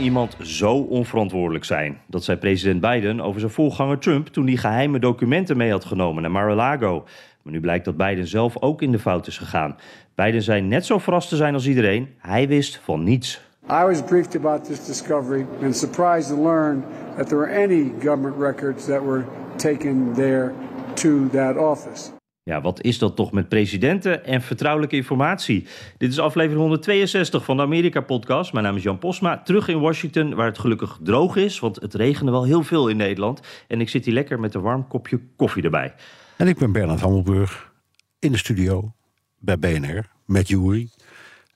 Iemand 0.00 0.36
zo 0.42 0.76
onverantwoordelijk 0.76 1.64
zijn? 1.64 2.00
Dat 2.06 2.24
zei 2.24 2.38
president 2.38 2.80
Biden 2.80 3.20
over 3.20 3.40
zijn 3.40 3.52
voorganger 3.52 3.98
Trump 3.98 4.26
toen 4.26 4.46
hij 4.46 4.56
geheime 4.56 4.98
documenten 4.98 5.56
mee 5.56 5.70
had 5.70 5.84
genomen 5.84 6.22
naar 6.22 6.30
Mar-a-Lago. 6.30 7.04
Maar 7.42 7.52
nu 7.52 7.60
blijkt 7.60 7.84
dat 7.84 7.96
Biden 7.96 8.26
zelf 8.26 8.62
ook 8.62 8.82
in 8.82 8.92
de 8.92 8.98
fout 8.98 9.26
is 9.26 9.38
gegaan. 9.38 9.76
Biden 10.14 10.42
zei 10.42 10.60
net 10.60 10.86
zo 10.86 10.98
verrast 10.98 11.28
te 11.28 11.36
zijn 11.36 11.54
als 11.54 11.66
iedereen. 11.66 12.08
Hij 12.18 12.48
wist 12.48 12.80
van 12.82 13.04
niets. 13.04 13.40
I 13.70 13.84
was 13.84 14.02
briefed 14.02 14.36
about 14.36 14.64
this 14.64 14.86
discovery 14.86 15.46
and 15.62 15.76
surprised 15.76 16.28
to 16.28 16.42
learn 16.42 16.84
that 17.16 17.28
there 17.28 17.40
were 17.40 17.62
any 17.62 17.92
government 17.98 18.36
records 18.38 18.84
that 18.84 19.02
were 19.04 19.24
taken 19.56 20.12
there 20.14 20.52
to 20.94 21.28
that 21.28 21.56
office. 21.56 22.19
Ja, 22.50 22.60
wat 22.60 22.82
is 22.82 22.98
dat 22.98 23.16
toch 23.16 23.32
met 23.32 23.48
presidenten 23.48 24.24
en 24.24 24.42
vertrouwelijke 24.42 24.96
informatie? 24.96 25.66
Dit 25.98 26.10
is 26.10 26.18
aflevering 26.18 26.60
162 26.60 27.44
van 27.44 27.56
de 27.56 27.62
Amerika-podcast. 27.62 28.52
Mijn 28.52 28.64
naam 28.64 28.76
is 28.76 28.82
Jan 28.82 28.98
Posma, 28.98 29.42
terug 29.42 29.68
in 29.68 29.80
Washington, 29.80 30.34
waar 30.34 30.46
het 30.46 30.58
gelukkig 30.58 30.98
droog 31.02 31.36
is. 31.36 31.58
Want 31.58 31.80
het 31.80 31.94
regende 31.94 32.30
wel 32.30 32.44
heel 32.44 32.62
veel 32.62 32.88
in 32.88 32.96
Nederland. 32.96 33.40
En 33.68 33.80
ik 33.80 33.88
zit 33.88 34.04
hier 34.04 34.14
lekker 34.14 34.40
met 34.40 34.54
een 34.54 34.60
warm 34.60 34.86
kopje 34.88 35.20
koffie 35.36 35.62
erbij. 35.62 35.94
En 36.36 36.48
ik 36.48 36.58
ben 36.58 36.72
Bernard 36.72 37.00
Hammelburg 37.00 37.72
in 38.18 38.32
de 38.32 38.38
studio 38.38 38.92
bij 39.38 39.58
BNR 39.58 40.04
met 40.26 40.48
Jury. 40.48 40.88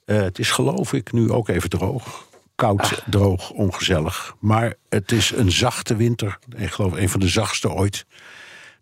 Uh, 0.07 0.21
het 0.21 0.39
is 0.39 0.51
geloof 0.51 0.93
ik 0.93 1.13
nu 1.13 1.31
ook 1.31 1.49
even 1.49 1.71
droog. 1.71 2.27
Koud, 2.55 2.81
Ah. 2.81 2.93
droog, 3.11 3.51
ongezellig. 3.51 4.35
Maar 4.41 4.75
het 4.89 5.13
is 5.13 5.31
een 5.31 5.51
zachte 5.51 5.97
winter. 5.97 6.39
Ik 6.57 6.71
geloof 6.71 6.93
een 6.93 7.09
van 7.09 7.21
de 7.21 7.29
zachtste 7.29 7.71
ooit. 7.71 8.07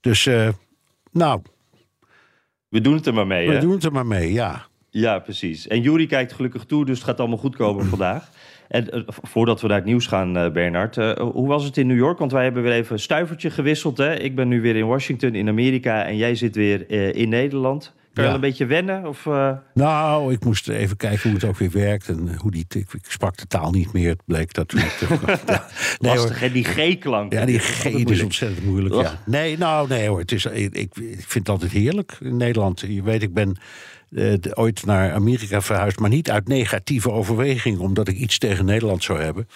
Dus, 0.01 0.27
uh, 0.27 0.49
nou, 1.13 1.43
We 2.73 2.81
doen 2.81 2.95
het 2.95 3.07
er 3.07 3.15
maar 3.15 3.27
mee, 3.27 3.49
we 3.49 3.55
hè? 3.55 3.61
doen 3.61 3.71
het 3.71 3.85
er 3.85 3.93
maar 3.93 4.07
mee, 4.07 4.33
ja. 4.33 4.67
Ja, 4.91 5.19
precies. 5.19 5.69
En 5.69 5.81
Jury 5.81 6.07
kijkt 6.07 6.33
gelukkig 6.33 6.65
toe, 6.65 6.85
dus 6.85 6.97
het 6.97 7.07
gaat 7.07 7.19
allemaal 7.19 7.39
goed 7.39 7.57
komen 7.57 7.85
vandaag. 7.95 8.31
En 8.69 8.97
uh, 8.97 9.03
voordat 9.07 9.61
we 9.61 9.67
naar 9.67 9.77
het 9.77 9.87
nieuws 9.87 10.07
gaan, 10.07 10.37
uh, 10.37 10.51
Bernard, 10.51 10.97
uh, 10.97 11.13
hoe 11.13 11.49
was 11.49 11.65
het 11.65 11.77
in 11.77 11.87
New 11.87 11.97
York? 11.97 12.19
Want 12.19 12.33
wij 12.33 12.45
hebben 12.45 12.63
weer 12.63 12.73
even 12.73 12.93
een 12.93 13.01
stuivertje 13.01 13.51
gewisseld. 13.51 13.99
Hè? 13.99 14.15
Ik 14.15 14.35
ben 14.35 14.49
nu 14.49 14.61
weer 14.61 14.77
in 14.77 14.87
Washington, 14.87 15.35
in 15.35 15.49
Amerika, 15.49 16.05
en 16.05 16.17
jij 16.17 16.35
zit 16.35 16.55
weer 16.55 16.91
in 17.17 17.29
Nederland. 17.29 17.95
Kan 18.15 18.25
je 18.25 18.31
Ja. 18.31 18.37
al 18.37 18.43
een 18.43 18.49
beetje 18.51 18.67
wennen? 18.67 19.07
Of, 19.07 19.25
Nou, 19.75 20.33
ik 20.33 20.45
moest 20.45 20.69
even 20.69 20.97
kijken 20.97 21.23
hoe 21.23 21.33
het 21.33 21.45
ook 21.45 21.57
weer 21.59 21.71
werkt. 21.71 22.09
En 22.09 22.37
hoe 22.39 22.51
die, 22.51 22.65
ik, 22.69 22.93
ik 22.93 23.05
sprak 23.09 23.37
de 23.37 23.47
taal 23.47 23.71
niet 23.71 23.93
meer. 23.93 24.09
Het 24.09 24.23
bleek 24.25 24.53
dat 24.55 24.73
ja. 25.47 25.67
Nee, 25.99 26.15
lastig, 26.15 26.41
hè? 26.41 26.53
Die 26.53 26.65
G-klank. 26.65 27.33
Ja, 27.33 27.45
die 27.45 27.55
is 27.57 27.65
G 27.65 27.85
is 27.85 27.93
moeilijk. 27.93 28.23
ontzettend 28.23 28.65
moeilijk. 28.67 28.95
Ja. 28.95 29.19
Nee, 29.27 29.59
nou, 29.59 29.89
nee 29.89 30.09
hoor. 30.09 30.19
Het 30.19 30.33
is, 30.33 30.45
ik, 30.45 30.75
ik 30.75 30.95
vind 30.95 31.33
het 31.35 31.49
altijd 31.49 31.73
heerlijk 31.73 32.17
in 32.21 32.37
Nederland. 32.37 32.81
Je 32.81 33.03
weet, 33.03 33.23
ik 33.23 33.35
ben 33.35 33.57
eh, 34.11 34.33
de- 34.41 34.57
ooit 34.57 34.85
naar 34.87 35.13
Amerika 35.13 35.61
verhuisd, 35.63 35.99
maar 35.99 36.11
niet 36.11 36.31
uit 36.31 36.49
negatieve 36.49 37.11
overweging, 37.11 37.79
omdat 37.79 38.09
ik 38.09 38.17
iets 38.17 38.39
tegen 38.39 38.65
Nederland 38.65 39.03
zou 39.05 39.21
hebben. 39.21 39.49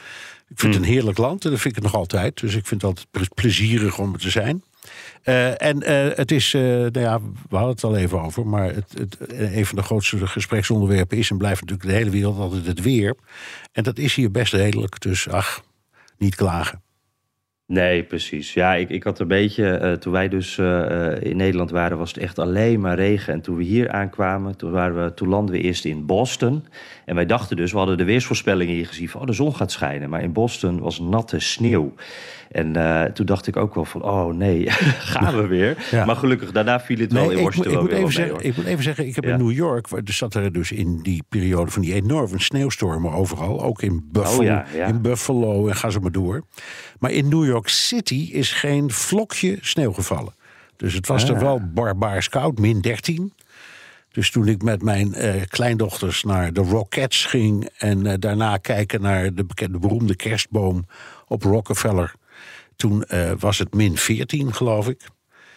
Ik 0.49 0.59
vind 0.61 0.75
het 0.75 0.83
een 0.83 0.89
heerlijk 0.89 1.19
land 1.19 1.45
en 1.45 1.51
dat 1.51 1.61
vind 1.61 1.77
ik 1.77 1.83
het 1.83 1.93
nog 1.93 2.01
altijd. 2.01 2.41
Dus 2.41 2.55
ik 2.55 2.67
vind 2.67 2.81
het 2.83 2.91
altijd 2.91 3.07
ple- 3.11 3.35
plezierig 3.35 3.99
om 3.99 4.13
er 4.13 4.21
te 4.21 4.31
zijn. 4.31 4.63
Eh, 5.23 5.63
en 5.63 5.83
eh, 5.83 6.17
het 6.17 6.31
is, 6.31 6.55
eh, 6.55 6.63
nou 6.63 7.01
ja, 7.01 7.21
we 7.21 7.57
hadden 7.57 7.75
het 7.75 7.85
al 7.85 7.97
even 7.97 8.21
over, 8.21 8.47
maar 8.47 8.75
het, 8.75 8.95
het, 8.99 9.17
een 9.29 9.67
van 9.67 9.77
de 9.77 9.83
grootste 9.83 10.27
gespreksonderwerpen 10.27 11.19
is 11.19 11.31
en 11.31 11.39
blijft 11.39 11.61
natuurlijk 11.61 11.89
de 11.89 11.95
hele 11.97 12.11
wereld 12.11 12.39
altijd 12.39 12.67
het 12.67 12.83
weer. 12.83 13.15
En 13.73 13.83
dat 13.83 13.99
is 13.99 14.15
hier 14.15 14.31
best 14.31 14.53
redelijk, 14.53 15.01
dus 15.01 15.29
ach, 15.29 15.65
niet 16.19 16.35
klagen. 16.35 16.81
Nee, 17.67 18.03
precies. 18.03 18.55
Ja, 18.55 18.75
ik, 18.75 18.89
ik 18.91 19.03
had 19.03 19.19
een 19.19 19.29
beetje, 19.29 19.97
toen 20.01 20.13
wij 20.13 20.29
dus 20.29 20.59
in 21.21 21.37
Nederland 21.37 21.71
waren, 21.71 21.99
was 21.99 22.09
het 22.15 22.23
echt 22.23 22.39
alleen 22.39 22.81
maar 22.81 22.97
regen. 22.97 23.33
En 23.33 23.41
toen 23.41 23.57
we 23.57 23.65
hier 23.65 23.91
aankwamen, 23.91 24.57
toen, 24.57 24.71
waren 24.71 25.05
we, 25.05 25.15
toen 25.15 25.29
landden 25.29 25.55
we 25.55 25.61
eerst 25.61 25.85
in 25.85 26.07
Boston. 26.07 26.65
En 27.07 27.15
wij 27.15 27.27
dachten 27.27 27.57
dus, 27.57 27.73
we 27.73 27.79
hadden 27.79 27.97
de 27.97 28.05
weersvoorspellingen 28.05 28.75
hier 28.75 28.87
gezien 28.87 29.09
van, 29.09 29.21
oh, 29.21 29.27
de 29.27 29.33
zon 29.33 29.55
gaat 29.55 29.73
schijnen. 29.73 30.11
Maar 30.11 30.23
in 30.23 30.33
Boston 30.33 30.79
was 30.81 30.99
natte 31.01 31.41
sneeuw. 31.41 31.95
En 32.51 32.77
eh, 32.77 33.03
toen 33.13 33.27
dacht 33.27 33.47
ik 33.47 33.57
ook 33.57 33.75
wel 33.75 33.85
van, 33.85 34.03
oh 34.03 34.35
nee, 34.35 34.71
gaan 35.15 35.37
we 35.37 35.47
weer. 35.47 35.77
Ja. 35.91 36.05
Maar 36.05 36.17
gelukkig, 36.17 36.53
daarna 36.53 36.81
viel 36.81 36.99
het 36.99 37.13
wel 37.13 37.23
Nee, 37.23 37.33
in 37.33 37.39
ik, 37.39 37.45
Washington 37.45 37.73
ik, 37.73 37.79
wel 37.79 37.83
moet 37.89 37.93
even 37.93 38.05
wel 38.05 38.27
mee, 38.27 38.29
zeggen, 38.31 38.49
ik 38.51 38.57
moet 38.57 38.65
even 38.67 38.83
zeggen, 38.85 39.07
ik 39.07 39.15
heb 39.15 39.25
Ja. 39.25 39.31
in 39.33 39.39
New 39.39 39.53
York, 39.53 39.87
er 39.91 40.03
zat 40.13 40.35
er 40.35 40.53
dus 40.53 40.73
in 40.73 41.01
die 41.03 41.23
periode 41.29 41.71
van 41.71 41.83
die 41.83 41.95
enorme 41.95 42.41
sneeuwstormen 42.41 43.13
overal, 43.13 43.63
ook 43.63 43.83
in 43.83 44.09
Buffalo, 44.13 44.39
Oh 44.39 44.45
ja. 44.45 44.87
in 44.87 45.01
Buffalo 45.01 45.69
en 45.69 45.77
ga 45.77 45.91
zo 45.91 46.01
maar 46.01 46.13
door. 46.13 46.43
Maar 46.99 47.11
in 47.11 47.29
New 47.29 47.45
York 47.47 47.69
City 47.69 48.29
is 48.33 48.53
geen 48.53 48.91
vlokje 48.91 49.59
sneeuw 49.61 49.93
gevallen. 49.93 50.35
Dus 50.77 50.95
het 50.95 51.07
was 51.07 51.23
Ah. 51.23 51.29
er 51.31 51.39
wel 51.39 51.61
barbaars 51.75 52.29
koud, 52.29 52.59
min 52.59 52.81
13. 52.81 53.33
Dus 54.17 54.31
toen 54.31 54.49
ik 54.49 54.63
met 54.63 54.83
mijn 54.83 55.15
eh, 55.15 55.43
kleindochters 55.49 56.23
naar 56.23 56.53
de 56.53 56.61
Rockettes 56.61 57.25
ging 57.25 57.69
en 57.79 58.07
eh, 58.07 58.15
daarna 58.19 58.57
kijken 58.57 59.01
naar 59.01 59.35
de 59.35 59.45
bekende 59.45 59.79
beroemde 59.79 60.17
kerstboom 60.17 60.87
op 61.27 61.43
Rockefeller, 61.43 62.15
toen 62.77 63.05
eh, 63.05 63.31
was 63.39 63.59
het 63.59 63.75
min 63.75 63.97
14, 63.97 64.55
geloof 64.55 64.89
ik. 64.89 65.01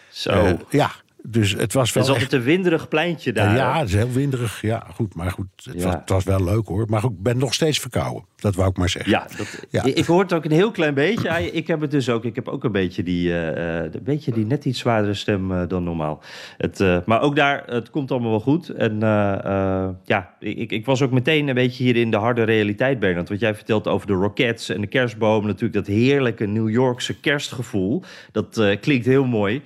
Zo, 0.08 0.58
ja, 0.70 0.92
dus 1.22 1.52
het 1.52 1.72
was 1.72 1.94
het 1.94 1.94
wel 1.94 2.02
is 2.02 2.10
echt... 2.10 2.22
altijd 2.22 2.32
een 2.32 2.42
winderig 2.46 2.88
pleintje 2.88 3.32
daar. 3.32 3.56
Ja, 3.56 3.78
het 3.78 3.88
is 3.88 3.94
heel 3.94 4.12
winderig. 4.12 4.62
Ja, 4.62 4.86
goed. 4.94 5.14
Maar 5.14 5.30
goed, 5.30 5.46
het, 5.56 5.74
Ja. 5.74 5.84
was, 5.84 5.94
het 5.94 6.08
was 6.08 6.24
wel 6.24 6.44
leuk 6.44 6.66
hoor. 6.66 6.86
Maar 6.88 7.00
goed, 7.00 7.10
ik 7.10 7.22
ben 7.22 7.38
nog 7.38 7.54
steeds 7.54 7.78
verkouden. 7.78 8.24
Dat 8.36 8.54
wou 8.54 8.70
ik 8.70 8.76
maar 8.76 8.88
zeggen. 8.88 9.12
Ja, 9.12 9.26
dat, 9.36 9.66
Ja. 9.70 9.84
Ik, 9.84 10.04
hoor 10.04 10.22
het 10.22 10.32
ook 10.32 10.44
een 10.44 10.50
heel 10.50 10.70
klein 10.70 10.94
beetje. 10.94 11.52
Ik 11.52 11.66
heb 11.66 11.80
het 11.80 11.90
dus 11.90 12.08
ook. 12.08 12.24
Ik 12.24 12.34
heb 12.34 12.48
ook 12.48 12.64
een 12.64 12.72
beetje 12.72 13.02
die, 13.02 13.32
eh, 13.32 13.78
eh, 13.78 13.92
een 13.92 14.02
beetje 14.02 14.32
die 14.32 14.46
net 14.46 14.64
iets 14.64 14.78
zwaardere 14.78 15.14
stem 15.14 15.52
eh, 15.52 15.68
dan 15.68 15.84
normaal. 15.84 16.22
Het, 16.56 17.06
maar 17.06 17.20
ook 17.20 17.36
daar, 17.36 17.62
het 17.66 17.90
komt 17.90 18.10
allemaal 18.10 18.30
wel 18.30 18.40
goed. 18.40 18.68
En 18.68 18.98
ja, 20.04 20.34
ik, 20.40 20.72
ik 20.72 20.86
was 20.86 21.02
ook 21.02 21.10
meteen 21.10 21.48
een 21.48 21.54
beetje 21.54 21.84
hier 21.84 21.96
in 21.96 22.10
de 22.10 22.16
harde 22.16 22.42
realiteit, 22.42 22.98
Bernard. 22.98 23.28
Wat 23.28 23.40
jij 23.40 23.54
vertelt 23.54 23.86
over 23.86 24.06
de 24.06 24.12
Rockets 24.12 24.68
en 24.68 24.80
de 24.80 24.86
kerstboom. 24.86 25.46
Natuurlijk 25.46 25.72
dat 25.74 25.86
heerlijke 25.86 26.46
New 26.46 26.70
Yorkse 26.70 27.20
kerstgevoel. 27.20 28.02
Dat 28.32 28.76
klinkt 28.80 29.06
heel 29.06 29.26
mooi. 29.26 29.62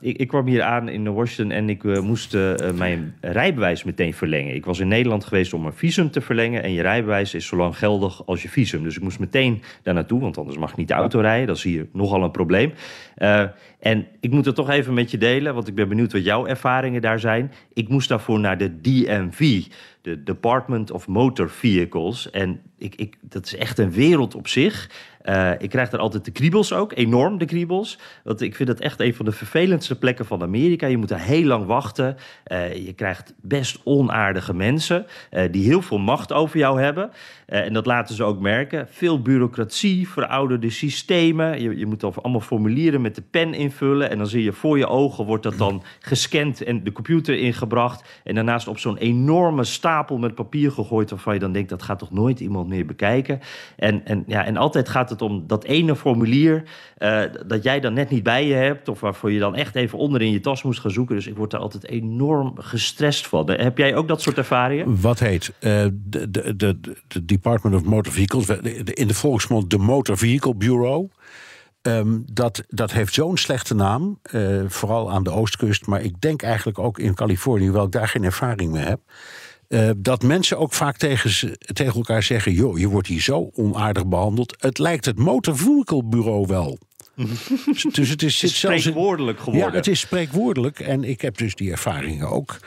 Ik, 0.00 0.16
ik 0.16 0.28
kwam 0.28 0.46
hier 0.46 0.62
aan 0.68 0.88
in 0.88 1.12
Washington 1.12 1.56
en 1.56 1.68
ik 1.68 1.84
eh, 1.84 2.00
moest 2.00 2.34
eh, 2.34 2.54
mijn 2.74 3.14
rijbewijs 3.20 3.84
meteen 3.84 4.14
verlengen. 4.14 4.54
Ik 4.54 4.64
was 4.64 4.78
in 4.78 4.88
Nederland 4.88 5.24
geweest 5.24 5.52
om 5.52 5.66
een 5.66 5.72
visum 5.72 6.10
te 6.10 6.20
verlengen. 6.20 6.62
En 6.62 6.72
je 6.72 6.82
rijbewijs 6.82 7.34
is 7.34 7.46
zo 7.46 7.56
lang 7.56 7.78
geldig 7.78 8.26
als 8.26 8.42
je 8.42 8.48
visum. 8.48 8.82
Dus 8.82 8.96
ik 8.96 9.02
moest 9.02 9.18
meteen 9.18 9.62
daar 9.82 9.94
naartoe, 9.94 10.20
want 10.20 10.38
anders 10.38 10.58
mag 10.58 10.70
ik 10.70 10.76
niet 10.76 10.88
de 10.88 10.94
auto 10.94 11.20
rijden. 11.20 11.46
Dat 11.46 11.56
is 11.56 11.62
hier 11.62 11.86
nogal 11.92 12.22
een 12.22 12.30
probleem. 12.30 12.72
Eh, 13.14 13.44
en 13.80 14.06
ik 14.20 14.30
moet 14.30 14.44
het 14.44 14.54
toch 14.54 14.70
even 14.70 14.94
met 14.94 15.10
je 15.10 15.18
delen, 15.18 15.54
want 15.54 15.68
ik 15.68 15.74
ben 15.74 15.88
benieuwd 15.88 16.12
wat 16.12 16.24
jouw 16.24 16.46
ervaringen 16.46 17.00
daar 17.00 17.20
zijn. 17.20 17.52
Ik 17.72 17.88
moest 17.88 18.08
daarvoor 18.08 18.40
naar 18.40 18.58
de 18.58 18.80
DMV, 18.80 19.62
de 20.02 20.22
Department 20.22 20.90
of 20.90 21.06
Motor 21.06 21.50
Vehicles. 21.50 22.30
En 22.30 22.60
ik, 22.78 22.94
ik, 22.94 23.16
dat 23.20 23.46
is 23.46 23.56
echt 23.56 23.78
een 23.78 23.92
wereld 23.92 24.34
op 24.34 24.48
zich. 24.48 24.90
Eh, 25.28 25.50
ik 25.58 25.70
krijg 25.70 25.90
daar 25.90 26.00
altijd 26.00 26.24
de 26.24 26.30
kriebels 26.30 26.72
ook, 26.72 26.92
enorm 26.96 27.38
de 27.38 27.44
kriebels. 27.44 27.98
Want 28.24 28.40
ik 28.40 28.56
vind 28.56 28.68
het 28.68 28.80
echt 28.80 29.00
een 29.00 29.14
van 29.14 29.24
de 29.24 29.32
vervelendste 29.32 29.98
plekken 29.98 30.26
van 30.26 30.42
Amerika. 30.42 30.86
Je 30.86 30.96
moet 30.96 31.08
daar 31.08 31.20
heel 31.20 31.44
lang 31.44 31.66
wachten. 31.66 32.16
Eh, 32.44 32.86
je 32.86 32.92
krijgt 32.92 33.34
best 33.42 33.80
onaardige 33.84 34.54
mensen 34.54 35.06
eh, 35.30 35.52
die 35.52 35.64
heel 35.64 35.82
veel 35.82 35.98
macht 35.98 36.32
over 36.32 36.58
jou 36.58 36.80
hebben. 36.80 37.10
En 37.46 37.72
dat 37.72 37.86
laten 37.86 38.14
ze 38.14 38.24
ook 38.24 38.40
merken. 38.40 38.86
Veel 38.90 39.22
bureaucratie, 39.22 40.08
verouderde 40.08 40.70
systemen. 40.70 41.62
Je, 41.62 41.78
je 41.78 41.86
moet 41.86 42.00
dan 42.00 42.14
allemaal 42.22 42.40
formulieren 42.40 43.00
met 43.00 43.14
de 43.14 43.22
pen 43.22 43.54
invullen. 43.54 44.10
En 44.10 44.18
dan 44.18 44.26
zie 44.26 44.42
je 44.42 44.52
voor 44.52 44.78
je 44.78 44.86
ogen 44.86 45.24
wordt 45.24 45.42
dat 45.42 45.58
dan 45.58 45.82
gescand 46.00 46.62
en 46.62 46.84
de 46.84 46.92
computer 46.92 47.38
ingebracht. 47.38 48.20
En 48.24 48.34
daarnaast 48.34 48.68
op 48.68 48.78
zo'n 48.78 48.96
enorme 48.96 49.64
stapel 49.64 50.18
met 50.18 50.34
papier 50.34 50.72
gegooid... 50.72 51.10
waarvan 51.10 51.34
je 51.34 51.40
dan 51.40 51.52
denkt, 51.52 51.68
dat 51.68 51.82
gaat 51.82 51.98
toch 51.98 52.10
nooit 52.10 52.40
iemand 52.40 52.68
meer 52.68 52.86
bekijken. 52.86 53.40
En, 53.76 54.04
en, 54.04 54.24
ja, 54.26 54.44
en 54.44 54.56
altijd 54.56 54.88
gaat 54.88 55.10
het 55.10 55.17
om 55.22 55.44
dat 55.46 55.64
ene 55.64 55.96
formulier... 55.96 56.62
eh, 56.96 57.20
dat 57.46 57.62
jij 57.62 57.80
dan 57.80 57.92
net 57.92 58.10
niet 58.10 58.22
bij 58.22 58.46
je 58.46 58.54
hebt... 58.54 58.88
of 58.88 59.00
waarvoor 59.00 59.32
je 59.32 59.38
dan 59.38 59.54
echt 59.54 59.74
even 59.74 59.98
onder 59.98 60.22
in 60.22 60.30
je 60.30 60.40
tas 60.40 60.62
moest 60.62 60.80
gaan 60.80 60.90
zoeken. 60.90 61.14
Dus 61.16 61.26
ik 61.26 61.36
word 61.36 61.50
daar 61.50 61.60
altijd 61.60 61.86
enorm 61.86 62.52
gestrest 62.58 63.26
van. 63.26 63.48
Eh, 63.48 63.62
Heb 63.64 63.78
jij 63.78 63.94
ook 63.96 64.08
dat 64.08 64.22
soort 64.22 64.38
ervaringen? 64.38 65.00
Wat 65.00 65.18
heet 65.18 65.52
eh, 65.58 65.86
de, 65.92 66.30
de, 66.30 66.56
de, 66.56 66.78
de 67.08 67.24
Department 67.24 67.76
of 67.76 67.84
Motor 67.84 68.12
Vehicles, 68.12 68.46
in 68.84 69.06
de 69.06 69.14
volksmond 69.14 69.70
de 69.70 69.78
Motor 69.78 70.18
Vehicle 70.18 70.54
Bureau. 70.54 71.08
Ehm, 71.82 72.18
dat, 72.32 72.64
dat 72.68 72.92
heeft 72.92 73.14
zo'n 73.14 73.36
slechte 73.36 73.74
naam, 73.74 74.18
vooral 74.66 75.10
aan 75.10 75.22
de 75.22 75.30
oostkust, 75.30 75.86
maar 75.86 76.02
ik 76.02 76.20
denk 76.20 76.42
eigenlijk 76.42 76.78
ook 76.78 76.98
in 76.98 77.14
Californië, 77.14 77.64
hoewel 77.64 77.84
ik 77.84 77.92
daar 77.92 78.08
geen 78.08 78.24
ervaring 78.24 78.72
mee 78.72 78.84
heb. 78.84 79.00
Eh, 79.68 79.90
dat 79.96 80.22
mensen 80.22 80.58
ook 80.58 80.72
vaak 80.72 80.96
tegen, 80.96 81.30
ze- 81.30 81.58
tegen 81.72 81.94
elkaar 81.94 82.22
zeggen: 82.22 82.52
joh, 82.52 82.78
je 82.78 82.88
wordt 82.88 83.08
hier 83.08 83.20
zo 83.20 83.50
onaardig 83.54 84.06
behandeld. 84.06 84.54
Het 84.58 84.78
lijkt 84.78 85.04
het 85.04 85.18
Motor 85.18 85.56
Vehicle 85.56 86.04
Bureau 86.04 86.46
wel. 86.46 86.78
dus 87.92 88.08
het 88.08 88.22
is, 88.22 88.58
Spreekwoordelijk 88.58 89.38
geworden. 89.40 89.70
ja, 89.70 89.76
het 89.76 89.86
is 89.86 90.00
spreekwoordelijk. 90.00 90.80
En 90.80 91.04
ik 91.04 91.20
heb 91.20 91.36
dus 91.38 91.54
die 91.54 91.70
ervaringen 91.70 92.28
ook. 92.28 92.58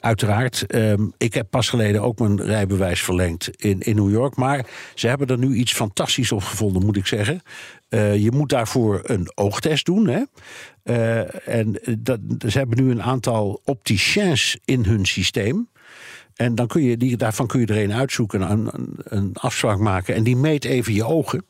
Uiteraard. 0.00 0.66
Ehm, 0.66 1.06
ik 1.18 1.34
heb 1.34 1.46
pas 1.50 1.68
geleden 1.68 2.02
ook 2.02 2.18
mijn 2.18 2.42
rijbewijs 2.42 3.00
verlengd 3.02 3.50
in, 3.56 3.80
in 3.80 3.96
New 3.96 4.10
York. 4.10 4.36
Maar 4.36 4.66
ze 4.94 5.08
hebben 5.08 5.26
er 5.26 5.38
nu 5.38 5.54
iets 5.54 5.72
fantastisch 5.72 6.32
op 6.32 6.42
gevonden, 6.42 6.84
moet 6.84 6.96
ik 6.96 7.06
zeggen. 7.06 7.42
Eh, 7.88 8.16
je 8.22 8.30
moet 8.30 8.48
daarvoor 8.48 9.00
een 9.02 9.30
oogtest 9.34 9.86
doen. 9.86 10.06
Hè? 10.08 10.22
Eh, 10.82 11.48
en 11.56 11.80
dat, 11.98 12.20
ze 12.48 12.58
hebben 12.58 12.84
nu 12.84 12.90
een 12.90 13.02
aantal 13.02 13.60
opticiens 13.64 14.58
in 14.64 14.84
hun 14.84 15.04
systeem. 15.06 15.68
En 16.40 16.54
dan 16.54 16.66
kun 16.66 16.82
je, 16.82 16.96
die, 16.96 17.16
daarvan 17.16 17.46
kun 17.46 17.60
je 17.60 17.66
er 17.66 17.82
een 17.82 17.92
uitzoeken, 17.92 18.50
een, 18.50 18.70
een, 19.04 19.30
afspraak 19.34 19.78
maken. 19.78 20.14
En 20.14 20.22
die 20.22 20.36
meet 20.36 20.64
even 20.64 20.94
je 20.94 21.04
ogen. 21.04 21.44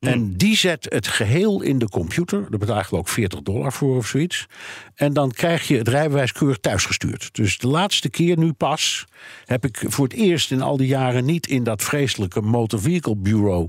En 0.00 0.36
die 0.36 0.56
zet 0.56 0.86
het 0.88 1.06
geheel 1.06 1.60
in 1.60 1.78
de 1.78 1.88
computer. 1.88 2.46
Daar 2.50 2.58
betaal 2.58 2.82
je 2.90 2.96
ook 2.96 3.08
40 3.08 3.42
dollar 3.42 3.72
voor 3.72 3.96
of 3.96 4.06
zoiets. 4.06 4.46
En 4.94 5.12
dan 5.12 5.30
krijg 5.30 5.68
je 5.68 5.76
het 5.76 5.88
rijbewijs 5.88 6.32
keurig 6.32 6.58
thuisgestuurd. 6.58 7.28
Dus 7.32 7.58
de 7.58 7.68
laatste 7.68 8.10
keer 8.10 8.38
nu 8.38 8.52
pas 8.52 9.04
heb 9.44 9.64
ik 9.64 9.84
voor 9.86 10.04
het 10.04 10.14
eerst 10.14 10.50
in 10.50 10.62
al 10.62 10.76
die 10.76 10.88
jaren 10.88 11.24
niet 11.24 11.46
in 11.46 11.64
dat 11.64 11.82
vreselijke 11.82 12.40
Motor 12.40 12.80
Vehicle 12.80 13.16
Bureau 13.16 13.68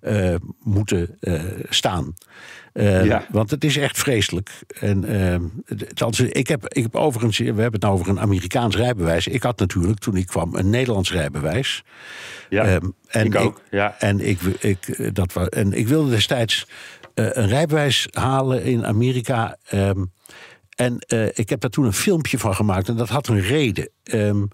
eh, 0.00 0.34
moeten 0.62 1.16
eh, 1.20 1.42
staan. 1.68 2.14
Eh, 2.72 3.04
Ja. 3.04 3.26
Want 3.30 3.50
het 3.50 3.64
is 3.64 3.76
echt 3.76 3.98
vreselijk. 3.98 4.50
En, 4.80 5.04
als- 5.94 6.20
ik, 6.20 6.46
heb, 6.48 6.68
ik 6.68 6.82
heb 6.82 6.94
overigens, 6.96 7.38
we 7.38 7.44
hebben 7.44 7.64
het 7.72 7.82
nou 7.82 7.94
over 7.94 8.08
een 8.08 8.20
Amerikaans 8.20 8.76
rijbewijs. 8.76 9.26
Ik 9.26 9.42
had 9.42 9.58
natuurlijk 9.58 9.98
toen 9.98 10.16
ik 10.16 10.26
kwam 10.26 10.54
een 10.54 10.70
Nederlands 10.70 11.12
rijbewijs. 11.12 11.84
ja, 12.48 12.64
Ehm, 12.64 12.88
en 13.08 13.24
ik 13.26 13.36
ook. 13.36 13.60
ja. 13.70 13.96
En 13.98 14.20
ik, 14.28 14.40
ik, 14.42 15.14
dat, 15.14 15.32
wa- 15.32 15.46
en 15.46 15.72
ik 15.72 15.88
wilde 15.88 16.10
destijds 16.10 16.66
eh, 17.14 17.26
een 17.32 17.48
rijbewijs 17.48 18.08
halen 18.10 18.62
in 18.64 18.86
Amerika. 18.86 19.56
ehm, 19.68 20.04
en 20.76 20.98
eh, 20.98 21.26
ik 21.38 21.48
heb 21.48 21.60
daar 21.60 21.70
toen 21.70 21.84
een 21.84 21.92
filmpje 21.92 22.38
van 22.38 22.54
gemaakt. 22.54 22.88
En 22.88 22.96
dat 22.96 23.08
had 23.08 23.28
een 23.28 23.40
reden. 23.40 23.88
Ehm, 24.02 24.44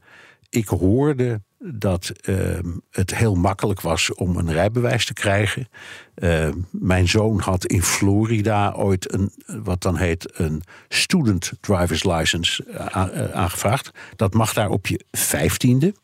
ik 0.50 0.68
hoorde 0.68 1.40
dat 1.58 2.08
ehm, 2.08 2.66
het 2.90 3.14
heel 3.14 3.34
makkelijk 3.34 3.80
was 3.80 4.14
om 4.14 4.36
een 4.36 4.52
rijbewijs 4.52 5.04
te 5.04 5.12
krijgen. 5.12 5.68
Ehm, 6.14 6.54
mijn 6.70 7.08
zoon 7.08 7.40
had 7.40 7.66
in 7.66 7.82
Florida 7.82 8.72
ooit 8.72 9.12
een, 9.12 9.32
wat 9.46 9.82
dan 9.82 9.96
heet, 9.96 10.38
een 10.38 10.62
student 10.88 11.52
driver's 11.60 12.04
license 12.04 12.64
eh, 12.64 12.86
eh, 12.86 13.30
aangevraagd. 13.30 13.90
Dat 14.16 14.34
mag 14.34 14.52
daar 14.52 14.70
op 14.70 14.86
je 14.86 15.04
vijftiende. 15.10 15.94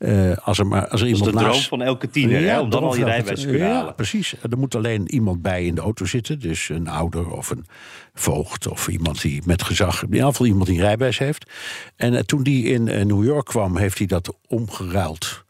Eh, 0.00 0.36
als 0.36 0.58
er, 0.58 0.66
maar, 0.66 0.88
als 0.88 1.00
er 1.00 1.06
Dat 1.06 1.16
is 1.16 1.18
iemand 1.18 1.24
de 1.24 1.38
droom 1.38 1.52
naast... 1.52 1.68
van 1.68 1.82
elke 1.82 2.10
tiener, 2.10 2.42
hè, 2.42 2.60
om 2.60 2.70
dan 2.70 2.82
al 2.82 2.96
je 2.96 3.04
rijbewijs 3.04 3.40
te 3.40 3.46
kunnen 3.46 3.66
ja, 3.66 3.74
halen. 3.74 3.94
precies. 3.94 4.34
Er 4.50 4.58
moet 4.58 4.74
alleen 4.74 5.08
iemand 5.10 5.42
bij 5.42 5.64
in 5.64 5.74
de 5.74 5.80
auto 5.80 6.04
zitten. 6.04 6.40
Dus 6.40 6.68
een 6.68 6.88
ouder 6.88 7.30
of 7.30 7.50
een 7.50 7.66
voogd 8.14 8.68
of 8.68 8.88
iemand 8.88 9.22
die 9.22 9.42
met 9.44 9.62
gezag... 9.62 10.02
in 10.02 10.12
ieder 10.12 10.26
geval 10.26 10.46
iemand 10.46 10.66
die 10.66 10.76
een 10.76 10.84
rijbewijs 10.84 11.18
heeft. 11.18 11.50
En 11.96 12.14
eh, 12.14 12.22
toen 12.22 12.42
die 12.42 12.64
in 12.64 12.88
eh, 12.88 13.04
New 13.04 13.24
York 13.24 13.46
kwam, 13.46 13.76
heeft 13.76 13.98
hij 13.98 14.06
dat 14.06 14.36
omgeruild... 14.46 15.44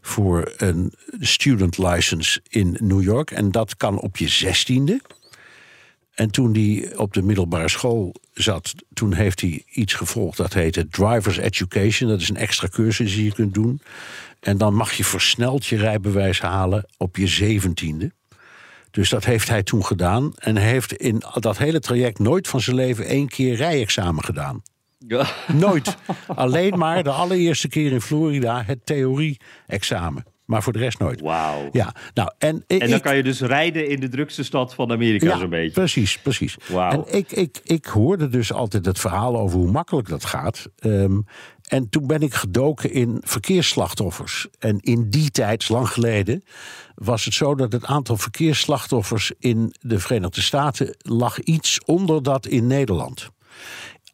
voor 0.00 0.52
een 0.56 0.92
student 1.20 1.78
license 1.78 2.40
in 2.48 2.76
New 2.80 3.02
York. 3.02 3.30
En 3.30 3.50
dat 3.50 3.76
kan 3.76 4.00
op 4.00 4.16
je 4.16 4.28
zestiende. 4.28 5.00
En 6.14 6.30
toen 6.30 6.52
hij 6.54 6.96
op 6.96 7.12
de 7.12 7.22
middelbare 7.22 7.68
school 7.68 8.14
zat, 8.32 8.74
toen 8.92 9.12
heeft 9.12 9.40
hij 9.40 9.62
iets 9.70 9.94
gevolgd 9.94 10.36
dat 10.36 10.52
heette 10.52 10.88
Driver's 10.88 11.36
Education. 11.36 12.10
Dat 12.10 12.20
is 12.20 12.28
een 12.28 12.36
extra 12.36 12.68
cursus 12.68 13.14
die 13.14 13.24
je 13.24 13.32
kunt 13.32 13.54
doen. 13.54 13.80
En 14.40 14.58
dan 14.58 14.74
mag 14.74 14.92
je 14.92 15.04
versneld 15.04 15.66
je 15.66 15.76
rijbewijs 15.76 16.40
halen 16.40 16.86
op 16.96 17.16
je 17.16 17.26
zeventiende. 17.26 18.12
Dus 18.90 19.08
dat 19.08 19.24
heeft 19.24 19.48
hij 19.48 19.62
toen 19.62 19.84
gedaan. 19.84 20.32
En 20.34 20.56
hij 20.56 20.68
heeft 20.68 20.92
in 20.92 21.22
dat 21.34 21.58
hele 21.58 21.80
traject 21.80 22.18
nooit 22.18 22.48
van 22.48 22.60
zijn 22.60 22.76
leven 22.76 23.06
één 23.06 23.28
keer 23.28 23.54
rijexamen 23.56 24.24
gedaan. 24.24 24.62
Ja. 25.08 25.26
Nooit. 25.52 25.96
Alleen 26.26 26.78
maar 26.78 27.02
de 27.02 27.10
allereerste 27.10 27.68
keer 27.68 27.92
in 27.92 28.00
Florida 28.00 28.62
het 28.66 28.86
theorie-examen. 28.86 30.24
Maar 30.44 30.62
voor 30.62 30.72
de 30.72 30.78
rest 30.78 30.98
nooit. 30.98 31.20
Wauw. 31.20 31.68
Ja, 31.72 31.94
nou, 32.14 32.30
en, 32.38 32.64
En 32.66 32.90
dan 32.90 33.00
kan 33.00 33.16
je 33.16 33.22
dus 33.22 33.40
rijden 33.40 33.88
in 33.88 34.00
de 34.00 34.08
drukste 34.08 34.44
stad 34.44 34.74
van 34.74 34.90
Amerika 34.92 35.38
zo'n 35.38 35.48
beetje. 35.48 35.70
Precies, 35.70 36.18
precies. 36.18 36.56
En 36.68 37.04
ik, 37.06 37.32
ik, 37.32 37.60
ik 37.64 37.84
hoorde 37.84 38.28
dus 38.28 38.52
altijd 38.52 38.86
het 38.86 38.98
verhaal 38.98 39.38
over 39.38 39.58
hoe 39.58 39.70
makkelijk 39.70 40.08
dat 40.08 40.24
gaat. 40.24 40.68
Ehm, 40.78 41.20
en 41.64 41.88
toen 41.88 42.06
ben 42.06 42.20
ik 42.20 42.34
gedoken 42.34 42.92
in 42.92 43.18
verkeersslachtoffers. 43.20 44.46
En 44.58 44.80
in 44.80 45.10
die 45.10 45.30
tijd, 45.30 45.68
lang 45.68 45.88
geleden, 45.88 46.44
was 46.94 47.24
het 47.24 47.34
zo 47.34 47.54
dat 47.54 47.72
het 47.72 47.84
aantal 47.84 48.16
verkeersslachtoffers 48.16 49.32
in 49.38 49.74
de 49.80 49.98
Verenigde 49.98 50.40
Staten 50.40 50.96
lag 50.98 51.38
iets 51.40 51.84
onder 51.84 52.22
dat 52.22 52.46
in 52.46 52.66
Nederland. 52.66 53.32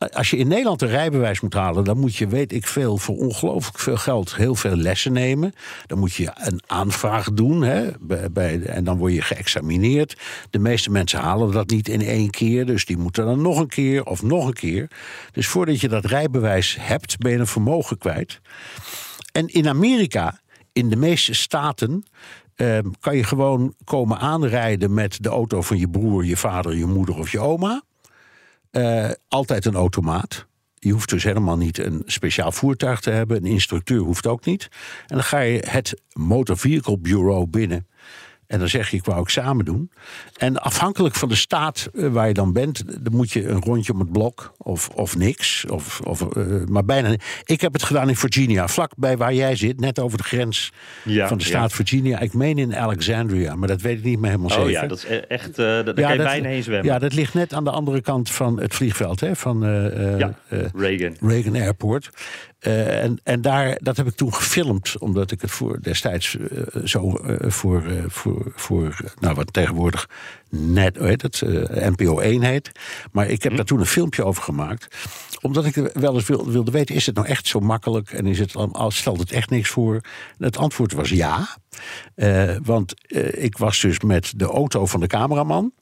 Als 0.09 0.31
je 0.31 0.37
in 0.37 0.49
Nederland 0.49 0.83
een 0.83 0.89
rijbewijs 0.89 1.41
moet 1.41 1.55
halen, 1.55 1.85
dan 1.85 1.99
moet 1.99 2.17
je, 2.17 2.27
weet 2.27 2.53
ik 2.53 2.67
veel, 2.67 2.99
voor 2.99 3.17
ongelooflijk 3.17 3.79
veel 3.79 3.97
geld 3.97 4.37
heel 4.37 4.55
veel 4.55 4.77
lessen 4.77 5.13
nemen. 5.13 5.53
Dan 5.87 5.99
moet 5.99 6.13
je 6.13 6.31
een 6.35 6.61
aanvraag 6.67 7.33
doen 7.33 7.63
hè, 7.63 7.91
bij, 8.31 8.63
en 8.63 8.85
dan 8.85 8.99
word 8.99 9.15
je 9.15 9.23
geëxamineerd. 9.23 10.21
De 10.51 10.59
meeste 10.59 10.91
mensen 10.91 11.21
halen 11.21 11.53
dat 11.53 11.71
niet 11.71 11.89
in 11.89 12.01
één 12.01 12.31
keer, 12.31 12.67
dus 12.67 12.85
die 12.85 12.97
moeten 12.97 13.25
dan 13.25 13.43
nog 13.43 13.59
een 13.59 13.69
keer 13.69 14.05
of 14.05 14.23
nog 14.23 14.47
een 14.47 14.53
keer. 14.53 14.91
Dus 15.33 15.47
voordat 15.47 15.81
je 15.81 15.89
dat 15.89 16.05
rijbewijs 16.05 16.77
hebt, 16.81 17.19
ben 17.19 17.33
je 17.33 17.39
een 17.39 17.47
vermogen 17.47 17.99
kwijt. 17.99 18.41
En 19.33 19.47
in 19.47 19.69
Amerika, 19.69 20.41
in 20.73 20.89
de 20.89 20.97
meeste 20.97 21.35
staten, 21.35 22.05
ehm, 22.55 22.91
kan 23.01 23.17
je 23.17 23.25
gewoon 23.25 23.75
komen 23.85 24.19
aanrijden 24.19 24.95
met 24.95 25.23
de 25.23 25.29
auto 25.29 25.63
van 25.63 25.79
je 25.79 25.89
broer, 25.89 26.25
je 26.25 26.37
vader, 26.37 26.77
je 26.77 26.87
moeder 26.87 27.19
of 27.19 27.33
je 27.33 27.41
oma. 27.41 27.83
Eh, 28.71 29.11
altijd 29.29 29.65
een 29.65 29.75
automaat. 29.75 30.47
Je 30.75 30.93
hoeft 30.93 31.09
dus 31.09 31.25
helemaal 31.25 31.57
niet 31.57 31.79
een 31.79 32.03
speciaal 32.07 32.53
voertuig 32.53 33.01
te 33.01 33.11
hebben. 33.11 33.37
Een 33.37 33.51
instructeur 33.51 33.99
hoeft 33.99 34.27
ook 34.27 34.45
niet. 34.45 34.69
En 35.07 35.15
dan 35.15 35.25
ga 35.25 35.39
je 35.39 35.65
het 35.67 36.03
Motor 36.13 36.59
Vehicle 36.59 36.99
Bureau 36.99 37.47
binnen. 37.47 37.87
En 38.51 38.59
dan 38.59 38.69
zeg 38.69 38.91
je, 38.91 38.97
ik 38.97 39.05
wou 39.05 39.21
examen 39.21 39.65
doen. 39.65 39.91
En 40.37 40.63
afhankelijk 40.63 41.15
van 41.15 41.29
de 41.29 41.35
staat 41.35 41.89
eh, 41.95 42.07
waar 42.09 42.29
je 42.29 42.35
dan 42.35 42.53
bent... 42.53 42.83
dan 43.05 43.15
moet 43.17 43.31
je 43.31 43.49
een 43.49 43.61
rondje 43.63 43.93
om 43.93 43.99
het 43.99 44.13
blok 44.13 44.53
of, 44.59 44.89
of 44.89 45.17
niks. 45.17 45.65
Of, 45.69 46.01
of, 46.01 46.23
eh, 46.23 46.45
maar 46.69 46.85
bijna. 46.85 47.15
Ik 47.45 47.61
heb 47.61 47.73
het 47.73 47.83
gedaan 47.83 48.09
in 48.09 48.17
Virginia, 48.17 48.69
vlakbij 48.69 49.17
waar 49.17 49.35
jij 49.35 49.57
zit. 49.57 49.81
Net 49.81 49.99
over 49.99 50.19
de 50.19 50.25
grens 50.25 50.73
Ja, 51.05 51.29
van 51.29 51.39
de 51.39 51.45
staat 51.45 51.73
Virginia. 51.73 52.19
Ik 52.21 52.35
meen 52.35 52.59
in 52.59 52.77
Alexandria, 52.77 53.55
maar 53.55 53.69
dat 53.69 53.81
weet 53.81 53.99
ik 53.99 54.05
niet 54.05 54.19
meer 54.21 54.31
helemaal 54.31 54.51
zeker. 54.51 54.65
Oh 54.65 54.71
ja, 54.71 54.87
dat 54.87 54.99
is 54.99 55.05
e- 55.05 55.17
echt... 55.17 55.49
eh 55.59 55.65
daar 55.65 55.85
kan 55.85 56.11
je 56.11 56.17
dat- 56.17 56.27
bijna 56.27 56.49
heen 56.49 56.63
zwemmen. 56.63 56.87
Ja, 56.93 56.99
dat 56.99 57.13
ligt 57.15 57.35
net 57.35 57.53
aan 57.53 57.65
de 57.65 57.71
andere 57.71 58.01
kant 58.01 58.31
van 58.31 58.61
het 58.61 58.75
vliegveld, 58.75 59.21
hè, 59.21 59.37
van 59.37 59.61
Ja, 60.19 60.35
Reagan. 60.75 61.17
Reagan 61.21 61.55
Airport. 61.55 62.11
Eh, 62.61 63.03
en 63.03 63.21
en 63.23 63.41
daar, 63.41 63.79
dat 63.83 63.97
heb 63.97 64.07
ik 64.07 64.15
toen 64.15 64.35
gefilmd, 64.35 64.99
omdat 64.99 65.31
ik 65.31 65.41
het 65.41 65.51
voor 65.51 65.83
destijds 65.83 66.37
eh, 66.37 66.83
zo 66.85 67.17
eh, 67.17 67.51
voor, 67.51 67.83
voor, 68.09 68.53
voor 68.55 68.97
nou, 69.21 69.35
wat 69.35 69.53
tegenwoordig 69.53 70.09
net, 70.49 70.97
heet 70.97 71.23
het, 71.23 71.43
NPO 71.71 72.19
1 72.19 72.43
heet. 72.43 72.73
Maar 73.13 73.29
ik 73.29 73.43
heb 73.43 73.57
daar 73.57 73.65
toen 73.65 73.81
een 73.81 73.87
filmpje 73.87 74.25
over 74.25 74.43
gemaakt 74.43 74.97
omdat 75.41 75.65
ik 75.65 75.75
wel 75.95 76.15
eens 76.15 76.27
wil- 76.27 76.51
wilde 76.51 76.71
weten, 76.71 76.95
is 76.95 77.07
het 77.07 77.15
nou 77.15 77.27
echt 77.27 77.47
zo 77.47 77.61
makkelijk? 77.61 78.11
En 78.11 78.27
is 78.27 78.39
het, 78.39 78.55
stelt 78.89 79.21
het 79.21 79.33
echt 79.33 79.51
niks 79.51 79.69
voor? 79.69 79.95
En 79.95 80.45
het 80.45 80.57
antwoord 80.57 80.93
was 80.93 81.09
ja. 81.09 81.57
Want 82.63 82.95
ik 83.31 83.59
was 83.59 83.81
dus 83.81 84.01
met 84.01 84.33
de 84.37 84.45
auto 84.45 84.87
van 84.87 85.01
de 85.01 85.07
cameraman. 85.07 85.73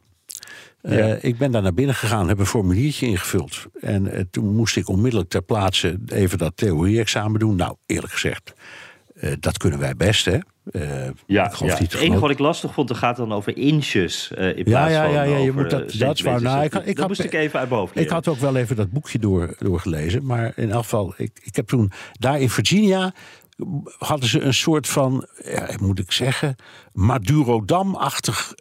Eh, 0.81 0.99
Ja. 0.99 1.19
Ik 1.21 1.38
ben 1.38 1.50
daar 1.50 1.62
naar 1.62 1.75
binnen 1.75 1.95
gegaan, 1.95 2.29
heb 2.29 2.38
een 2.38 2.47
formuliertje 2.47 3.07
ingevuld. 3.07 3.67
En 3.81 4.12
eh, 4.12 4.23
toen 4.31 4.55
moest 4.57 4.77
ik 4.77 4.88
onmiddellijk 4.88 5.31
ter 5.31 5.43
plaatse 5.43 5.99
even 6.07 6.38
dat 6.38 6.53
theorie-examen 6.57 7.41
doen. 7.41 7.57
Nou, 7.57 7.77
eerlijk 7.87 8.12
gezegd, 8.12 8.53
eh, 9.15 9.33
dat 9.41 9.59
kunnen 9.59 9.79
wij 9.79 9.95
best, 9.97 10.25
hè? 10.25 10.38
Eh, 10.73 10.83
Ja, 11.27 11.53
ja. 11.59 11.79
niet 11.81 11.93
het 11.93 11.95
enige 12.00 12.21
wat 12.21 12.31
ik 12.31 12.38
lastig 12.38 12.73
vond, 12.75 12.88
het 12.88 12.99
gaat 12.99 13.17
dan 13.17 13.33
over 13.33 13.57
inches 13.57 14.31
in 14.37 14.47
Ja, 14.57 14.62
plaats 14.62 14.93
ja, 14.93 15.03
van 15.05 15.12
ja, 15.12 15.23
ja, 15.23 15.37
je 15.37 15.53
moet 15.53 15.71
dat- 15.71 15.81
dat 15.81 15.91
is 15.91 15.99
waar. 15.99 16.17
centimeters. 16.17 16.43
Nou, 16.43 16.65
ik 16.65 16.71
Dat- 16.73 16.81
ik 16.81 16.87
dat 16.88 16.99
had- 16.99 17.09
moest 17.09 17.21
ik 17.25 17.33
even 17.33 17.59
uit 17.61 17.69
hoofd 17.69 17.97
Ik 17.99 18.09
had 18.09 18.29
ook 18.29 18.38
wel 18.38 18.57
even 18.57 18.77
dat 18.77 18.91
boekje 18.91 19.19
door, 19.19 19.55
doorgelezen. 19.59 20.25
Maar 20.27 20.53
in 20.57 20.71
elk 20.71 20.83
geval, 20.83 21.15
ik, 21.17 21.31
ik 21.43 21.57
heb 21.57 21.67
toen 21.67 21.91
daar 22.19 22.41
in 22.41 22.50
Virginia. 22.50 23.12
Hadden 23.99 24.29
ze 24.29 24.41
een 24.41 24.55
soort 24.55 24.88
van, 24.88 25.27
ja, 25.45 25.69
moet 25.81 25.99
ik 25.99 26.12
zeggen. 26.12 26.57
Madurodam-achtig 26.93 28.55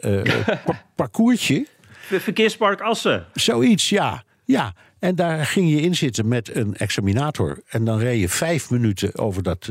pa- 0.64 0.82
parcoursje. 0.94 1.66
Ver- 1.90 2.20
Verkeerspark 2.20 2.80
Assen. 2.80 3.26
Zoiets, 3.32 3.88
ja. 3.88 4.22
Ja, 4.44 4.72
en 5.04 5.14
daar 5.14 5.46
ging 5.46 5.70
je 5.70 5.80
in 5.80 5.94
zitten 5.94 6.28
met 6.28 6.56
een 6.56 6.76
examinator. 6.76 7.62
En 7.68 7.84
dan 7.84 7.98
reed 7.98 8.20
je 8.20 8.28
vijf 8.28 8.70
minuten 8.70 9.18
over 9.18 9.42
dat, 9.42 9.70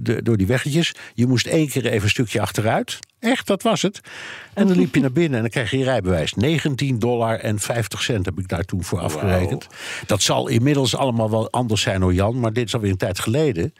de, 0.00 0.22
door 0.22 0.36
die 0.36 0.46
weggetjes. 0.46 0.94
Je 1.14 1.26
moest 1.26 1.46
één 1.46 1.68
keer 1.68 1.86
even 1.86 2.02
een 2.02 2.08
stukje 2.08 2.40
achteruit. 2.40 2.98
Echt, 3.18 3.46
dat 3.46 3.62
was 3.62 3.82
het. 3.82 4.00
En 4.54 4.66
dan 4.66 4.76
liep 4.76 4.94
je 4.94 5.00
naar 5.00 5.12
binnen 5.12 5.34
en 5.34 5.40
dan 5.40 5.50
kreeg 5.50 5.70
je 5.70 5.78
je 5.78 5.84
rijbewijs. 5.84 6.34
19 6.34 6.98
dollar 6.98 7.38
en 7.38 7.58
50 7.58 8.02
cent 8.02 8.26
heb 8.26 8.38
ik 8.38 8.48
daar 8.48 8.64
toen 8.64 8.84
voor 8.84 8.98
afgerekend. 8.98 9.66
Dat 10.06 10.22
zal 10.22 10.48
inmiddels 10.48 10.96
allemaal 10.96 11.30
wel 11.30 11.50
anders 11.50 11.82
zijn 11.82 12.02
hoor 12.02 12.14
Jan, 12.14 12.40
maar 12.40 12.52
dit 12.52 12.66
is 12.66 12.74
alweer 12.74 12.90
een 12.90 12.96
tijd 12.96 13.18
geleden. 13.18 13.74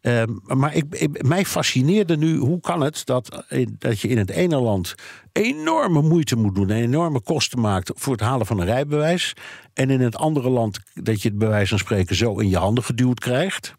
Ehm, 0.00 0.30
maar 0.42 0.74
ik, 0.74 1.22
mij 1.26 1.44
fascineerde 1.44 2.16
nu, 2.16 2.36
hoe 2.36 2.60
kan 2.60 2.80
het 2.80 3.06
dat, 3.06 3.44
dat 3.68 4.00
je 4.00 4.08
in 4.08 4.18
het 4.18 4.30
ene 4.30 4.56
land 4.56 4.94
enorme 5.32 6.02
moeite 6.02 6.36
moet 6.36 6.54
doen 6.54 6.70
en 6.70 6.76
enorme 6.76 7.20
kosten 7.20 7.60
maakt 7.60 7.90
voor 7.94 8.12
het 8.12 8.22
halen 8.22 8.46
van 8.46 8.60
een 8.60 8.66
rijbewijs. 8.66 9.32
En 9.74 9.90
in 9.90 10.00
het 10.00 10.16
andere 10.16 10.48
land 10.48 10.80
dat 10.94 11.22
je 11.22 11.28
het 11.28 11.38
bij 11.38 11.48
wijze 11.48 11.68
van 11.68 11.78
spreken 11.78 12.16
zo 12.16 12.38
in 12.38 12.48
je 12.48 12.56
handen 12.56 12.84
geduwd 12.84 13.20
krijgt. 13.20 13.74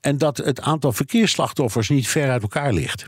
En 0.00 0.18
dat 0.18 0.36
het 0.36 0.60
aantal 0.60 0.92
verkeersslachtoffers 0.92 1.88
niet 1.88 2.08
ver 2.08 2.30
uit 2.30 2.42
elkaar 2.42 2.72
ligt. 2.72 3.06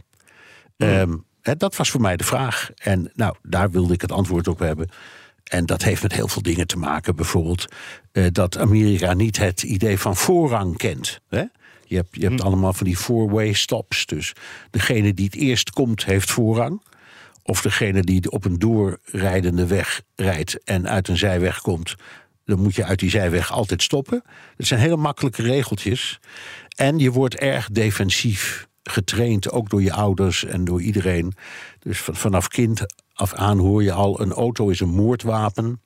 Um, 0.76 1.25
dat 1.42 1.76
was 1.76 1.90
voor 1.90 2.00
mij 2.00 2.16
de 2.16 2.25
vraag. 2.25 2.70
En 2.75 3.11
nou, 3.14 3.35
daar 3.42 3.70
wilde 3.70 3.94
ik 3.94 4.00
het 4.00 4.12
antwoord 4.12 4.49
op 4.49 4.59
hebben. 4.59 4.88
En 5.44 5.66
dat 5.66 5.82
heeft 5.82 6.02
met 6.02 6.12
heel 6.12 6.28
veel 6.28 6.42
dingen 6.42 6.66
te 6.66 6.76
maken. 6.76 7.16
Bijvoorbeeld 7.16 7.73
uh, 8.12 8.26
dat 8.32 8.59
Amerika 8.59 9.14
niet 9.14 9.38
het 9.38 9.62
idee 9.62 9.99
van 9.99 10.16
voorrang 10.16 10.76
kent. 10.76 11.20
Hè? 11.28 11.44
Je 11.90 11.97
hebt, 11.97 12.09
je 12.11 12.26
hebt 12.26 12.40
hm. 12.40 12.47
allemaal 12.47 12.73
van 12.73 12.87
die 12.87 12.97
four-way 12.97 13.52
stops. 13.52 14.06
Dus 14.06 14.32
degene 14.70 15.14
die 15.14 15.25
het 15.25 15.35
eerst 15.35 15.70
komt, 15.70 16.04
heeft 16.04 16.30
voorrang. 16.30 16.82
Of 17.42 17.62
degene 17.62 18.02
die 18.02 18.30
op 18.30 18.44
een 18.44 18.59
doorrijdende 18.59 19.66
weg 19.66 20.02
rijdt 20.14 20.64
en 20.64 20.88
uit 20.88 21.09
een 21.09 21.16
zijweg 21.16 21.61
komt, 21.61 21.94
dan 22.44 22.62
moet 22.62 22.75
je 22.75 22.85
uit 22.85 22.99
die 22.99 23.11
zijweg 23.11 23.52
altijd 23.52 23.82
stoppen. 23.82 24.23
Dat 24.56 24.66
zijn 24.66 24.80
hele 24.80 24.97
makkelijke 24.97 25.42
regeltjes. 25.42 26.20
En 26.76 26.99
je 26.99 27.11
wordt 27.11 27.35
erg 27.35 27.68
defensief 27.70 28.68
getraind, 28.82 29.50
ook 29.50 29.70
door 29.70 29.82
je 29.82 29.92
ouders 29.92 30.44
en 30.44 30.64
door 30.64 30.82
iedereen. 30.82 31.35
Dus 31.78 31.99
vanaf 31.99 32.49
kind 32.49 32.87
af 33.12 33.35
aan 33.35 33.59
hoor 33.59 33.82
je 33.82 33.92
al: 33.92 34.20
een 34.20 34.32
auto 34.32 34.68
is 34.68 34.80
een 34.80 34.94
moordwapen. 34.94 35.80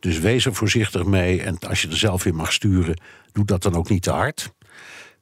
Dus 0.00 0.18
wees 0.18 0.44
er 0.44 0.54
voorzichtig 0.54 1.04
mee. 1.04 1.42
En 1.42 1.58
als 1.58 1.82
je 1.82 1.88
er 1.88 1.96
zelf 1.96 2.26
in 2.26 2.34
mag 2.34 2.52
sturen, 2.52 3.00
doe 3.32 3.44
dat 3.44 3.62
dan 3.62 3.74
ook 3.74 3.88
niet 3.88 4.02
te 4.02 4.10
hard. 4.10 4.56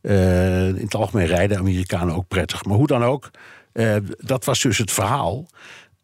Uh, 0.07 0.69
in 0.69 0.75
het 0.83 0.95
algemeen 0.95 1.27
rijden 1.27 1.59
Amerikanen 1.59 2.15
ook 2.15 2.29
prettig. 2.29 2.65
Maar 2.65 2.77
hoe 2.77 2.87
dan 2.87 3.05
ook, 3.05 3.31
uh, 3.73 3.97
dat 4.19 4.45
was 4.45 4.61
dus 4.61 4.79
het 4.79 4.93
verhaal. 4.93 5.47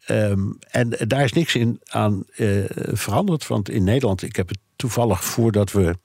Um, 0.07 0.57
en 0.69 0.89
daar 1.07 1.23
is 1.23 1.33
niks 1.33 1.55
in 1.55 1.79
aan 1.89 2.23
uh, 2.35 2.65
veranderd. 2.91 3.47
Want 3.47 3.69
in 3.69 3.83
Nederland, 3.83 4.21
ik 4.21 4.35
heb 4.35 4.47
het 4.49 4.57
toevallig 4.75 5.23
voordat 5.23 5.71
we 5.71 5.97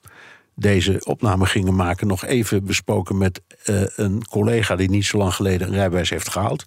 deze 0.55 1.05
opname 1.05 1.45
gingen 1.45 1.75
maken, 1.75 2.07
nog 2.07 2.25
even 2.25 2.65
besproken 2.65 3.17
met 3.17 3.41
uh, 3.65 3.81
een 3.95 4.25
collega 4.25 4.75
die 4.75 4.89
niet 4.89 5.05
zo 5.05 5.17
lang 5.17 5.33
geleden 5.33 5.67
een 5.67 5.73
rijbewijs 5.73 6.09
heeft 6.09 6.29
gehaald. 6.29 6.65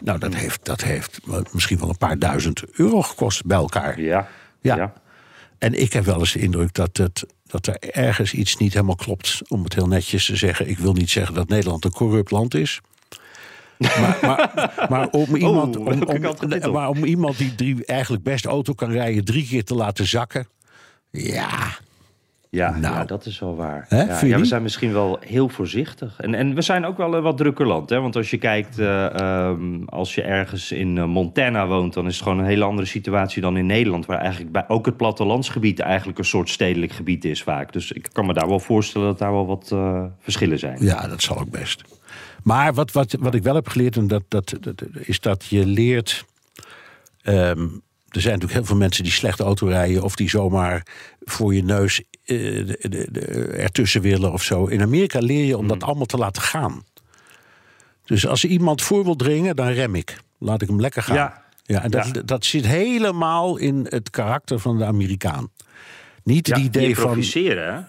Nou, 0.00 0.18
dat 0.18 0.34
heeft, 0.34 0.64
dat 0.64 0.80
heeft 0.80 1.20
misschien 1.52 1.78
wel 1.78 1.88
een 1.88 1.98
paar 1.98 2.18
duizend 2.18 2.62
euro 2.72 3.02
gekost 3.02 3.44
bij 3.44 3.56
elkaar. 3.56 4.00
Ja. 4.00 4.28
ja. 4.60 4.76
ja. 4.76 4.92
En 5.58 5.80
ik 5.80 5.92
heb 5.92 6.04
wel 6.04 6.18
eens 6.18 6.32
de 6.32 6.38
indruk 6.38 6.74
dat, 6.74 6.96
het, 6.96 7.26
dat 7.52 7.66
er 7.66 7.76
ergens 7.80 8.32
iets 8.32 8.56
niet 8.56 8.72
helemaal 8.72 8.94
klopt. 8.94 9.40
Om 9.48 9.64
het 9.64 9.74
heel 9.74 9.86
netjes 9.86 10.26
te 10.26 10.36
zeggen. 10.36 10.68
Ik 10.68 10.78
wil 10.78 10.92
niet 10.92 11.10
zeggen 11.10 11.34
dat 11.34 11.48
Nederland 11.48 11.84
een 11.84 11.92
corrupt 11.92 12.30
land 12.30 12.54
is. 12.54 12.80
Maar, 13.78 14.18
maar, 14.22 14.86
maar, 14.88 15.08
om 15.08 15.22
oh, 15.22 15.40
iemand, 15.40 15.76
om, 15.76 16.02
om, 16.02 16.72
maar 16.72 16.88
om 16.88 17.04
iemand 17.04 17.38
die 17.38 17.54
drie, 17.54 17.84
eigenlijk 17.84 18.22
best 18.22 18.44
auto 18.44 18.72
kan 18.72 18.90
rijden, 18.90 19.24
drie 19.24 19.46
keer 19.46 19.64
te 19.64 19.74
laten 19.74 20.06
zakken. 20.06 20.48
Ja, 21.10 21.78
ja, 22.54 22.70
nou. 22.70 22.94
ja, 22.94 23.04
dat 23.04 23.26
is 23.26 23.38
wel 23.38 23.56
waar. 23.56 23.86
Ja, 23.88 24.18
ja, 24.22 24.38
we 24.38 24.44
zijn 24.44 24.62
misschien 24.62 24.92
wel 24.92 25.18
heel 25.26 25.48
voorzichtig. 25.48 26.20
En, 26.20 26.34
en 26.34 26.54
we 26.54 26.62
zijn 26.62 26.84
ook 26.84 26.96
wel 26.96 27.14
een 27.14 27.22
wat 27.22 27.36
drukker 27.36 27.66
land. 27.66 27.90
Hè? 27.90 28.00
Want 28.00 28.16
als 28.16 28.30
je 28.30 28.38
kijkt, 28.38 28.78
uh, 28.78 29.46
um, 29.48 29.84
als 29.88 30.14
je 30.14 30.22
ergens 30.22 30.72
in 30.72 30.96
uh, 30.96 31.04
Montana 31.04 31.66
woont... 31.66 31.94
dan 31.94 32.06
is 32.06 32.14
het 32.14 32.22
gewoon 32.22 32.38
een 32.38 32.44
hele 32.44 32.64
andere 32.64 32.86
situatie 32.86 33.42
dan 33.42 33.56
in 33.56 33.66
Nederland... 33.66 34.06
waar 34.06 34.18
eigenlijk 34.18 34.52
bij 34.52 34.64
ook 34.68 34.86
het 34.86 34.96
plattelandsgebied 34.96 35.80
eigenlijk 35.80 36.18
een 36.18 36.24
soort 36.24 36.48
stedelijk 36.48 36.92
gebied 36.92 37.24
is 37.24 37.42
vaak. 37.42 37.72
Dus 37.72 37.92
ik 37.92 38.08
kan 38.12 38.26
me 38.26 38.32
daar 38.32 38.48
wel 38.48 38.60
voorstellen 38.60 39.06
dat 39.06 39.18
daar 39.18 39.32
wel 39.32 39.46
wat 39.46 39.70
uh, 39.72 40.04
verschillen 40.18 40.58
zijn. 40.58 40.84
Ja, 40.84 41.08
dat 41.08 41.22
zal 41.22 41.38
ook 41.38 41.50
best. 41.50 41.84
Maar 42.42 42.74
wat, 42.74 42.92
wat, 42.92 43.16
wat 43.20 43.34
ik 43.34 43.42
wel 43.42 43.54
heb 43.54 43.68
geleerd, 43.68 43.96
en 43.96 44.06
dat, 44.06 44.24
dat, 44.28 44.54
dat 44.60 44.82
is 44.92 45.20
dat 45.20 45.44
je 45.44 45.66
leert... 45.66 46.24
Um, 47.24 47.82
er 48.08 48.20
zijn 48.20 48.34
natuurlijk 48.34 48.60
heel 48.60 48.64
veel 48.64 48.76
mensen 48.76 49.02
die 49.02 49.12
slecht 49.12 49.40
auto 49.40 49.66
rijden... 49.66 50.02
of 50.02 50.16
die 50.16 50.28
zomaar 50.28 50.86
voor 51.20 51.54
je 51.54 51.64
neus 51.64 52.02
de, 52.24 52.76
de, 52.80 53.08
de, 53.10 53.20
ertussen 53.46 54.00
willen 54.00 54.32
of 54.32 54.42
zo. 54.42 54.66
In 54.66 54.82
Amerika 54.82 55.18
leer 55.18 55.44
je 55.44 55.58
om 55.58 55.68
dat 55.68 55.76
hmm. 55.76 55.86
allemaal 55.86 56.06
te 56.06 56.16
laten 56.16 56.42
gaan. 56.42 56.84
Dus 58.04 58.26
als 58.26 58.44
iemand 58.44 58.82
voor 58.82 59.04
wil 59.04 59.16
dringen, 59.16 59.56
dan 59.56 59.68
rem 59.68 59.94
ik. 59.94 60.16
Laat 60.38 60.62
ik 60.62 60.68
hem 60.68 60.80
lekker 60.80 61.02
gaan. 61.02 61.16
Ja. 61.16 61.42
Ja, 61.64 61.82
en 61.82 61.90
dat, 61.90 62.22
dat 62.24 62.44
zit 62.44 62.66
helemaal 62.66 63.56
in 63.56 63.86
het 63.88 64.10
karakter 64.10 64.58
van 64.58 64.78
de 64.78 64.84
Amerikaan. 64.84 65.50
Niet 66.24 66.46
het 66.46 66.58
idee 66.58 66.96
van. 66.96 67.22
Ja. 67.32 67.88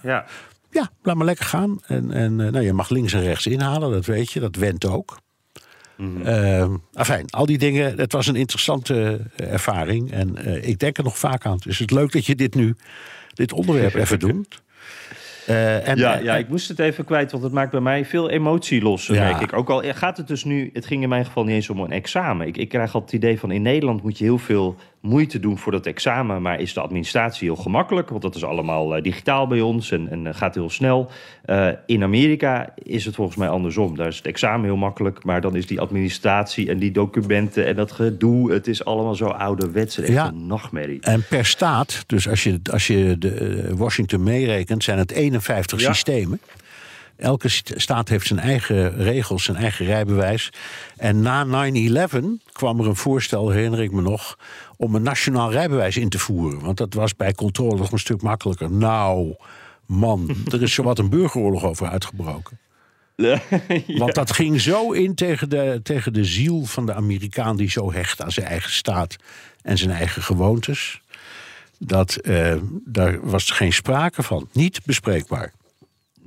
ja, 0.71 0.89
laat 1.01 1.15
maar 1.15 1.25
lekker 1.25 1.45
gaan. 1.45 1.79
En, 1.85 2.11
en 2.11 2.39
uh, 2.39 2.49
nou, 2.49 2.65
je 2.65 2.73
mag 2.73 2.89
links 2.89 3.13
en 3.13 3.21
rechts 3.21 3.45
inhalen, 3.45 3.91
dat 3.91 4.05
weet 4.05 4.31
je. 4.31 4.39
Dat 4.39 4.55
went 4.55 4.85
ook. 4.85 5.17
Mm 5.97 6.23
-hmm. 6.23 6.79
uh, 7.09 7.19
al 7.29 7.45
die 7.45 7.57
dingen. 7.57 7.97
Het 7.97 8.11
was 8.11 8.27
een 8.27 8.35
interessante 8.35 9.21
ervaring. 9.35 10.11
En 10.11 10.35
uh, 10.47 10.67
ik 10.67 10.79
denk 10.79 10.97
er 10.97 11.03
nog 11.03 11.17
vaak 11.17 11.45
aan. 11.45 11.57
Dus 11.63 11.79
het 11.79 11.91
is 11.91 11.97
leuk 11.97 12.11
dat 12.11 12.25
je 12.25 12.35
dit 12.35 12.55
nu 12.55 12.75
dit 13.33 13.53
onderwerp 13.53 13.93
even 13.93 14.19
doen. 14.19 14.45
Uh, 15.49 15.87
en, 15.87 15.97
ja, 15.97 16.17
ja, 16.17 16.35
ik 16.35 16.49
moest 16.49 16.67
het 16.67 16.79
even 16.79 17.05
kwijt, 17.05 17.31
want 17.31 17.43
het 17.43 17.51
maakt 17.51 17.71
bij 17.71 17.79
mij 17.79 18.05
veel 18.05 18.29
emotie 18.29 18.81
los, 18.81 19.07
ja. 19.07 19.13
merk 19.13 19.41
ik. 19.41 19.53
Ook 19.53 19.69
al 19.69 19.83
gaat 19.85 20.17
het 20.17 20.27
dus 20.27 20.43
nu, 20.43 20.69
het 20.73 20.85
ging 20.85 21.03
in 21.03 21.09
mijn 21.09 21.25
geval 21.25 21.43
niet 21.43 21.53
eens 21.55 21.69
om 21.69 21.79
een 21.79 21.91
examen. 21.91 22.47
Ik, 22.47 22.57
ik 22.57 22.69
krijg 22.69 22.93
altijd 22.93 23.11
het 23.11 23.21
idee 23.23 23.39
van 23.39 23.51
in 23.51 23.61
Nederland 23.61 24.03
moet 24.03 24.17
je 24.17 24.23
heel 24.23 24.37
veel 24.37 24.75
moeite 25.03 25.39
doen 25.39 25.57
voor 25.57 25.71
dat 25.71 25.85
examen, 25.85 26.41
maar 26.41 26.59
is 26.59 26.73
de 26.73 26.79
administratie 26.79 27.47
heel 27.47 27.61
gemakkelijk, 27.61 28.09
want 28.09 28.21
dat 28.21 28.35
is 28.35 28.43
allemaal 28.43 28.97
uh, 28.97 29.03
digitaal 29.03 29.47
bij 29.47 29.61
ons 29.61 29.91
en, 29.91 30.09
en 30.09 30.25
uh, 30.25 30.33
gaat 30.33 30.55
heel 30.55 30.69
snel. 30.69 31.11
Uh, 31.45 31.67
in 31.85 32.03
Amerika 32.03 32.73
is 32.75 33.05
het 33.05 33.15
volgens 33.15 33.37
mij 33.37 33.47
andersom. 33.47 33.95
Daar 33.95 34.07
is 34.07 34.17
het 34.17 34.25
examen 34.25 34.65
heel 34.65 34.75
makkelijk, 34.75 35.23
maar 35.23 35.41
dan 35.41 35.55
is 35.55 35.67
die 35.67 35.79
administratie 35.79 36.69
en 36.69 36.77
die 36.77 36.91
documenten 36.91 37.65
en 37.65 37.75
dat 37.75 37.91
gedoe, 37.91 38.51
het 38.51 38.67
is 38.67 38.85
allemaal 38.85 39.15
zo 39.15 39.25
ouderwets 39.25 39.97
en 39.97 40.03
echt 40.03 40.13
ja. 40.13 40.27
een 40.27 40.47
nachtmerrie. 40.47 41.01
En 41.01 41.25
per 41.29 41.45
staat, 41.45 42.03
dus 42.07 42.29
als 42.29 42.43
je, 42.43 42.59
als 42.71 42.87
je 42.87 43.15
de 43.17 43.67
Washington 43.75 44.23
meerekent, 44.23 44.83
zijn 44.83 44.97
het 44.97 45.11
51 45.11 45.79
ja. 45.79 45.93
systemen. 45.93 46.39
Elke 47.23 47.49
staat 47.75 48.09
heeft 48.09 48.27
zijn 48.27 48.39
eigen 48.39 48.95
regels, 48.95 49.43
zijn 49.43 49.57
eigen 49.57 49.85
rijbewijs. 49.85 50.49
En 50.97 51.21
na 51.21 51.45
9-11 51.45 52.17
kwam 52.51 52.79
er 52.79 52.87
een 52.87 52.95
voorstel, 52.95 53.49
herinner 53.49 53.81
ik 53.81 53.91
me 53.91 54.01
nog, 54.01 54.37
om 54.77 54.95
een 54.95 55.03
nationaal 55.03 55.51
rijbewijs 55.51 55.97
in 55.97 56.09
te 56.09 56.19
voeren. 56.19 56.59
Want 56.59 56.77
dat 56.77 56.93
was 56.93 57.15
bij 57.15 57.33
controle 57.33 57.77
nog 57.77 57.91
een 57.91 57.99
stuk 57.99 58.21
makkelijker. 58.21 58.71
Nou, 58.71 59.35
man, 59.85 60.35
er 60.51 60.61
is 60.61 60.73
zowat 60.73 60.99
een 60.99 61.09
burgeroorlog 61.09 61.63
over 61.63 61.87
uitgebroken. 61.87 62.59
ja. 63.15 63.41
Want 63.87 64.15
dat 64.15 64.31
ging 64.31 64.61
zo 64.61 64.91
in 64.91 65.15
tegen 65.15 65.49
de, 65.49 65.79
tegen 65.83 66.13
de 66.13 66.25
ziel 66.25 66.65
van 66.65 66.85
de 66.85 66.93
Amerikaan 66.93 67.57
die 67.57 67.69
zo 67.69 67.91
hecht 67.91 68.21
aan 68.21 68.31
zijn 68.31 68.47
eigen 68.47 68.71
staat 68.71 69.15
en 69.61 69.77
zijn 69.77 69.91
eigen 69.91 70.21
gewoontes. 70.21 71.01
Dat 71.79 72.17
uh, 72.21 72.55
daar 72.85 73.29
was 73.29 73.51
geen 73.51 73.73
sprake 73.73 74.23
van. 74.23 74.47
Niet 74.51 74.79
bespreekbaar. 74.85 75.53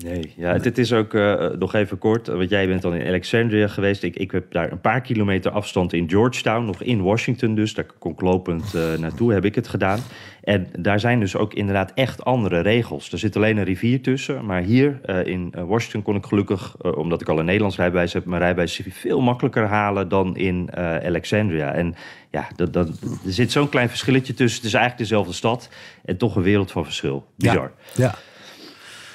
Nee, 0.04 0.32
ja, 0.36 0.58
dit 0.58 0.78
is 0.78 0.92
ook 0.92 1.14
uh, 1.14 1.48
nog 1.58 1.74
even 1.74 1.98
kort. 1.98 2.26
Want 2.26 2.50
jij 2.50 2.66
bent 2.66 2.82
dan 2.82 2.94
in 2.94 3.06
Alexandria 3.06 3.68
geweest. 3.68 4.02
Ik, 4.02 4.16
ik 4.16 4.30
heb 4.30 4.52
daar 4.52 4.72
een 4.72 4.80
paar 4.80 5.00
kilometer 5.00 5.50
afstand 5.50 5.92
in 5.92 6.10
Georgetown, 6.10 6.64
nog 6.64 6.82
in 6.82 7.02
Washington 7.02 7.54
dus. 7.54 7.74
Daar 7.74 7.86
kon 7.98 8.12
ik 8.12 8.20
lopend 8.20 8.74
uh, 8.74 8.94
naartoe, 8.98 9.32
heb 9.32 9.44
ik 9.44 9.54
het 9.54 9.68
gedaan. 9.68 9.98
En 10.42 10.66
daar 10.78 11.00
zijn 11.00 11.20
dus 11.20 11.36
ook 11.36 11.54
inderdaad 11.54 11.92
echt 11.94 12.24
andere 12.24 12.60
regels. 12.60 13.12
Er 13.12 13.18
zit 13.18 13.36
alleen 13.36 13.56
een 13.56 13.64
rivier 13.64 14.02
tussen. 14.02 14.44
Maar 14.44 14.62
hier 14.62 15.00
in 15.26 15.52
Washington 15.66 16.02
kon 16.02 16.16
ik 16.16 16.26
gelukkig, 16.26 16.76
omdat 16.82 17.20
ik 17.20 17.28
al 17.28 17.38
een 17.38 17.44
Nederlands 17.44 17.76
rijbewijs 17.76 18.12
heb, 18.12 18.24
mijn 18.24 18.40
rijbewijs 18.40 18.80
veel 18.88 19.20
makkelijker 19.20 19.66
halen 19.66 20.08
dan 20.08 20.36
in 20.36 20.76
Alexandria. 20.76 21.72
En 21.72 21.94
ja, 22.30 22.48
dat, 22.56 22.72
dat, 22.72 22.88
er 23.24 23.32
zit 23.32 23.52
zo'n 23.52 23.68
klein 23.68 23.88
verschilletje 23.88 24.34
tussen. 24.34 24.58
Het 24.58 24.68
is 24.68 24.74
eigenlijk 24.74 25.08
dezelfde 25.08 25.32
stad 25.32 25.68
en 26.04 26.16
toch 26.16 26.36
een 26.36 26.42
wereld 26.42 26.70
van 26.70 26.84
verschil. 26.84 27.26
Bizar. 27.36 27.72
ja. 27.94 28.04
ja. 28.04 28.14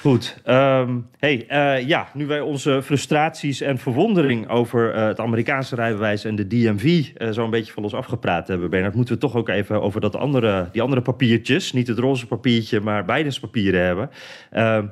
Goed. 0.02 0.36
Um, 0.46 1.08
hey, 1.18 1.46
uh, 1.48 1.88
ja, 1.88 2.08
nu 2.14 2.26
wij 2.26 2.40
onze 2.40 2.82
frustraties 2.82 3.60
en 3.60 3.78
verwondering 3.78 4.48
over 4.48 4.94
uh, 4.94 5.06
het 5.06 5.20
Amerikaanse 5.20 5.74
rijbewijs 5.74 6.24
en 6.24 6.36
de 6.36 6.46
DMV 6.46 7.06
eh, 7.14 7.30
zo 7.30 7.44
een 7.44 7.50
beetje 7.50 7.72
van 7.72 7.82
ons 7.82 7.94
afgepraat 7.94 8.48
hebben, 8.48 8.70
Bernard, 8.70 8.94
moeten 8.94 9.14
we 9.14 9.20
toch 9.20 9.36
ook 9.36 9.48
even 9.48 9.82
over 9.82 10.00
dat 10.00 10.16
andere, 10.16 10.68
die 10.72 10.82
andere 10.82 11.00
papiertjes, 11.00 11.72
niet 11.72 11.88
het 11.88 11.98
roze 11.98 12.26
papiertje, 12.26 12.80
maar 12.80 13.04
beide 13.04 13.40
papieren 13.40 13.84
hebben. 13.84 14.10
Ehm, 14.50 14.86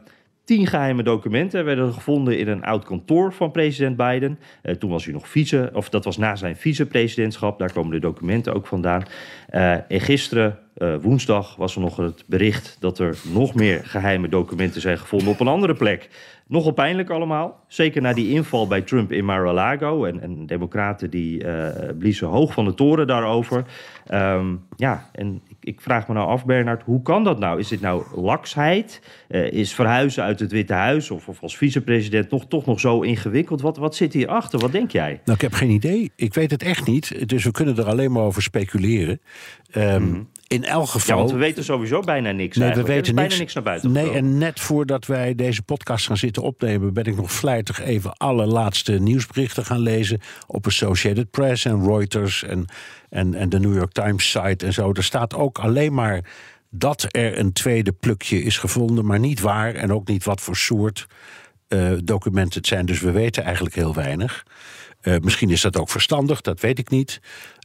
tien 0.45 0.67
geheime 0.67 1.03
documenten 1.03 1.65
werden 1.65 1.93
gevonden 1.93 2.39
in 2.39 2.49
een 2.49 2.65
oud 2.65 2.85
kantoor 2.85 3.33
van 3.33 3.51
president 3.51 3.97
Biden. 3.97 4.39
Toen 4.79 4.91
was 4.91 5.05
hij 5.05 5.13
nog 5.13 5.29
vice, 5.29 5.71
of 5.73 5.89
dat 5.89 6.05
was 6.05 6.17
na 6.17 6.37
zijn 6.37 6.57
vicepresidentschap. 6.57 7.59
Daar 7.59 7.73
komen 7.73 7.93
de 7.93 7.99
documenten 7.99 8.55
ook 8.55 8.67
vandaan. 8.67 9.03
Uh, 9.51 9.73
en 9.73 10.01
gisteren 10.01 10.59
Uh, 10.81 10.95
woensdag 11.01 11.57
was 11.57 11.75
er 11.75 11.81
nog 11.81 11.97
het 11.97 12.25
bericht 12.27 12.77
dat 12.81 12.99
er 12.99 13.17
nog 13.33 13.55
meer 13.55 13.81
geheime 13.85 14.29
documenten 14.29 14.81
zijn 14.81 14.99
gevonden 14.99 15.29
op 15.29 15.41
een 15.41 15.49
andere 15.49 15.75
plek. 15.75 16.09
Nogal 16.47 16.73
pijnlijk 16.73 17.11
allemaal. 17.11 17.65
Zeker 17.69 18.03
na 18.03 18.13
die 18.13 18.31
inval 18.31 18.67
bij 18.67 18.81
Trump 18.81 19.13
in 19.13 19.25
Mar-a-Lago. 19.25 20.05
En, 20.05 20.21
en 20.21 20.47
democraten 20.47 21.11
die 21.11 21.45
uh, 21.45 21.69
bliezen 21.99 22.29
hoog 22.29 22.53
van 22.53 22.65
de 22.65 22.75
toren 22.75 23.07
daarover. 23.07 23.65
Um, 24.13 24.67
ja, 24.77 25.09
en 25.13 25.41
ik, 25.49 25.57
ik, 25.61 25.81
vraag 25.81 26.09
me 26.09 26.15
nou 26.15 26.29
af, 26.29 26.45
Bernard, 26.45 26.83
hoe 26.83 27.03
kan 27.03 27.25
dat 27.25 27.39
nou? 27.39 27.59
Is 27.59 27.69
dit 27.69 27.81
nou 27.81 28.21
laksheid? 28.21 29.03
Uh, 29.29 29.53
is 29.53 29.75
verhuizen 29.75 30.23
uit 30.23 30.41
het 30.41 30.53
Witte 30.53 30.73
Huis 30.73 31.11
of, 31.11 31.29
of 31.29 31.43
als 31.43 31.57
vicepresident 31.57 32.31
nog, 32.31 32.47
toch 32.47 32.67
nog 32.67 32.81
zo 32.81 33.01
ingewikkeld? 33.01 33.61
Wat, 33.61 33.77
wat 33.77 33.97
zit 33.97 34.13
hierachter? 34.13 34.59
Wat 34.59 34.73
denk 34.73 34.91
jij? 34.91 35.21
Nou, 35.25 35.37
ik 35.37 35.41
heb 35.41 35.53
geen 35.53 35.71
idee. 35.71 36.13
Ik 36.17 36.35
weet 36.35 36.51
het 36.51 36.63
echt 36.63 36.87
niet. 36.87 37.29
Dus 37.29 37.45
we 37.45 37.51
kunnen 37.51 37.77
er 37.77 37.87
alleen 37.87 38.13
maar 38.13 38.23
over 38.23 38.43
speculeren. 38.43 39.21
Um, 39.77 40.03
mm 40.03 40.13
-hmm 40.13 40.29
in 40.51 40.65
elk 40.65 40.89
geval. 40.89 41.17
Ja, 41.17 41.23
want 41.23 41.33
we 41.33 41.39
weten 41.39 41.65
sowieso 41.65 42.01
bijna 42.01 42.31
niks. 42.31 42.57
Nee, 42.57 42.73
we 42.73 42.83
weten 42.83 43.15
bijna 43.15 43.29
niks, 43.29 43.39
niks 43.39 43.55
naar 43.55 43.63
buiten. 43.63 43.93
Nee, 43.93 44.11
en 44.11 44.39
net 44.39 44.61
voordat 44.61 45.07
wij 45.07 45.35
deze 45.35 45.63
podcast 45.63 46.07
gaan 46.07 46.17
zitten 46.17 46.43
opnemen, 46.43 46.93
ben 46.93 47.05
ik 47.05 47.17
nog 47.17 47.33
vlijtig 47.33 47.81
even 47.81 48.17
alle 48.17 48.47
laatste 48.47 48.93
nieuwsberichten 48.93 49.65
gaan 49.65 49.81
lezen 49.81 50.21
op 50.47 50.67
Associated 50.67 51.31
Press 51.31 51.65
en 51.65 51.85
Reuters 51.85 52.43
en, 52.43 52.65
en, 53.09 53.35
en 53.35 53.49
de 53.49 53.61
New 53.61 53.75
York 53.75 53.93
Times 53.93 54.31
site 54.31 54.67
en 54.67 54.73
zo. 54.73 54.93
Er 54.93 55.05
staat 55.05 55.35
ook 55.35 55.59
alleen 55.59 55.95
maar 55.95 56.25
dat 56.71 57.07
er 57.09 57.39
een 57.39 57.53
tweede 57.53 57.93
plukje 57.93 58.43
is 58.43 58.59
gevonden, 58.59 59.07
maar 59.07 59.19
niet 59.19 59.41
waar 59.41 59.75
en 59.75 59.93
ook 59.93 60.09
niet 60.09 60.25
wat 60.25 60.41
voor 60.41 60.57
soort 60.57 61.07
uh, 61.69 61.93
documenten 62.05 62.59
het 62.59 62.67
zijn. 62.67 62.87
Dus 62.87 63.01
we 63.01 63.11
weten 63.11 63.43
eigenlijk 63.43 63.75
heel 63.75 63.95
weinig. 63.95 64.45
Uh, 65.03 65.17
misschien 65.19 65.51
is 65.51 65.61
dat 65.61 65.77
ook 65.77 65.91
verstandig, 65.91 66.41
dat 66.41 66.61
weet 66.61 66.79
ik 66.79 66.91
niet. 66.91 67.21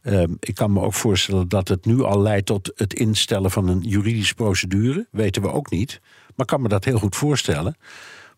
Uh, 0.05 0.23
ik 0.39 0.55
kan 0.55 0.73
me 0.73 0.81
ook 0.81 0.93
voorstellen 0.93 1.47
dat 1.47 1.67
het 1.67 1.85
nu 1.85 2.01
al 2.03 2.21
leidt 2.21 2.45
tot 2.45 2.71
het 2.75 2.93
instellen 2.93 3.51
van 3.51 3.67
een 3.67 3.81
juridische 3.81 4.35
procedure. 4.35 5.07
Weten 5.11 5.41
we 5.41 5.51
ook 5.51 5.69
niet. 5.69 6.01
Maar 6.35 6.45
kan 6.45 6.61
me 6.61 6.67
dat 6.67 6.85
heel 6.85 6.97
goed 6.99 7.15
voorstellen. 7.15 7.75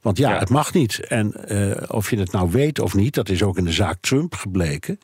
Want 0.01 0.17
ja, 0.17 0.33
ja. 0.33 0.39
het 0.39 0.49
mag 0.49 0.73
niet. 0.73 0.99
En 0.99 1.33
uh, 1.47 1.83
of 1.87 2.09
je 2.09 2.17
het 2.17 2.31
nou 2.31 2.51
weet 2.51 2.79
of 2.79 2.95
niet, 2.95 3.13
dat 3.13 3.29
is 3.29 3.43
ook 3.43 3.57
in 3.57 3.63
de 3.63 3.71
zaak 3.71 3.97
Trump 4.01 4.35
gebleken. 4.35 4.99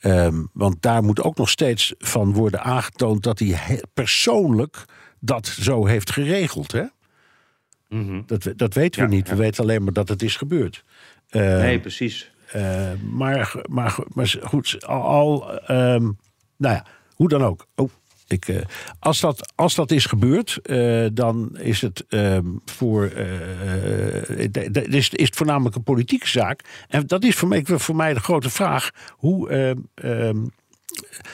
Um, 0.00 0.48
want 0.52 0.82
daar 0.82 1.02
moet 1.02 1.22
ook 1.22 1.36
nog 1.36 1.48
steeds 1.48 1.94
van 1.98 2.32
worden 2.32 2.62
aangetoond 2.62 3.22
dat 3.22 3.38
hij 3.38 3.82
persoonlijk 3.94 4.84
dat 5.20 5.46
zo 5.46 5.86
heeft 5.86 6.10
geregeld. 6.10 6.72
Hè? 6.72 6.84
Mm 7.88 8.06
-hmm. 8.06 8.22
dat, 8.26 8.52
dat 8.56 8.74
weten 8.74 9.00
we 9.00 9.08
ja, 9.08 9.14
niet. 9.14 9.28
We 9.28 9.36
weten 9.36 9.62
alleen 9.62 9.82
maar 9.84 9.92
dat 9.92 10.08
het 10.08 10.22
is 10.22 10.36
gebeurd. 10.36 10.84
Uh, 11.30 11.42
nee, 11.42 11.80
precies. 11.80 12.31
Maar, 13.10 13.54
maar, 13.68 13.98
maar 14.08 14.38
goed, 14.42 14.86
al, 14.86 15.50
um, 15.70 16.18
nou 16.56 16.74
ja, 16.74 16.86
hoe 17.14 17.28
dan 17.28 17.44
ook. 17.44 17.66
Oh, 17.74 17.90
ik, 18.26 18.48
uh, 18.48 18.60
als, 18.98 19.20
dat, 19.20 19.52
als 19.54 19.74
dat 19.74 19.90
is 19.90 20.06
gebeurd, 20.06 20.58
uh, 20.62 21.06
dan 21.12 21.58
is 21.58 21.80
het 21.80 22.04
um, 22.08 22.60
voor. 22.64 23.04
is, 24.72 25.08
is 25.08 25.26
het 25.26 25.36
voornamelijk 25.36 25.76
een 25.76 25.82
politieke 25.82 26.28
zaak. 26.28 26.84
En 26.88 27.06
dat 27.06 27.24
is 27.24 27.34
voor 27.34 27.48
mij, 27.48 27.62
voor 27.64 27.96
mij 27.96 28.14
de 28.14 28.20
grote 28.20 28.50
vraag. 28.50 28.90
Hoe. 29.10 29.52
Um, 29.94 30.50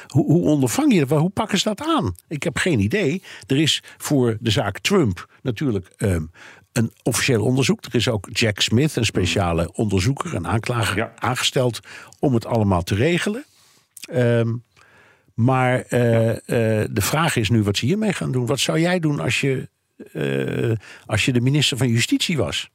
hoe, 0.06 0.24
hoe 0.32 0.44
ondervang 0.44 0.92
je 0.92 1.06
dat? 1.06 1.18
Hoe 1.18 1.30
pakken 1.30 1.58
ze 1.58 1.68
dat 1.68 1.80
aan? 1.80 2.14
Ik 2.28 2.42
heb 2.42 2.56
geen 2.56 2.80
idee. 2.80 3.22
Er 3.46 3.56
is 3.56 3.82
voor 3.96 4.36
de 4.40 4.50
zaak 4.50 4.78
Trump 4.78 5.28
natuurlijk 5.42 5.92
een 6.78 6.92
officieel 7.02 7.44
onderzoek. 7.44 7.84
Er 7.84 7.94
is 7.94 8.08
ook 8.08 8.28
Jack 8.32 8.60
Smith, 8.60 8.96
een 8.96 9.04
speciale 9.04 9.72
onderzoeker, 9.72 10.34
een 10.34 10.46
aanklager, 10.46 10.96
ja. 10.96 11.12
aangesteld 11.18 11.80
om 12.18 12.34
het 12.34 12.46
allemaal 12.46 12.82
te 12.82 12.94
regelen. 12.94 13.44
Um, 14.12 14.64
maar 15.34 15.84
uh, 15.90 16.28
uh, 16.28 16.36
de 16.90 17.00
vraag 17.00 17.36
is 17.36 17.50
nu 17.50 17.62
wat 17.62 17.76
ze 17.76 17.86
hiermee 17.86 18.12
gaan 18.12 18.32
doen. 18.32 18.46
Wat 18.46 18.60
zou 18.60 18.80
jij 18.80 19.00
doen 19.00 19.20
als 19.20 19.40
je, 19.40 19.68
uh, 20.12 20.76
als 21.06 21.24
je 21.24 21.32
de 21.32 21.40
minister 21.40 21.76
van 21.76 21.88
Justitie 21.88 22.36
was? 22.36 22.70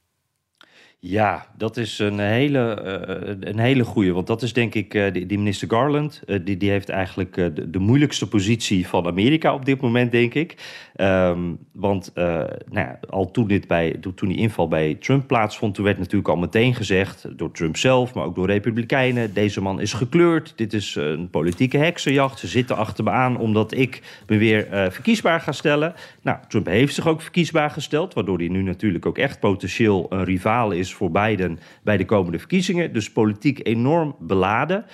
Ja, 1.06 1.46
dat 1.56 1.76
is 1.76 1.98
een 1.98 2.18
hele, 2.18 2.82
uh, 3.28 3.50
een 3.50 3.58
hele 3.58 3.84
goeie. 3.84 4.12
Want 4.12 4.26
dat 4.26 4.42
is 4.42 4.52
denk 4.52 4.74
ik, 4.74 4.94
uh, 4.94 5.12
die, 5.12 5.38
minister 5.38 5.68
Garland, 5.68 6.22
uh, 6.26 6.38
die, 6.44 6.56
die 6.56 6.70
heeft 6.70 6.88
eigenlijk 6.88 7.34
de, 7.34 7.70
de, 7.70 7.78
moeilijkste 7.78 8.28
positie 8.28 8.86
van 8.86 9.06
Amerika 9.06 9.54
op 9.54 9.64
dit 9.64 9.80
moment, 9.80 10.12
denk 10.12 10.34
ik. 10.34 10.56
Um, 10.96 11.58
want 11.72 12.12
nou 12.14 12.56
ja, 12.70 12.98
al 13.10 13.30
toen, 13.30 13.46
dit 13.46 13.66
bij, 13.66 13.96
toen 14.14 14.28
die 14.28 14.36
inval 14.36 14.68
bij 14.68 14.94
Trump 14.94 15.26
plaatsvond, 15.26 15.74
toen 15.74 15.84
werd 15.84 15.98
natuurlijk 15.98 16.28
al 16.28 16.36
meteen 16.36 16.74
gezegd, 16.74 17.26
door 17.38 17.50
Trump 17.50 17.76
zelf, 17.76 18.14
maar 18.14 18.24
ook 18.24 18.34
door 18.34 18.46
Republikeinen, 18.46 19.34
deze 19.34 19.60
man 19.60 19.80
is 19.80 19.92
gekleurd, 19.92 20.52
dit 20.56 20.72
is 20.72 20.94
een 20.94 21.30
politieke 21.30 21.78
heksenjacht, 21.78 22.38
ze 22.38 22.46
zitten 22.46 22.76
achter 22.76 23.04
me 23.04 23.10
aan 23.10 23.38
omdat 23.38 23.74
ik 23.74 24.22
me 24.26 24.36
weer 24.36 24.66
verkiesbaar 24.90 25.40
ga 25.40 25.52
stellen. 25.52 25.94
Nou, 26.22 26.38
Trump 26.48 26.66
heeft 26.66 26.94
zich 26.94 27.08
ook 27.08 27.22
verkiesbaar 27.22 27.70
gesteld, 27.70 28.14
waardoor 28.14 28.38
hij 28.38 28.48
nu 28.48 28.62
natuurlijk 28.62 29.06
ook 29.06 29.18
echt 29.18 29.40
potentieel 29.40 30.06
een 30.10 30.24
rivaal 30.24 30.70
is 30.70 30.93
voor 30.94 31.10
Biden 31.10 31.58
bij 31.82 31.96
de 31.96 32.04
komende 32.04 32.38
verkiezingen. 32.38 32.92
Dus 32.92 33.12
politiek 33.12 33.66
enorm 33.66 34.16
beladen. 34.20 34.84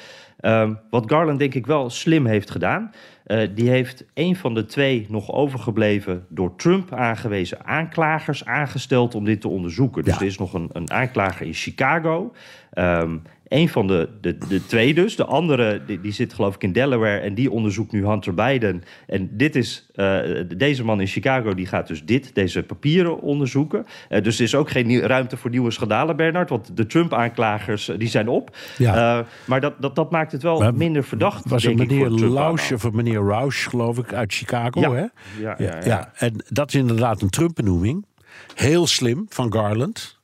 Um, 0.40 0.78
wat 0.90 1.10
Garland 1.10 1.38
denk 1.38 1.54
ik 1.54 1.66
wel 1.66 1.90
slim 1.90 2.26
heeft 2.26 2.50
gedaan. 2.50 2.90
Uh, 3.26 3.48
die 3.54 3.68
heeft 3.68 4.04
een 4.14 4.36
van 4.36 4.54
de 4.54 4.64
twee 4.64 5.06
nog 5.08 5.32
overgebleven 5.32 6.26
door 6.28 6.56
Trump 6.56 6.92
aangewezen 6.92 7.66
aanklagers 7.66 8.44
aangesteld 8.44 9.14
om 9.14 9.24
dit 9.24 9.40
te 9.40 9.48
onderzoeken. 9.48 10.04
Dus 10.04 10.16
er 10.16 10.26
is 10.26 10.38
nog 10.38 10.54
een, 10.54 10.68
een 10.72 10.90
aanklager 10.90 11.46
in 11.46 11.54
Chicago. 11.54 12.32
Um, 12.74 13.22
een 13.50 13.68
van 13.68 13.86
de, 13.86 14.08
de, 14.20 14.38
de 14.48 14.66
twee 14.66 14.94
dus. 14.94 15.16
De 15.16 15.24
andere 15.24 15.80
die, 15.86 16.00
die, 16.00 16.12
zit 16.12 16.32
geloof 16.32 16.54
ik 16.54 16.62
in 16.62 16.72
Delaware 16.72 17.18
en 17.18 17.34
die 17.34 17.50
onderzoekt 17.50 17.92
nu 17.92 18.06
Hunter 18.06 18.34
Biden. 18.34 18.82
En 19.06 19.30
dit 19.32 19.56
is, 19.56 19.90
uh, 19.94 20.18
deze 20.56 20.84
man 20.84 21.00
in 21.00 21.06
Chicago 21.06 21.54
die 21.54 21.66
gaat 21.66 21.86
dus 21.86 22.04
dit, 22.04 22.34
deze 22.34 22.62
papieren 22.62 23.20
onderzoeken. 23.20 23.86
Uh, 24.10 24.22
dus 24.22 24.38
er 24.38 24.44
is 24.44 24.54
ook 24.54 24.70
geen 24.70 24.86
nieuw, 24.86 25.00
ruimte 25.00 25.36
voor 25.36 25.50
nieuwe 25.50 25.70
schandalen, 25.70 26.16
Bernard. 26.16 26.50
Want 26.50 26.76
de 26.76 26.86
Trump-aanklagers 26.86 27.90
die 27.98 28.08
zijn 28.08 28.28
op. 28.28 28.56
Ja. 28.78 29.18
Uh, 29.18 29.26
maar 29.44 29.60
dat, 29.60 29.74
dat, 29.80 29.94
dat 29.94 30.10
maakt 30.10 30.32
het 30.32 30.42
wel 30.42 30.58
maar, 30.58 30.74
minder 30.74 31.04
verdacht. 31.04 31.48
Was 31.48 31.64
het 31.64 31.76
meneer 31.76 32.10
Lausch 32.10 32.72
of 32.72 32.92
meneer 32.92 33.20
Roush, 33.20 33.68
geloof 33.68 33.98
ik, 33.98 34.12
uit 34.12 34.32
Chicago? 34.34 34.80
Ja. 34.80 34.92
Hè? 34.92 35.00
Ja, 35.00 35.10
ja, 35.38 35.54
ja, 35.58 35.78
ja. 35.84 36.12
En 36.16 36.44
dat 36.48 36.68
is 36.68 36.74
inderdaad 36.74 37.22
een 37.22 37.30
Trump-benoeming. 37.30 38.06
Heel 38.54 38.86
slim 38.86 39.26
van 39.28 39.52
Garland. 39.52 40.19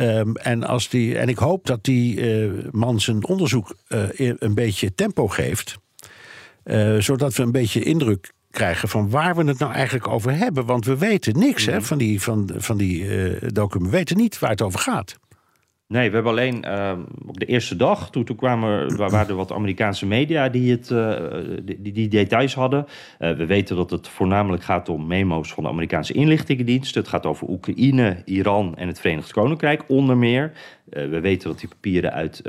Um, 0.00 0.36
en, 0.36 0.64
als 0.64 0.88
die, 0.88 1.18
en 1.18 1.28
ik 1.28 1.38
hoop 1.38 1.66
dat 1.66 1.84
die 1.84 2.16
uh, 2.16 2.52
man 2.70 3.00
zijn 3.00 3.26
onderzoek 3.26 3.76
uh, 3.88 4.08
een 4.38 4.54
beetje 4.54 4.94
tempo 4.94 5.28
geeft. 5.28 5.78
Uh, 6.64 6.98
zodat 6.98 7.34
we 7.34 7.42
een 7.42 7.52
beetje 7.52 7.82
indruk 7.82 8.32
krijgen 8.50 8.88
van 8.88 9.10
waar 9.10 9.36
we 9.36 9.44
het 9.44 9.58
nou 9.58 9.72
eigenlijk 9.72 10.08
over 10.08 10.36
hebben. 10.36 10.66
Want 10.66 10.84
we 10.84 10.96
weten 10.96 11.38
niks 11.38 11.62
mm 11.62 11.72
-hmm. 11.72 11.80
hè, 11.80 11.86
van 11.86 11.98
die, 11.98 12.22
van, 12.22 12.50
van 12.56 12.76
die 12.76 13.06
documenten. 13.52 13.90
We 13.90 13.96
weten 13.96 14.16
niet 14.16 14.38
waar 14.38 14.50
het 14.50 14.62
over 14.62 14.78
gaat. 14.78 15.16
Nee, 15.88 16.08
we 16.08 16.14
hebben 16.14 16.32
alleen 16.32 16.64
uh, 16.66 16.92
op 17.26 17.38
de 17.38 17.46
eerste 17.46 17.76
dag, 17.76 18.10
toen, 18.10 18.24
toen 18.24 18.36
kwamen, 18.36 18.96
waren 18.96 19.28
er 19.28 19.34
wat 19.34 19.52
Amerikaanse 19.52 20.06
media 20.06 20.48
die, 20.48 20.70
het, 20.70 20.90
uh, 20.90 21.16
die, 21.62 21.92
die, 21.92 22.08
details 22.08 22.54
hadden. 22.54 22.86
Uh, 23.18 23.32
we 23.32 23.46
weten 23.46 23.76
dat 23.76 23.90
het 23.90 24.08
voornamelijk 24.08 24.62
gaat 24.62 24.88
om 24.88 25.06
memo's 25.06 25.52
van 25.52 25.62
de 25.62 25.68
Amerikaanse 25.68 26.12
inlichtingendienst. 26.12 26.94
Het 26.94 27.08
gaat 27.08 27.26
over 27.26 27.48
Oekraïne, 27.48 28.22
Iran 28.24 28.76
en 28.76 28.86
het 28.86 29.00
Verenigd 29.00 29.32
Koninkrijk 29.32 29.84
onder 29.88 30.16
meer. 30.16 30.52
We 30.90 31.20
weten 31.20 31.48
dat 31.48 31.58
die 31.58 31.68
papieren 31.68 32.12
uit 32.12 32.42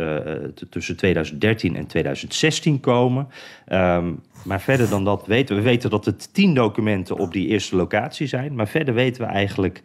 tussen 0.69 0.95
2013 0.95 1.76
en 1.76 1.88
2016 1.88 2.80
komen. 2.80 3.28
Um, 3.71 4.19
maar 4.43 4.62
verder 4.62 4.89
dan 4.89 5.04
dat 5.04 5.26
weten 5.26 5.56
we. 5.56 5.62
We 5.62 5.67
weten 5.67 5.89
dat 5.89 6.06
het 6.06 6.34
tien 6.34 6.54
documenten 6.54 7.17
op 7.17 7.34
die 7.34 7.47
eerste 7.47 7.76
locatie 7.76 8.28
zijn. 8.28 8.56
Maar 8.56 8.67
verder 8.67 8.93
weten 8.93 9.21
we 9.21 9.28
eigenlijk, 9.28 9.84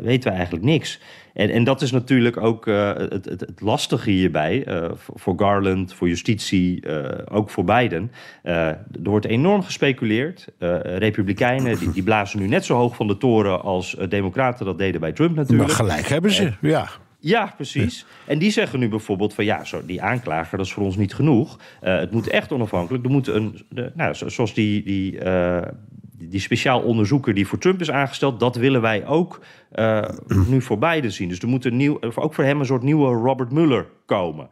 weten 0.00 0.30
we 0.30 0.36
eigenlijk 0.36 0.64
niks. 0.64 1.00
En, 1.34 1.50
en 1.50 1.64
dat 1.64 1.82
is 1.82 1.90
natuurlijk 1.90 2.36
ook 2.36 2.66
het, 2.66 3.24
het, 3.24 3.40
het, 3.40 3.60
lastige 3.60 4.10
hierbij, 4.10 4.66
voor 5.14 5.34
Garland, 5.38 5.94
voor 5.94 6.08
justitie, 6.08 6.82
ook 7.30 7.50
voor 7.50 7.64
Biden. 7.64 8.12
er 8.42 8.78
wordt 9.02 9.26
enorm 9.26 9.62
gespeculeerd. 9.62 10.48
Republikeinen 10.82 11.78
die, 11.78 11.90
die, 11.90 12.02
blazen 12.02 12.40
nu 12.40 12.46
net 12.46 12.64
zo 12.64 12.76
hoog 12.76 12.96
van 12.96 13.06
de 13.06 13.16
toren 13.16 13.62
als 13.62 13.96
democraten 14.08 14.66
dat 14.66 14.78
deden 14.78 15.00
bij 15.00 15.12
Trump 15.12 15.36
natuurlijk. 15.36 15.68
Maar 15.68 15.76
gelijk 15.76 16.08
hebben 16.08 16.30
ze, 16.30 16.52
ja. 16.60 16.88
Ja, 17.20 17.52
precies. 17.56 18.06
En 18.26 18.38
die 18.38 18.50
zeggen 18.50 18.78
nu 18.78 18.88
bijvoorbeeld 18.88 19.34
van 19.34 19.44
ja, 19.44 19.64
zo, 19.64 19.84
die 19.86 20.02
aanklager, 20.02 20.56
dat 20.56 20.66
is 20.66 20.72
voor 20.72 20.84
ons 20.84 20.96
niet 20.96 21.14
genoeg. 21.14 21.58
het 21.80 22.10
moet 22.10 22.28
echt 22.28 22.52
onafhankelijk. 22.52 23.04
Er 23.04 23.10
moet 23.10 23.26
een, 23.26 23.64
de, 23.68 23.92
nou, 23.94 24.14
zoals 24.14 24.54
die, 24.54 24.82
die, 24.82 25.18
die 26.18 26.40
speciaal 26.40 26.80
onderzoeker 26.80 27.34
die 27.34 27.46
voor 27.46 27.58
Trump 27.58 27.80
is 27.80 27.90
aangesteld, 27.90 28.40
dat 28.40 28.56
willen 28.56 28.80
wij 28.80 29.06
ook 29.06 29.40
uh, 29.74 30.08
nu 30.46 30.62
voor 30.62 30.78
Biden 30.78 31.12
zien. 31.12 31.28
Dus 31.28 31.40
er 31.40 31.48
moet 31.48 31.64
een 31.64 31.76
nieuw, 31.76 31.98
ook 32.14 32.34
voor 32.34 32.44
hem 32.44 32.60
een 32.60 32.66
soort 32.66 32.82
nieuwe 32.82 33.14
Robert 33.14 33.52
Mueller 33.52 33.86
komen. 34.06 34.48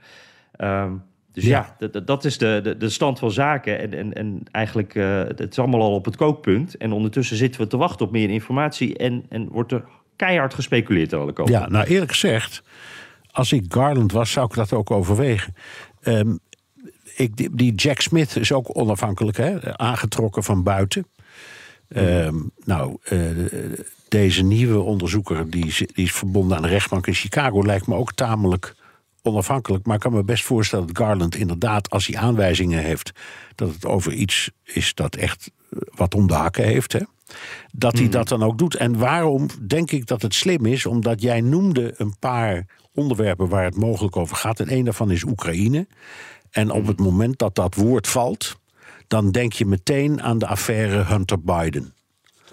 Um, 0.60 1.02
dus 1.32 1.44
ja, 1.44 1.74
ja 1.78 1.88
dat, 1.88 2.06
dat 2.06 2.24
is 2.24 2.38
de, 2.38 2.60
de, 2.62 2.76
de, 2.76 2.88
stand 2.88 3.18
van 3.18 3.30
zaken. 3.30 3.78
En, 3.78 3.94
en, 3.94 4.12
en 4.12 4.42
eigenlijk, 4.50 4.94
uh, 4.94 5.18
het 5.18 5.50
is 5.50 5.58
allemaal 5.58 5.80
al 5.80 5.94
op 5.94 6.04
het 6.04 6.16
kookpunt. 6.16 6.76
En 6.76 6.92
ondertussen 6.92 7.36
zitten 7.36 7.60
we 7.60 7.66
te 7.66 7.76
wachten 7.76 8.06
op 8.06 8.12
meer 8.12 8.30
informatie. 8.30 8.96
En, 8.96 9.24
en 9.28 9.48
wordt 9.48 9.72
er 9.72 9.84
keihard 10.16 10.54
gespeculeerd 10.54 11.10
kanten. 11.10 11.50
Ja, 11.50 11.68
nou 11.68 11.86
eerlijk 11.86 12.10
gezegd, 12.10 12.62
als 13.30 13.52
ik 13.52 13.64
Garland 13.68 14.12
was, 14.12 14.30
zou 14.30 14.46
ik 14.46 14.54
dat 14.54 14.72
ook 14.72 14.90
overwegen. 14.90 15.54
Um, 16.02 16.38
ik, 17.16 17.58
die, 17.58 17.74
Jack 17.74 18.00
Smith 18.00 18.36
is 18.36 18.52
ook 18.52 18.76
onafhankelijk, 18.76 19.36
hè? 19.36 19.78
aangetrokken 19.78 20.44
van 20.44 20.62
buiten. 20.62 21.06
Ehm, 21.88 22.34
nou, 22.64 22.96
eh, 23.02 23.18
deze 24.08 24.42
nieuwe 24.42 24.78
onderzoeker 24.78 25.50
die 25.50 25.74
die 25.94 26.04
is 26.04 26.12
verbonden 26.12 26.56
aan 26.56 26.62
de 26.62 26.68
rechtbank 26.68 27.06
in 27.06 27.14
Chicago, 27.14 27.64
lijkt 27.64 27.86
me 27.86 27.94
ook 27.94 28.12
tamelijk 28.12 28.74
onafhankelijk. 29.22 29.86
Maar 29.86 29.94
ik 29.94 30.00
kan 30.00 30.12
me 30.12 30.24
best 30.24 30.44
voorstellen 30.44 30.86
dat 30.86 30.98
Garland 30.98 31.36
inderdaad, 31.36 31.90
als 31.90 32.06
hij 32.06 32.20
aanwijzingen 32.20 32.82
heeft 32.82 33.12
dat 33.54 33.74
het 33.74 33.86
over 33.86 34.12
iets 34.12 34.50
is 34.64 34.94
dat 34.94 35.16
echt 35.16 35.50
wat 35.94 36.14
om 36.14 36.26
de 36.26 36.34
hakken 36.34 36.64
heeft, 36.64 36.92
hè, 36.92 37.00
dat 37.72 37.98
hij 37.98 38.08
dat 38.08 38.28
dan 38.28 38.42
ook 38.42 38.58
doet. 38.58 38.76
En 38.76 38.98
waarom 38.98 39.48
denk 39.66 39.90
ik 39.90 40.06
dat 40.06 40.22
het 40.22 40.34
slim 40.34 40.66
is? 40.66 40.86
Omdat 40.86 41.22
jij 41.22 41.40
noemde 41.40 41.94
een 41.96 42.18
paar 42.18 42.66
onderwerpen 42.94 43.48
waar 43.48 43.64
het 43.64 43.76
mogelijk 43.76 44.16
over 44.16 44.36
gaat. 44.36 44.60
En 44.60 44.72
een 44.72 44.84
daarvan 44.84 45.10
is 45.10 45.24
Oekraïne. 45.24 45.86
En 46.50 46.70
op 46.70 46.86
het 46.86 46.98
moment 46.98 47.38
dat 47.38 47.54
dat 47.54 47.74
woord 47.74 48.08
valt, 48.08 48.60
dan 49.06 49.30
denk 49.30 49.52
je 49.52 49.66
meteen 49.66 50.22
aan 50.22 50.38
de 50.38 50.46
affaire 50.46 51.04
Hunter 51.04 51.42
Biden. 51.42 51.94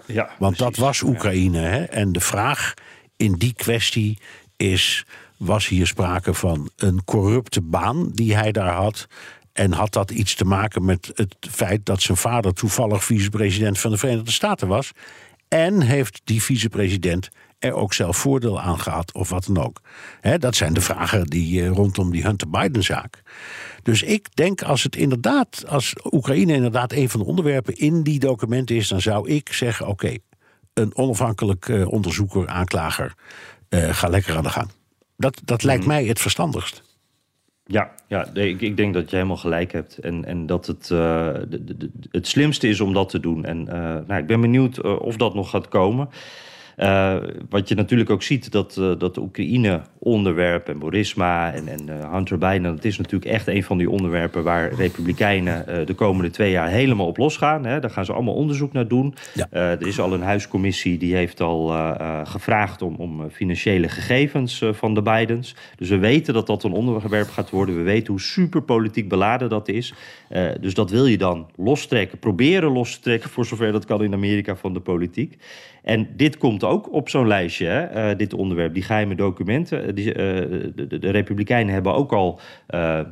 Ja, 0.06 0.30
Want 0.38 0.58
dat 0.58 0.76
was 0.76 1.02
Oekraïne. 1.02 1.58
Hè? 1.58 1.82
En 1.82 2.12
de 2.12 2.20
vraag 2.20 2.74
in 3.16 3.32
die 3.32 3.54
kwestie 3.54 4.18
is: 4.56 5.06
was 5.36 5.68
hier 5.68 5.86
sprake 5.86 6.34
van 6.34 6.70
een 6.76 7.04
corrupte 7.04 7.60
baan 7.60 8.10
die 8.12 8.36
hij 8.36 8.52
daar 8.52 8.74
had? 8.74 9.06
En 9.54 9.72
had 9.72 9.92
dat 9.92 10.10
iets 10.10 10.34
te 10.34 10.44
maken 10.44 10.84
met 10.84 11.10
het 11.14 11.36
feit 11.50 11.86
dat 11.86 12.02
zijn 12.02 12.16
vader 12.16 12.52
toevallig 12.52 13.04
vicepresident 13.04 13.78
van 13.78 13.90
de 13.90 13.96
Verenigde 13.96 14.30
Staten 14.30 14.68
was? 14.68 14.92
En 15.48 15.80
heeft 15.80 16.20
die 16.24 16.42
vicepresident 16.42 17.28
er 17.58 17.72
ook 17.72 17.94
zelf 17.94 18.16
voordeel 18.16 18.60
aan 18.60 18.80
gehad, 18.80 19.12
of 19.12 19.28
wat 19.28 19.44
dan 19.44 19.64
ook? 19.64 19.80
Dat 20.38 20.56
zijn 20.56 20.72
de 20.72 20.80
vragen 20.80 21.26
die 21.26 21.62
eh, 21.62 21.68
rondom 21.68 22.10
die 22.10 22.22
Hunter 22.22 22.50
Biden-zaak. 22.50 23.22
Dus 23.82 24.02
ik 24.02 24.36
denk 24.36 24.62
als 24.62 24.82
het 24.82 24.96
inderdaad, 24.96 25.64
als 25.68 25.94
Oekraïne 26.10 26.52
inderdaad 26.52 26.92
een 26.92 27.08
van 27.08 27.20
de 27.20 27.26
onderwerpen 27.26 27.76
in 27.76 28.02
die 28.02 28.18
documenten 28.18 28.76
is, 28.76 28.88
dan 28.88 29.00
zou 29.00 29.28
ik 29.28 29.52
zeggen: 29.52 29.86
oké, 29.86 30.16
een 30.72 30.96
onafhankelijk 30.96 31.68
eh, 31.68 31.88
onderzoeker, 31.88 32.48
aanklager, 32.48 33.14
eh, 33.68 33.88
ga 33.94 34.08
lekker 34.08 34.36
aan 34.36 34.42
de 34.42 34.50
gang. 34.50 34.70
Dat, 35.16 35.40
dat 35.44 35.62
lijkt 35.62 35.86
mij 35.86 36.04
het 36.04 36.20
verstandigst. 36.20 36.82
Ja, 37.66 37.90
ja 38.08 38.26
ik, 38.34 38.60
ik 38.60 38.76
denk 38.76 38.94
dat 38.94 39.10
je 39.10 39.16
helemaal 39.16 39.36
gelijk 39.36 39.72
hebt. 39.72 39.98
En, 39.98 40.24
en 40.24 40.46
dat 40.46 40.66
het, 40.66 40.90
eh, 40.90 41.32
de, 41.48 41.64
de- 41.64 41.76
de- 41.76 41.90
het 42.10 42.26
slimste 42.26 42.68
is 42.68 42.80
om 42.80 42.92
dat 42.92 43.08
te 43.08 43.20
doen. 43.20 43.44
En 43.44 43.68
eh, 43.68 43.74
nou, 44.06 44.14
ik 44.20 44.26
ben 44.26 44.40
benieuwd 44.40 44.78
eh, 44.78 45.00
of 45.00 45.16
dat 45.16 45.34
nog 45.34 45.50
gaat 45.50 45.68
komen. 45.68 46.08
Eh, 46.76 47.16
wat 47.48 47.68
je 47.68 47.74
natuurlijk 47.74 48.10
ook 48.10 48.22
ziet, 48.22 48.52
dat, 48.52 48.76
eh, 48.76 48.92
dat 48.98 49.14
de 49.14 49.20
Oekraïne-onderwerp 49.20 50.68
en 50.68 50.78
Borisma 50.78 51.52
en, 51.52 51.68
en 51.68 51.88
eh, 51.88 52.12
Hunter 52.12 52.38
Biden... 52.38 52.62
dat 52.74 52.84
is 52.84 52.98
natuurlijk 52.98 53.30
echt 53.30 53.46
een 53.46 53.64
van 53.64 53.78
die 53.78 53.90
onderwerpen 53.90 54.42
waar 54.42 54.72
Republikeinen 54.74 55.86
de 55.86 55.94
komende 55.94 56.30
twee 56.30 56.50
jaar 56.50 56.68
helemaal 56.68 57.06
op 57.06 57.16
losgaan. 57.16 57.64
Hè. 57.64 57.80
Daar 57.80 57.90
gaan 57.90 58.04
ze 58.04 58.12
allemaal 58.12 58.34
onderzoek 58.34 58.72
naar 58.72 58.88
doen. 58.88 59.14
Ja. 59.34 59.46
Er 59.50 59.86
is 59.86 60.00
al 60.00 60.12
een 60.12 60.22
huiscommissie 60.22 60.98
die 60.98 61.14
heeft 61.14 61.40
al 61.40 61.72
gevraagd 62.24 62.82
om, 62.82 62.94
om 62.94 63.30
financiële 63.30 63.88
gegevens 63.88 64.64
van 64.72 64.94
de 64.94 65.02
Bidens. 65.02 65.56
Dus 65.76 65.88
we 65.88 65.98
weten 65.98 66.34
dat 66.34 66.46
dat 66.46 66.64
een 66.64 66.72
onderwerp 66.72 67.30
gaat 67.30 67.50
worden. 67.50 67.76
We 67.76 67.82
weten 67.82 68.12
hoe 68.12 68.20
super 68.20 68.62
politiek 68.62 69.08
beladen 69.08 69.48
dat 69.48 69.68
is. 69.68 69.94
Dus 70.60 70.74
dat 70.74 70.90
wil 70.90 71.06
je 71.06 71.18
dan 71.18 71.46
lostrekken, 71.56 72.18
proberen 72.18 72.72
los 72.72 72.94
te 72.94 73.00
trekken, 73.00 73.30
voor 73.30 73.46
zover 73.46 73.72
dat 73.72 73.84
kan 73.84 74.02
in 74.02 74.12
Amerika 74.12 74.56
van 74.56 74.72
de 74.72 74.80
politiek. 74.80 75.38
En 75.84 76.08
dit 76.16 76.38
komt 76.38 76.64
ook 76.64 76.92
op 76.92 77.08
zo'n 77.08 77.26
lijstje, 77.26 77.66
hè, 77.66 77.82
eh, 77.82 78.18
dit 78.18 78.34
onderwerp, 78.34 78.74
die 78.74 78.82
geheime 78.82 79.14
documenten. 79.14 79.86
Eh, 79.86 79.94
Die, 79.94 80.12
eh, 80.12 80.24
de, 80.74 80.98
de, 80.98 81.10
Republikeinen 81.10 81.74
hebben 81.74 81.94
ook 81.94 82.12
al 82.12 82.40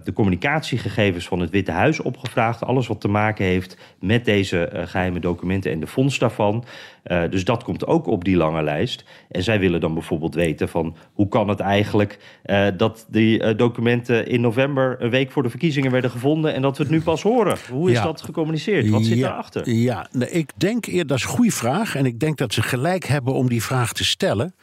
de 0.05 0.13
communicatiegegevens 0.15 1.27
van 1.27 1.41
het 1.41 1.51
Witte 1.51 1.71
Huis 1.71 2.01
opgevraagd. 2.01 2.65
Alles 2.65 2.87
wat 2.87 3.01
te 3.01 3.09
maken 3.09 3.45
heeft 3.45 3.77
met 4.01 4.25
deze 4.25 4.65
eh, 4.65 4.87
geheime 4.87 5.21
documenten 5.21 5.73
en 5.73 5.81
de 5.81 5.87
fonds 5.87 6.19
daarvan. 6.19 6.65
Eh, 7.03 7.23
dus 7.31 7.45
dat 7.45 7.65
komt 7.65 7.87
ook 7.87 8.07
op 8.07 8.25
die 8.25 8.37
lange 8.37 8.63
lijst. 8.63 9.05
En 9.29 9.43
zij 9.43 9.59
willen 9.59 9.81
dan 9.81 9.95
bijvoorbeeld 9.95 10.35
weten 10.35 10.69
van 10.69 10.97
hoe 11.13 11.29
kan 11.29 11.49
het 11.49 11.61
eigenlijk 11.61 12.19
eh, 12.43 12.67
dat 12.77 13.07
die 13.09 13.43
eh, 13.43 13.57
documenten 13.57 14.27
in 14.27 14.41
november, 14.41 14.97
een 14.99 15.11
week 15.11 15.31
voor 15.31 15.43
de 15.43 15.51
verkiezingen, 15.51 15.91
werden 15.91 16.11
gevonden 16.11 16.55
en 16.55 16.63
dat 16.63 16.77
we 16.77 16.83
het 16.83 16.93
nu 16.93 17.03
pas 17.03 17.23
horen. 17.23 17.57
Hoe 17.71 17.91
is 17.91 17.97
Ja. 17.97 18.05
dat 18.05 18.23
gecommuniceerd? 18.23 18.89
Wat 18.89 19.05
zit 19.05 19.19
ja, 19.19 19.29
daarachter? 19.29 19.71
Ja, 19.71 20.09
nou, 20.13 20.31
ik 20.31 20.51
denk 20.57 20.87
eer, 20.87 21.07
dat 21.07 21.19
is 21.19 21.25
een 21.25 21.31
goede 21.31 21.51
vraag. 21.51 21.95
En 21.95 22.07
ik 22.07 22.21
denk 22.21 22.39
dat 22.39 22.53
ze 22.53 22.63
gelijk 22.63 23.05
hebben 23.05 23.35
om 23.35 23.49
die 23.49 23.63
vraag 23.63 23.93
te 23.93 24.05
stellen. 24.05 24.55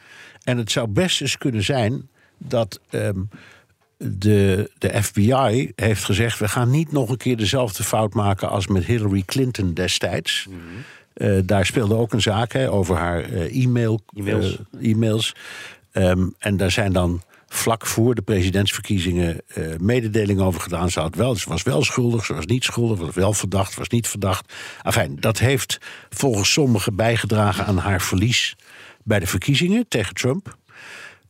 En 0.44 0.58
het 0.58 0.70
zou 0.70 0.88
best 0.88 1.20
eens 1.20 1.38
kunnen 1.38 1.62
zijn 1.62 2.08
dat 2.38 2.80
ehm, 2.90 3.20
de, 3.96 4.70
de 4.78 5.02
FBI 5.02 5.72
heeft 5.74 6.04
gezegd: 6.04 6.38
we 6.38 6.48
gaan 6.48 6.70
niet 6.70 6.92
nog 6.92 7.08
een 7.08 7.16
keer 7.16 7.36
dezelfde 7.36 7.82
fout 7.82 8.14
maken 8.14 8.48
als 8.48 8.66
met 8.66 8.84
Hillary 8.84 9.22
Clinton 9.22 9.74
destijds. 9.74 10.46
Eh, 10.50 10.56
daar 11.44 11.66
speelde 11.66 11.94
ook 11.94 12.12
een 12.12 12.22
zaak 12.22 12.52
hè, 12.52 12.70
over 12.70 12.96
haar 12.96 13.22
eh, 13.24 13.64
e-mail, 13.64 14.00
E-mails. 14.14 14.58
eh, 14.80 14.90
e-mails. 14.90 15.34
Ehm, 15.92 16.28
en 16.38 16.56
daar 16.56 16.70
zijn 16.70 16.92
dan 16.92 17.22
vlak 17.48 17.86
voor 17.86 18.14
de 18.14 18.22
presidentsverkiezingen 18.22 19.40
eh, 19.46 19.64
mededelingen 19.78 20.44
over 20.44 20.60
gedaan. 20.60 20.90
Ze, 20.90 21.00
had 21.00 21.14
wel, 21.14 21.34
ze 21.36 21.48
was 21.48 21.62
wel 21.62 21.84
schuldig, 21.84 22.24
ze 22.24 22.34
was 22.34 22.46
niet 22.46 22.64
schuldig, 22.64 22.98
was 22.98 23.14
wel 23.14 23.32
verdacht, 23.32 23.74
was 23.74 23.88
niet 23.88 24.08
verdacht. 24.08 24.52
Enfin, 24.82 25.16
dat 25.20 25.38
heeft 25.38 25.78
volgens 26.08 26.52
sommigen 26.52 26.96
bijgedragen 26.96 27.66
aan 27.66 27.78
haar 27.78 28.00
verlies 28.00 28.56
bij 29.04 29.18
de 29.18 29.26
verkiezingen 29.26 29.88
tegen 29.88 30.14
Trump. 30.14 30.56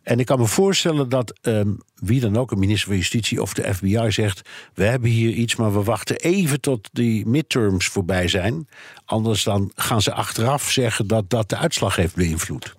En 0.03 0.19
ik 0.19 0.27
kan 0.27 0.39
me 0.39 0.47
voorstellen 0.47 1.09
dat 1.09 1.39
ehm, 1.43 1.69
wie 1.95 2.21
dan 2.21 2.37
ook, 2.37 2.51
een 2.51 2.59
minister 2.59 2.89
van 2.89 2.97
Justitie 2.97 3.43
of 3.43 3.55
de 3.55 3.75
FBI 3.75 4.11
zegt: 4.11 4.49
We 4.75 4.85
hebben 4.85 5.11
hier 5.11 5.31
iets, 5.33 5.57
maar 5.57 5.73
we 5.73 5.83
wachten 5.83 6.17
even 6.17 6.61
tot 6.61 6.89
die 6.93 7.27
midterms 7.27 7.87
voorbij 7.87 8.29
zijn. 8.29 8.69
Anders 9.05 9.43
dan 9.43 9.73
gaan 9.75 10.03
ze 10.03 10.13
achteraf 10.13 10.71
zeggen 10.71 11.07
dat 11.07 11.31
dat 11.31 11.49
de 11.49 11.57
uitslag 11.57 11.97
heeft 11.97 12.15
beïnvloed. 12.15 12.75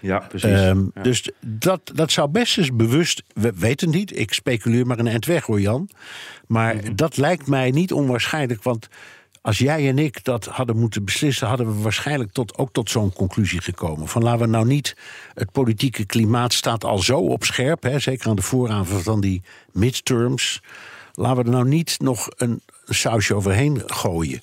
Ja, 0.00 0.18
precies. 0.18 0.50
Ehm, 0.50 0.84
Ja. 0.94 1.02
Dus 1.02 1.30
dat, 1.40 1.80
dat 1.94 2.10
zou 2.12 2.28
best 2.28 2.58
eens 2.58 2.76
bewust. 2.76 3.22
We 3.34 3.52
weten 3.56 3.88
het 3.88 3.96
niet, 3.96 4.18
ik 4.18 4.32
speculeer 4.32 4.86
maar 4.86 4.98
een 4.98 5.06
eind 5.06 5.26
weg 5.26 5.44
hoor, 5.44 5.60
Jan. 5.60 5.88
Maar 6.46 6.74
Mhm. 6.76 6.94
dat 6.94 7.16
lijkt 7.16 7.46
mij 7.46 7.70
niet 7.70 7.92
onwaarschijnlijk. 7.92 8.62
Want 8.62 8.88
als 9.48 9.58
jij 9.58 9.88
en 9.88 9.98
ik 9.98 10.24
dat 10.24 10.44
hadden 10.44 10.78
moeten 10.78 11.04
beslissen, 11.04 11.46
hadden 11.46 11.66
we 11.66 11.82
waarschijnlijk 11.82 12.32
tot, 12.32 12.58
ook 12.58 12.72
tot 12.72 12.90
zo'n 12.90 13.12
conclusie 13.12 13.60
gekomen. 13.60 14.08
Van 14.08 14.22
laten 14.22 14.40
we 14.40 14.46
nou 14.46 14.66
niet. 14.66 14.96
Het 15.34 15.52
politieke 15.52 16.04
klimaat 16.04 16.52
staat 16.52 16.84
al 16.84 16.98
zo 16.98 17.18
op 17.18 17.44
scherp, 17.44 17.82
hè, 17.82 17.98
zeker 17.98 18.28
aan 18.28 18.36
de 18.36 18.42
vooravond 18.42 19.02
van 19.02 19.20
die 19.20 19.42
midterms. 19.72 20.62
Laten 21.12 21.36
we 21.36 21.44
er 21.44 21.50
nou 21.50 21.68
niet 21.68 21.96
nog 21.98 22.28
een 22.36 22.60
sausje 22.84 23.34
overheen 23.34 23.82
gooien. 23.86 24.42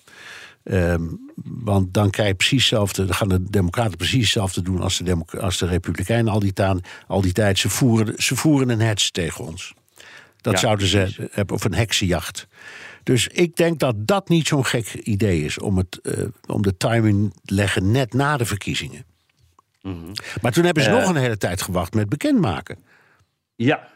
Ehm, 0.63 1.03
want 1.43 1.93
dan 1.93 2.09
krijg 2.09 2.29
je 2.29 2.35
precies 2.35 2.61
hetzelfde, 2.61 3.05
dan 3.05 3.15
gaan 3.15 3.29
de 3.29 3.49
Democraten 3.49 3.97
precies 3.97 4.21
hetzelfde 4.21 4.61
doen 4.61 4.81
als 4.81 4.97
de, 4.97 5.17
als 5.39 5.57
de 5.57 5.65
Republikeinen 5.65 6.33
al 6.33 6.39
die, 6.39 6.53
taan, 6.53 6.81
al 7.07 7.21
die 7.21 7.33
tijd. 7.33 7.59
Ze 7.59 7.69
voeren, 7.69 8.13
ze 8.23 8.35
voeren 8.35 8.69
een 8.69 8.81
hets 8.81 9.11
tegen 9.11 9.45
ons. 9.45 9.73
Dat 10.41 10.53
Ja, 10.53 10.59
zouden 10.59 10.87
ze 10.87 11.29
hebben, 11.31 11.55
of 11.55 11.63
een 11.63 11.73
heksenjacht. 11.73 12.47
Dus 13.05 13.27
ik 13.27 13.55
denk 13.55 13.79
dat 13.79 13.95
dat 14.07 14.29
niet 14.29 14.47
zo'n 14.47 14.65
gek 14.65 14.93
idee 14.93 15.43
is 15.43 15.59
om, 15.59 15.77
het, 15.77 15.99
eh, 16.01 16.23
om 16.47 16.61
de 16.61 16.77
timing 16.77 17.33
te 17.43 17.53
leggen 17.53 17.91
net 17.91 18.13
na 18.13 18.37
de 18.37 18.45
verkiezingen. 18.45 19.05
Maar 20.41 20.51
toen 20.51 20.63
hebben 20.63 20.83
ze 20.83 20.89
Eh. 20.89 20.95
nog 20.99 21.09
een 21.09 21.15
hele 21.15 21.37
tijd 21.37 21.61
gewacht 21.61 21.93
met 21.93 22.09
bekendmaken. 22.09 22.77
Ja. 23.55 23.87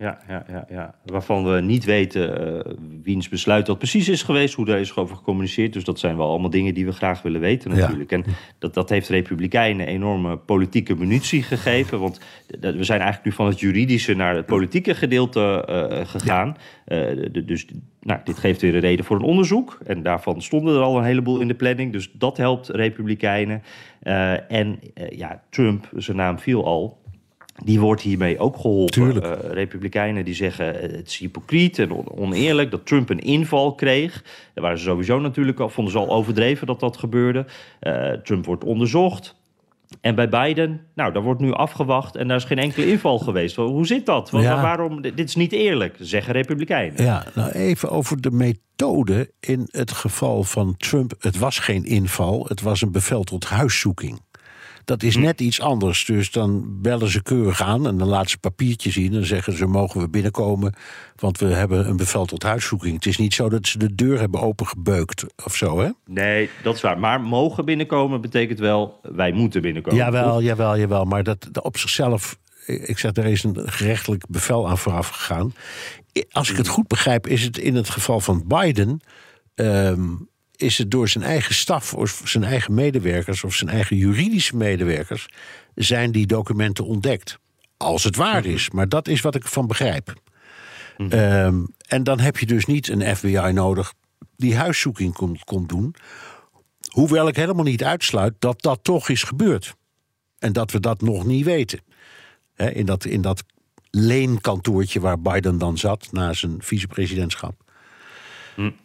Ja, 0.00 0.18
ja, 0.28 0.44
ja, 0.48 0.64
ja. 0.70 0.94
Waarvan 1.04 1.44
we 1.44 1.60
niet 1.60 1.84
weten 1.84 2.56
eh, 2.64 2.72
wiens 3.02 3.28
besluit 3.28 3.66
dat 3.66 3.78
precies 3.78 4.08
is 4.08 4.22
geweest, 4.22 4.54
hoe 4.54 4.64
daar 4.64 4.80
is 4.80 4.96
over 4.96 5.16
gecommuniceerd. 5.16 5.72
Dus 5.72 5.84
dat 5.84 5.98
zijn 5.98 6.16
wel 6.16 6.28
allemaal 6.28 6.50
dingen 6.50 6.74
die 6.74 6.86
we 6.86 6.92
graag 6.92 7.22
willen 7.22 7.40
weten 7.40 7.70
Ja. 7.74 7.76
natuurlijk. 7.80 8.12
En 8.12 8.24
dat, 8.58 8.74
dat 8.74 8.88
heeft 8.88 9.08
Republikeinen 9.08 9.86
enorme 9.86 10.36
politieke 10.36 10.94
munitie 10.96 11.42
gegeven. 11.42 12.00
Want 12.00 12.20
we 12.60 12.84
zijn 12.84 13.00
eigenlijk 13.00 13.24
nu 13.24 13.32
van 13.32 13.46
het 13.46 13.60
juridische 13.60 14.14
naar 14.14 14.34
het 14.36 14.46
politieke 14.46 14.94
gedeelte 14.94 15.64
eh, 15.66 16.06
gegaan. 16.06 16.56
Eh, 16.84 16.98
de- 17.32 17.44
dus 17.44 17.66
nou, 18.00 18.20
dit 18.24 18.38
geeft 18.38 18.60
weer 18.60 18.74
een 18.74 18.80
reden 18.80 19.04
voor 19.04 19.16
een 19.16 19.22
onderzoek. 19.22 19.78
En 19.86 20.02
daarvan 20.02 20.42
stonden 20.42 20.74
er 20.74 20.82
al 20.82 20.98
een 20.98 21.04
heleboel 21.04 21.40
in 21.40 21.48
de 21.48 21.54
planning. 21.54 21.92
Dus 21.92 22.10
dat 22.12 22.36
helpt 22.36 22.68
Republikeinen. 22.68 23.62
En 24.48 24.78
ja, 25.10 25.42
Trump, 25.50 25.88
zijn 25.96 26.16
naam 26.16 26.38
viel 26.38 26.64
al. 26.64 26.99
Die 27.64 27.80
wordt 27.80 28.02
hiermee 28.02 28.38
ook 28.38 28.56
geholpen. 28.56 28.92
Tuurlijk. 29.02 29.26
Eh, 29.26 29.50
Republikeinen 29.52 30.24
die 30.24 30.34
zeggen 30.34 30.82
eh, 30.82 30.96
het 30.96 31.06
is 31.06 31.18
hypocriet 31.18 31.78
en 31.78 31.90
on- 31.90 32.18
oneerlijk 32.18 32.70
dat 32.70 32.86
Trump 32.86 33.10
een 33.10 33.18
inval 33.18 33.74
kreeg. 33.74 34.22
Daar 34.54 34.64
waren 34.64 34.78
ze 34.78 34.84
sowieso 34.84 35.18
natuurlijk 35.18 35.60
al, 35.60 35.68
vonden 35.68 35.92
ze 35.92 35.98
al 35.98 36.10
overdreven 36.10 36.66
dat 36.66 36.80
dat 36.80 36.96
gebeurde. 36.96 37.46
Eh, 37.80 38.10
Trump 38.12 38.44
wordt 38.46 38.64
onderzocht. 38.64 39.38
En 40.00 40.14
bij 40.14 40.28
Biden, 40.28 40.80
nou, 40.94 41.12
daar 41.12 41.22
wordt 41.22 41.40
nu 41.40 41.52
afgewacht 41.52 42.16
en 42.16 42.28
daar 42.28 42.36
is 42.36 42.44
geen 42.44 42.58
enkele 42.58 42.86
inval 42.90 43.18
geweest. 43.18 43.56
Hoe 43.56 43.86
zit 43.86 44.06
dat? 44.06 44.30
Wa- 44.30 44.40
Ja. 44.40 44.62
Waarom? 44.62 45.00
Dit 45.02 45.18
is 45.28 45.34
niet 45.34 45.52
eerlijk, 45.52 45.96
zeggen 46.00 46.32
Republikeinen. 46.32 47.04
Ja, 47.04 47.24
nou 47.34 47.50
even 47.50 47.90
over 47.90 48.20
de 48.20 48.30
methode 48.30 49.30
in 49.40 49.68
het 49.70 49.90
geval 49.92 50.42
van 50.42 50.74
Trump. 50.76 51.12
Het 51.18 51.38
was 51.38 51.58
geen 51.58 51.84
inval, 51.84 52.44
het 52.48 52.60
was 52.60 52.82
een 52.82 52.92
bevel 52.92 53.22
tot 53.24 53.44
huiszoeking. 53.44 54.20
Dat 54.90 55.02
is 55.02 55.16
net 55.16 55.40
iets 55.40 55.60
anders. 55.60 56.04
Dus 56.04 56.30
dan 56.30 56.80
bellen 56.82 57.08
ze 57.08 57.22
keurig 57.22 57.62
aan 57.62 57.86
en 57.86 57.98
dan 57.98 58.08
laten 58.08 58.30
ze 58.30 58.38
papiertje 58.38 58.90
zien. 58.90 59.14
En 59.14 59.26
zeggen 59.26 59.56
ze: 59.56 59.66
mogen 59.66 60.00
we 60.00 60.08
binnenkomen? 60.08 60.74
Want 61.16 61.38
we 61.38 61.46
hebben 61.46 61.88
een 61.88 61.96
bevel 61.96 62.24
tot 62.24 62.42
huiszoeking. 62.42 62.94
Het 62.94 63.06
is 63.06 63.18
niet 63.18 63.34
zo 63.34 63.48
dat 63.48 63.66
ze 63.66 63.78
de 63.78 63.94
deur 63.94 64.18
hebben 64.18 64.40
opengebeukt 64.40 65.24
of 65.44 65.56
zo, 65.56 65.80
hè? 65.80 65.90
Nee, 66.06 66.50
dat 66.62 66.74
is 66.74 66.80
waar. 66.80 66.98
Maar 66.98 67.20
mogen 67.20 67.64
binnenkomen 67.64 68.20
betekent 68.20 68.58
wel 68.58 69.00
wij 69.02 69.32
moeten 69.32 69.62
binnenkomen. 69.62 69.98
Jawel, 69.98 70.42
jawel, 70.42 70.78
jawel. 70.78 71.04
Maar 71.04 71.22
dat, 71.22 71.48
dat 71.52 71.64
op 71.64 71.78
zichzelf. 71.78 72.38
Ik 72.66 72.98
zeg, 72.98 73.16
er 73.16 73.26
is 73.26 73.42
een 73.42 73.56
gerechtelijk 73.64 74.24
bevel 74.28 74.68
aan 74.68 74.78
vooraf 74.78 75.08
gegaan. 75.08 75.52
Als 76.30 76.50
ik 76.50 76.56
het 76.56 76.68
goed 76.68 76.88
begrijp, 76.88 77.26
is 77.26 77.42
het 77.42 77.58
in 77.58 77.74
het 77.74 77.90
geval 77.90 78.20
van 78.20 78.44
Biden. 78.46 79.00
ehm, 79.54 80.08
is 80.60 80.78
het 80.78 80.90
door 80.90 81.08
zijn 81.08 81.24
eigen 81.24 81.54
staf 81.54 81.94
of 81.94 82.22
zijn 82.24 82.44
eigen 82.44 82.74
medewerkers 82.74 83.44
of 83.44 83.54
zijn 83.54 83.70
eigen 83.70 83.96
juridische 83.96 84.56
medewerkers. 84.56 85.28
zijn 85.74 86.12
die 86.12 86.26
documenten 86.26 86.84
ontdekt. 86.84 87.38
Als 87.76 88.04
het 88.04 88.16
waar 88.16 88.44
is, 88.44 88.70
maar 88.70 88.88
dat 88.88 89.08
is 89.08 89.20
wat 89.20 89.34
ik 89.34 89.42
ervan 89.42 89.66
begrijp. 89.66 90.14
Ehm, 90.96 91.64
en 91.88 92.04
dan 92.04 92.20
heb 92.20 92.36
je 92.36 92.46
dus 92.46 92.64
niet 92.64 92.88
een 92.88 93.16
FBI 93.16 93.50
nodig 93.52 93.92
die 94.36 94.56
huiszoeking 94.56 95.12
komt, 95.12 95.44
komt 95.44 95.68
doen. 95.68 95.94
Hoewel 96.88 97.28
ik 97.28 97.36
helemaal 97.36 97.64
niet 97.64 97.84
uitsluit 97.84 98.34
dat 98.38 98.62
dat 98.62 98.78
toch 98.82 99.08
is 99.08 99.22
gebeurd. 99.22 99.74
En 100.38 100.52
dat 100.52 100.70
we 100.70 100.80
dat 100.80 101.00
nog 101.00 101.24
niet 101.24 101.44
weten. 101.44 101.80
In, 102.56 102.86
dat, 102.86 103.04
in 103.04 103.20
dat 103.20 103.44
leenkantoortje 103.90 105.00
waar 105.00 105.20
Biden 105.20 105.58
dan 105.58 105.78
zat 105.78 106.08
na 106.12 106.32
zijn 106.32 106.56
vicepresidentschap. 106.58 107.69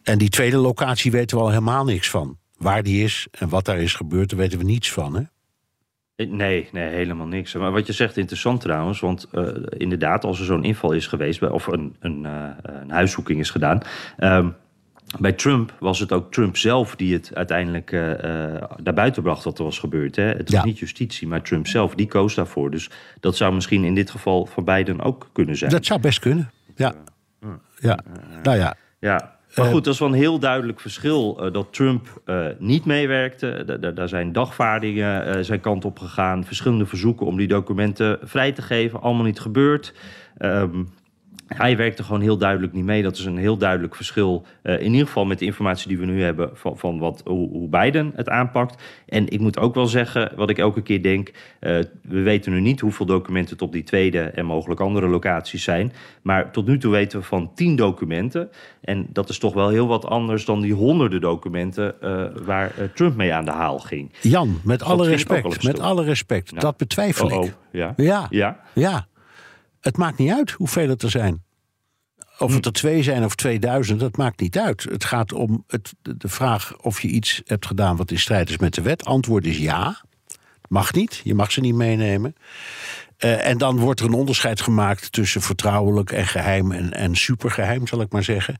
En 0.03 0.17
die 0.17 0.29
tweede 0.29 0.57
locatie 0.57 1.11
weten 1.11 1.37
we 1.37 1.43
al 1.43 1.49
helemaal 1.49 1.85
niks 1.85 2.09
van. 2.09 2.37
Waar 2.57 2.83
die 2.83 3.03
is 3.03 3.27
en 3.31 3.49
wat 3.49 3.65
daar 3.65 3.79
is 3.79 3.93
gebeurd, 3.93 4.29
daar 4.29 4.39
weten 4.39 4.57
we 4.57 4.63
niets 4.63 4.91
van. 4.91 5.15
Hè? 5.15 5.21
Eh, 6.15 6.29
Nee, 6.29 6.69
nee, 6.71 6.89
helemaal 6.89 7.27
niks. 7.27 7.53
Maar 7.53 7.71
wat 7.71 7.87
je 7.87 7.93
zegt 7.93 8.17
interessant 8.17 8.61
trouwens, 8.61 8.99
want 8.99 9.27
eh, 9.31 9.47
inderdaad, 9.77 10.23
als 10.23 10.39
er 10.39 10.45
zo'n 10.45 10.63
inval 10.63 10.91
is 10.91 11.07
geweest, 11.07 11.41
of 11.49 11.67
een, 11.67 11.95
een, 11.99 12.25
eh, 12.25 12.49
een 12.61 12.89
huiszoeking 12.91 13.39
is 13.39 13.49
gedaan. 13.49 13.79
ehm, 14.17 14.49
bij 15.19 15.31
Trump 15.33 15.73
was 15.79 15.99
het 15.99 16.11
ook 16.11 16.31
Trump 16.31 16.57
zelf 16.57 16.95
die 16.95 17.13
het 17.13 17.31
uiteindelijk 17.33 17.91
eh, 17.91 18.01
naar 18.83 18.93
buiten 18.93 19.23
bracht 19.23 19.43
wat 19.43 19.57
er 19.57 19.63
was 19.63 19.79
gebeurd. 19.79 20.15
Hè? 20.15 20.23
Het 20.23 20.49
was 20.51 20.59
Ja. 20.59 20.65
niet 20.65 20.79
justitie, 20.79 21.27
maar 21.27 21.41
Trump 21.41 21.67
zelf, 21.67 21.95
die 21.95 22.07
koos 22.07 22.35
daarvoor. 22.35 22.71
Dus 22.71 22.89
dat 23.19 23.35
zou 23.35 23.53
misschien 23.53 23.83
in 23.83 23.95
dit 23.95 24.09
geval 24.09 24.45
voor 24.45 24.63
Biden 24.63 25.01
ook 25.01 25.29
kunnen 25.33 25.57
zijn. 25.57 25.71
Dat 25.71 25.85
zou 25.85 25.99
best 25.99 26.19
kunnen. 26.19 26.51
Ja. 26.75 26.93
ja. 27.79 27.99
Nou 28.43 28.57
ja. 28.57 28.75
Ja, 28.99 29.34
maar 29.55 29.65
goed, 29.65 29.83
dat 29.83 29.93
is 29.93 29.99
wel 29.99 30.07
een 30.09 30.13
heel 30.13 30.39
duidelijk 30.39 30.79
verschil 30.79 31.37
eh, 31.45 31.53
dat 31.53 31.67
Trump 31.73 32.21
eh, 32.25 32.45
niet 32.59 32.85
meewerkte. 32.85 33.63
Da- 33.65 33.77
da- 33.77 33.91
Daar 33.91 34.07
zijn 34.09 34.31
dagvaardingen 34.31 35.25
eh, 35.25 35.43
zijn 35.43 35.59
kant 35.59 35.85
op 35.85 35.99
gegaan, 35.99 36.45
verschillende 36.45 36.85
verzoeken 36.85 37.25
om 37.25 37.37
die 37.37 37.47
documenten 37.47 38.19
vrij 38.23 38.51
te 38.51 38.61
geven, 38.61 39.01
allemaal 39.01 39.23
niet 39.25 39.39
gebeurd. 39.39 39.93
Ehm, 40.37 40.83
hij 41.47 41.77
werkte 41.77 42.03
gewoon 42.03 42.21
heel 42.21 42.37
duidelijk 42.37 42.73
niet 42.73 42.83
mee. 42.83 43.03
Dat 43.03 43.17
is 43.17 43.25
een 43.25 43.37
heel 43.37 43.57
duidelijk 43.57 43.95
verschil. 43.95 44.45
eh, 44.61 44.79
in 44.81 44.91
ieder 44.91 45.07
geval 45.07 45.25
met 45.25 45.39
de 45.39 45.45
informatie 45.45 45.87
die 45.87 45.97
we 45.97 46.05
nu 46.05 46.23
hebben 46.23 46.49
van, 46.53 46.77
van 46.77 46.99
wat, 46.99 47.21
hoe, 47.25 47.49
hoe 47.49 47.67
Biden 47.69 48.11
het 48.15 48.29
aanpakt. 48.29 48.83
En 49.07 49.29
ik 49.29 49.39
moet 49.39 49.59
ook 49.59 49.75
wel 49.75 49.85
zeggen, 49.87 50.31
wat 50.35 50.49
ik 50.49 50.57
elke 50.57 50.81
keer 50.81 51.01
denk. 51.03 51.31
eh, 51.59 51.77
we 52.01 52.21
weten 52.21 52.51
nu 52.51 52.59
niet 52.59 52.79
hoeveel 52.79 53.05
documenten 53.05 53.53
het 53.53 53.61
op 53.61 53.71
die 53.71 53.83
tweede 53.83 54.19
en 54.21 54.45
mogelijk 54.45 54.79
andere 54.79 55.07
locaties 55.07 55.63
zijn. 55.63 55.93
Maar 56.21 56.51
tot 56.51 56.67
nu 56.67 56.77
toe 56.77 56.91
weten 56.91 57.19
we 57.19 57.25
van 57.25 57.51
tien 57.55 57.75
documenten. 57.75 58.49
En 58.81 59.07
dat 59.13 59.29
is 59.29 59.37
toch 59.37 59.53
wel 59.53 59.69
heel 59.69 59.87
wat 59.87 60.05
anders 60.05 60.45
dan 60.45 60.61
die 60.61 60.73
honderden 60.73 61.21
documenten 61.21 62.01
eh, 62.01 62.25
waar 62.45 62.71
Trump 62.93 63.15
mee 63.15 63.33
aan 63.33 63.45
de 63.45 63.51
haal 63.51 63.79
ging. 63.79 64.11
Jan, 64.21 64.59
met 64.63 64.83
alle 64.83 65.07
respect, 65.07 65.63
met 65.63 65.79
alle 65.79 66.03
respect, 66.03 66.61
dat 66.61 66.77
betwijfel 66.77 67.25
Oh, 67.27 67.37
oh, 67.37 67.45
ik. 67.45 67.53
ja. 67.71 67.93
Ja. 67.97 68.27
Ja. 68.29 68.59
Ja. 68.73 69.07
Het 69.85 69.97
maakt 69.97 70.17
niet 70.17 70.31
uit 70.31 70.51
hoeveel 70.51 70.89
het 70.89 71.01
er 71.01 71.09
zijn. 71.09 71.43
Of 72.37 72.53
het 72.53 72.65
er 72.65 72.73
twee 72.73 73.03
zijn 73.03 73.23
of 73.23 73.35
2000, 73.35 73.99
dat 73.99 74.17
maakt 74.17 74.39
niet 74.39 74.57
uit. 74.57 74.83
Het 74.83 75.03
gaat 75.03 75.33
om 75.33 75.63
het, 75.67 75.93
de 76.01 76.17
de 76.17 76.27
vraag 76.27 76.77
of 76.81 77.01
je 77.01 77.07
iets 77.07 77.41
hebt 77.45 77.65
gedaan 77.65 77.95
wat 77.95 78.11
in 78.11 78.19
strijd 78.19 78.49
is 78.49 78.57
met 78.57 78.73
de 78.73 78.81
wet. 78.81 79.05
Antwoord 79.05 79.45
is 79.45 79.57
ja. 79.57 80.01
Mag 80.67 80.93
niet, 80.93 81.21
je 81.23 81.35
mag 81.35 81.51
ze 81.51 81.59
niet 81.59 81.75
meenemen. 81.75 82.35
Eh, 83.17 83.47
en 83.47 83.57
dan 83.57 83.77
wordt 83.77 83.99
er 83.99 84.05
een 84.05 84.13
onderscheid 84.13 84.61
gemaakt 84.61 85.11
tussen 85.11 85.41
vertrouwelijk 85.41 86.11
en 86.11 86.27
geheim 86.27 86.71
en, 86.71 86.93
en 86.93 87.15
supergeheim, 87.15 87.87
zal 87.87 88.01
ik 88.01 88.11
maar 88.11 88.23
zeggen. 88.23 88.59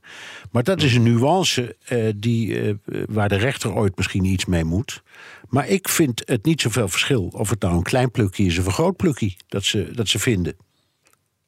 Maar 0.50 0.62
dat 0.62 0.82
is 0.82 0.94
een 0.94 1.02
nuance 1.02 1.76
eh, 1.84 2.08
die, 2.16 2.60
eh, 2.60 2.74
waar 3.08 3.28
de 3.28 3.36
rechter 3.36 3.74
ooit 3.74 3.96
misschien 3.96 4.24
iets 4.24 4.44
mee 4.44 4.64
moet. 4.64 5.02
Maar 5.48 5.68
ik 5.68 5.88
vind 5.88 6.22
het 6.24 6.44
niet 6.44 6.60
zoveel 6.60 6.88
verschil 6.88 7.28
of 7.32 7.50
het 7.50 7.60
nou 7.60 7.76
een 7.76 7.82
klein 7.82 8.10
plukje 8.10 8.44
is 8.44 8.58
of 8.58 8.66
een 8.66 8.72
groot 8.72 8.96
plukje 8.96 9.32
dat 9.48 9.64
ze, 9.64 9.90
dat 9.94 10.08
ze 10.08 10.18
vinden. 10.18 10.65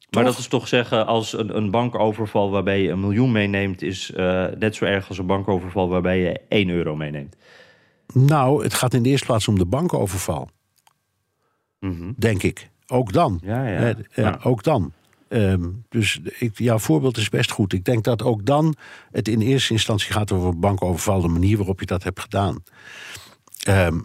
Maar 0.09 0.23
dat 0.23 0.37
is 0.37 0.47
toch 0.47 0.67
zeggen, 0.67 1.07
als 1.07 1.33
een, 1.37 1.57
een 1.57 1.71
bankoverval 1.71 2.51
waarbij 2.51 2.81
je 2.81 2.89
een 2.89 2.99
miljoen 2.99 3.31
meeneemt, 3.31 3.81
is 3.81 4.11
eh, 4.11 4.45
net 4.57 4.75
zo 4.75 4.85
erg 4.85 5.07
als 5.07 5.17
een 5.17 5.25
bankoverval 5.25 5.89
waarbij 5.89 6.19
je 6.19 6.41
1 6.47 6.69
euro 6.69 6.95
meeneemt. 6.95 7.35
Nou, 8.13 8.63
het 8.63 8.73
gaat 8.73 8.93
in 8.93 9.03
de 9.03 9.09
eerste 9.09 9.25
plaats 9.25 9.47
om 9.47 9.57
de 9.57 9.65
bankoverval. 9.65 10.49
Denk 12.17 12.43
ik. 12.43 12.69
Ook 12.87 13.13
dan. 13.13 13.39
Ja, 13.43 13.67
ja. 13.67 13.77
Eh, 13.77 13.95
ja, 14.15 14.23
Ja. 14.23 14.39
Ook 14.43 14.63
dan. 14.63 14.91
Ehm, 15.27 15.69
dus 15.89 16.19
ik, 16.39 16.57
jouw 16.57 16.79
voorbeeld 16.79 17.17
is 17.17 17.29
best 17.29 17.51
goed. 17.51 17.73
Ik 17.73 17.85
denk 17.85 18.03
dat 18.03 18.23
ook 18.23 18.45
dan 18.45 18.75
het 19.11 19.27
in 19.27 19.41
eerste 19.41 19.73
instantie 19.73 20.11
gaat 20.11 20.31
over 20.31 20.49
een 20.49 20.59
bankoverval, 20.59 21.21
de 21.21 21.27
manier 21.27 21.57
waarop 21.57 21.79
je 21.79 21.85
dat 21.85 22.03
hebt 22.03 22.19
gedaan. 22.19 22.63
Ehm, 23.63 23.99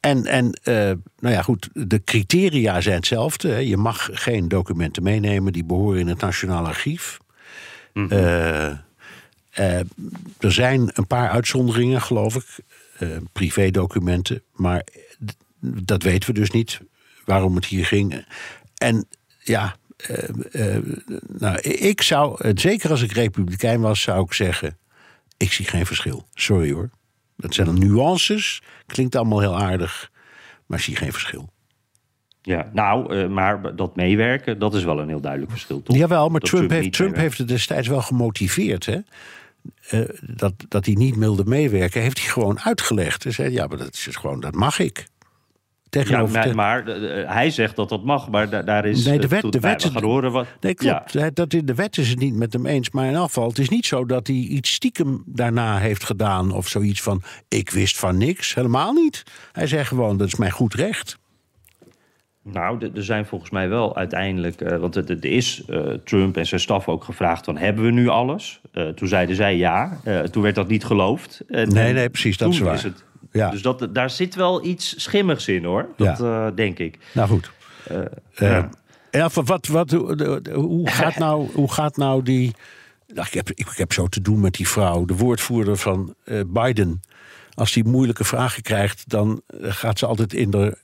en 0.00 0.26
en 0.26 0.60
eh, 0.62 0.74
nou 1.18 1.34
ja, 1.34 1.42
goed, 1.42 1.68
de 1.72 2.04
criteria 2.04 2.80
zijn 2.80 2.96
hetzelfde. 2.96 3.48
hè. 3.48 3.58
Je 3.58 3.76
mag 3.76 4.08
geen 4.12 4.48
documenten 4.48 5.02
meenemen 5.02 5.52
die 5.52 5.64
behoren 5.64 6.00
in 6.00 6.06
het 6.06 6.20
Nationaal 6.20 6.66
Archief. 6.66 7.18
Eh, 7.92 8.66
eh, 8.70 8.78
er 10.38 10.52
zijn 10.52 10.90
een 10.94 11.06
paar 11.06 11.28
uitzonderingen, 11.30 12.02
geloof 12.02 12.34
ik. 12.34 12.46
privédocumenten. 13.32 14.42
Maar 14.52 14.84
dat 15.60 16.02
weten 16.02 16.28
we 16.28 16.40
dus 16.40 16.50
niet 16.50 16.80
waarom 17.24 17.54
het 17.54 17.64
hier 17.64 17.86
ging. 17.86 18.24
En 18.76 19.08
ja, 19.38 19.76
nou, 21.38 21.58
ik 21.60 22.02
zou, 22.02 22.52
zeker 22.54 22.90
als 22.90 23.02
ik 23.02 23.12
republikein 23.12 23.80
was, 23.80 24.00
zou 24.00 24.24
ik 24.24 24.32
zeggen: 24.32 24.78
ik 25.36 25.52
zie 25.52 25.66
geen 25.66 25.86
verschil. 25.86 26.26
Sorry 26.34 26.72
hoor. 26.72 26.90
Dat 27.38 27.54
zijn 27.54 27.66
dan 27.66 27.78
nuances. 27.78 28.62
Klinkt 28.86 29.16
allemaal 29.16 29.40
heel 29.40 29.58
aardig, 29.58 30.10
maar 30.66 30.80
zie 30.80 30.96
geen 30.96 31.12
verschil. 31.12 31.50
Ja, 32.42 32.70
nou, 32.72 33.16
eh, 33.16 33.28
maar 33.28 33.76
dat 33.76 33.96
meewerken, 33.96 34.58
dat 34.58 34.74
is 34.74 34.84
wel 34.84 35.00
een 35.00 35.08
heel 35.08 35.20
duidelijk 35.20 35.50
verschil, 35.50 35.82
toch? 35.82 35.96
Jawel, 35.96 36.28
maar 36.28 36.40
Dat 36.40 36.50
Trump, 36.50 36.70
heeft, 36.70 36.92
Trump 36.92 37.16
heeft 37.16 37.38
het 37.38 37.48
destijds 37.48 37.88
wel 37.88 38.02
gemotiveerd. 38.02 38.86
Hè? 38.86 38.98
Eh, 39.88 40.00
dat, 40.20 40.52
dat 40.68 40.86
hij 40.86 40.94
niet 40.94 41.16
wilde 41.16 41.44
meewerken, 41.44 42.02
heeft 42.02 42.18
hij 42.18 42.28
gewoon 42.28 42.60
uitgelegd. 42.60 43.22
Hij 43.22 43.32
zei: 43.32 43.52
Ja, 43.52 43.66
maar 43.66 43.78
dat 43.78 43.94
is 43.94 44.16
gewoon, 44.16 44.40
dat 44.40 44.54
mag 44.54 44.78
ik. 44.78 45.06
Ja, 45.90 46.00
Tegenover 46.02 46.34
maar, 46.34 46.46
te- 46.48 46.54
maar 46.54 46.86
eh, 46.88 47.32
hij 47.34 47.50
zegt 47.50 47.76
dat 47.76 47.88
dat 47.88 48.04
mag, 48.04 48.28
maar 48.30 48.50
da- 48.50 48.62
daar 48.62 48.84
is... 48.86 49.04
Nee, 49.04 49.18
de 49.18 49.24
eh, 49.24 49.30
wet- 49.42 49.52
de 49.52 49.60
wet- 49.60 49.84
gaan 49.84 50.02
horen 50.02 50.32
wat... 50.32 50.46
Nee, 50.60 50.74
klopt. 50.74 51.36
Dat 51.36 51.52
in 51.54 51.66
de 51.66 51.74
wet 51.74 51.98
is 51.98 52.08
het 52.08 52.18
niet 52.18 52.34
met 52.34 52.52
hem 52.52 52.66
eens. 52.66 52.90
Maar 52.90 53.06
in 53.06 53.16
afval, 53.16 53.48
het 53.48 53.58
is 53.58 53.68
niet 53.68 53.86
zo 53.86 54.06
dat 54.06 54.26
hij 54.26 54.36
iets 54.36 54.72
stiekem 54.72 55.22
daarna 55.26 55.78
heeft 55.78 56.04
gedaan. 56.04 56.52
Of 56.52 56.68
zoiets 56.68 57.02
van: 57.02 57.22
ik 57.48 57.70
wist 57.70 57.98
van 57.98 58.18
niks. 58.18 58.54
Helemaal 58.54 58.92
niet. 58.92 59.22
Hij 59.52 59.66
zei 59.66 59.84
gewoon: 59.84 60.16
dat 60.16 60.26
is 60.26 60.36
mijn 60.36 60.50
goed 60.50 60.74
recht. 60.74 61.18
Nou, 62.42 62.90
er- 62.94 63.04
zijn 63.04 63.26
volgens 63.26 63.50
mij 63.50 63.68
wel 63.68 63.96
uiteindelijk... 63.96 64.60
eh, 64.60 64.76
want 64.78 64.94
het, 64.94 65.24
is 65.24 65.62
eh, 65.68 65.80
Trump 66.04 66.36
en 66.36 66.46
zijn 66.46 66.60
staf 66.60 66.88
ook 66.88 67.04
gevraagd 67.04 67.44
van... 67.44 67.56
hebben 67.56 67.84
we 67.84 67.90
nu 67.90 68.08
alles? 68.08 68.60
Eh, 68.72 68.88
toen 68.88 69.08
zeiden 69.08 69.36
zij 69.36 69.56
ja. 69.56 70.00
Eh, 70.04 70.20
toen 70.20 70.42
werd 70.42 70.54
dat 70.54 70.68
niet 70.68 70.84
geloofd. 70.84 71.42
En, 71.48 71.68
Nee, 71.68 71.92
nee, 71.92 72.10
precies, 72.10 72.36
dat 72.36 72.52
is 72.52 72.58
waar. 72.58 72.82
het, 72.82 73.04
Ja. 73.32 73.50
Dus 73.50 73.62
dat, 73.62 73.88
daar 73.92 74.10
zit 74.10 74.34
wel 74.34 74.64
iets 74.64 75.02
schimmigs 75.02 75.48
in, 75.48 75.64
hoor. 75.64 75.88
Dat 75.96 76.20
eh, 76.20 76.46
denk 76.54 76.78
ik. 76.78 76.98
Nou 77.14 77.28
goed. 77.28 77.50
Eh, 77.84 78.00
ja. 78.34 78.68
ja, 79.10 79.28
wat, 79.34 79.66
wat, 79.66 79.90
hoe- 79.90 80.88
gaat 80.90 81.18
nou, 81.24 81.48
hoe 81.54 81.72
gaat 81.72 81.96
nou 81.96 82.22
die. 82.22 82.54
Nou, 83.06 83.26
ik, 83.26 83.34
heb, 83.34 83.50
ik, 83.50 83.68
heb 83.74 83.92
zo 83.92 84.06
te 84.06 84.20
doen 84.20 84.40
met 84.40 84.54
die 84.54 84.68
vrouw, 84.68 85.04
de 85.04 85.16
woordvoerder 85.16 85.76
van 85.76 86.14
Biden. 86.46 87.00
Als 87.54 87.72
die 87.72 87.84
moeilijke 87.84 88.24
vragen 88.24 88.62
krijgt, 88.62 89.08
dan 89.08 89.42
gaat 89.60 89.98
ze 89.98 90.06
altijd 90.06 90.32
in 90.34 90.50
de 90.50 90.78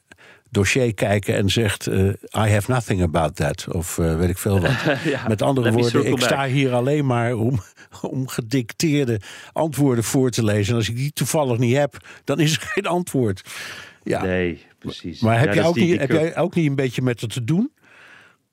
dossier 0.55 0.95
kijken 0.95 1.35
en 1.37 1.49
zegt: 1.49 1.87
eh, 1.87 2.05
I 2.09 2.51
have 2.51 2.71
nothing 2.71 3.03
about 3.03 3.37
that. 3.37 3.67
Of 3.73 3.99
eh, 3.99 4.17
weet 4.17 4.29
ik 4.29 4.38
veel 4.38 4.61
wat. 4.61 4.71
Ja, 5.05 5.29
Met 5.29 5.43
andere 5.43 5.73
woorden, 5.73 6.07
ik 6.07 6.21
sta 6.21 6.37
back. 6.37 6.49
hier 6.49 6.73
alleen 6.73 7.07
maar 7.07 7.35
om, 7.35 7.61
om 8.03 8.29
gedicteerde 8.29 9.21
antwoorden 9.53 10.05
voor 10.05 10.31
te 10.31 10.45
lezen. 10.45 10.73
En 10.73 10.79
als 10.79 10.88
ik 10.88 10.97
die 10.97 11.12
toevallig 11.12 11.59
niet 11.59 11.77
heb, 11.77 11.97
dan 12.25 12.40
is 12.40 12.53
er 12.57 12.62
geen 12.62 12.87
antwoord. 12.87 13.43
Ja, 14.03 14.23
Nee, 14.23 14.62
precies. 14.79 15.21
maar 15.21 15.38
heb, 15.38 15.49
Ja, 15.49 15.53
jij 15.55 15.61
dat 15.62 15.71
ook 15.71 15.75
die- 15.77 15.90
niet, 15.90 16.01
heb 16.01 16.11
jij 16.11 16.37
ook 16.37 16.55
niet 16.55 16.69
een 16.69 16.75
beetje 16.75 17.03
met 17.03 17.21
het 17.21 17.33
te 17.33 17.45
doen? 17.45 17.73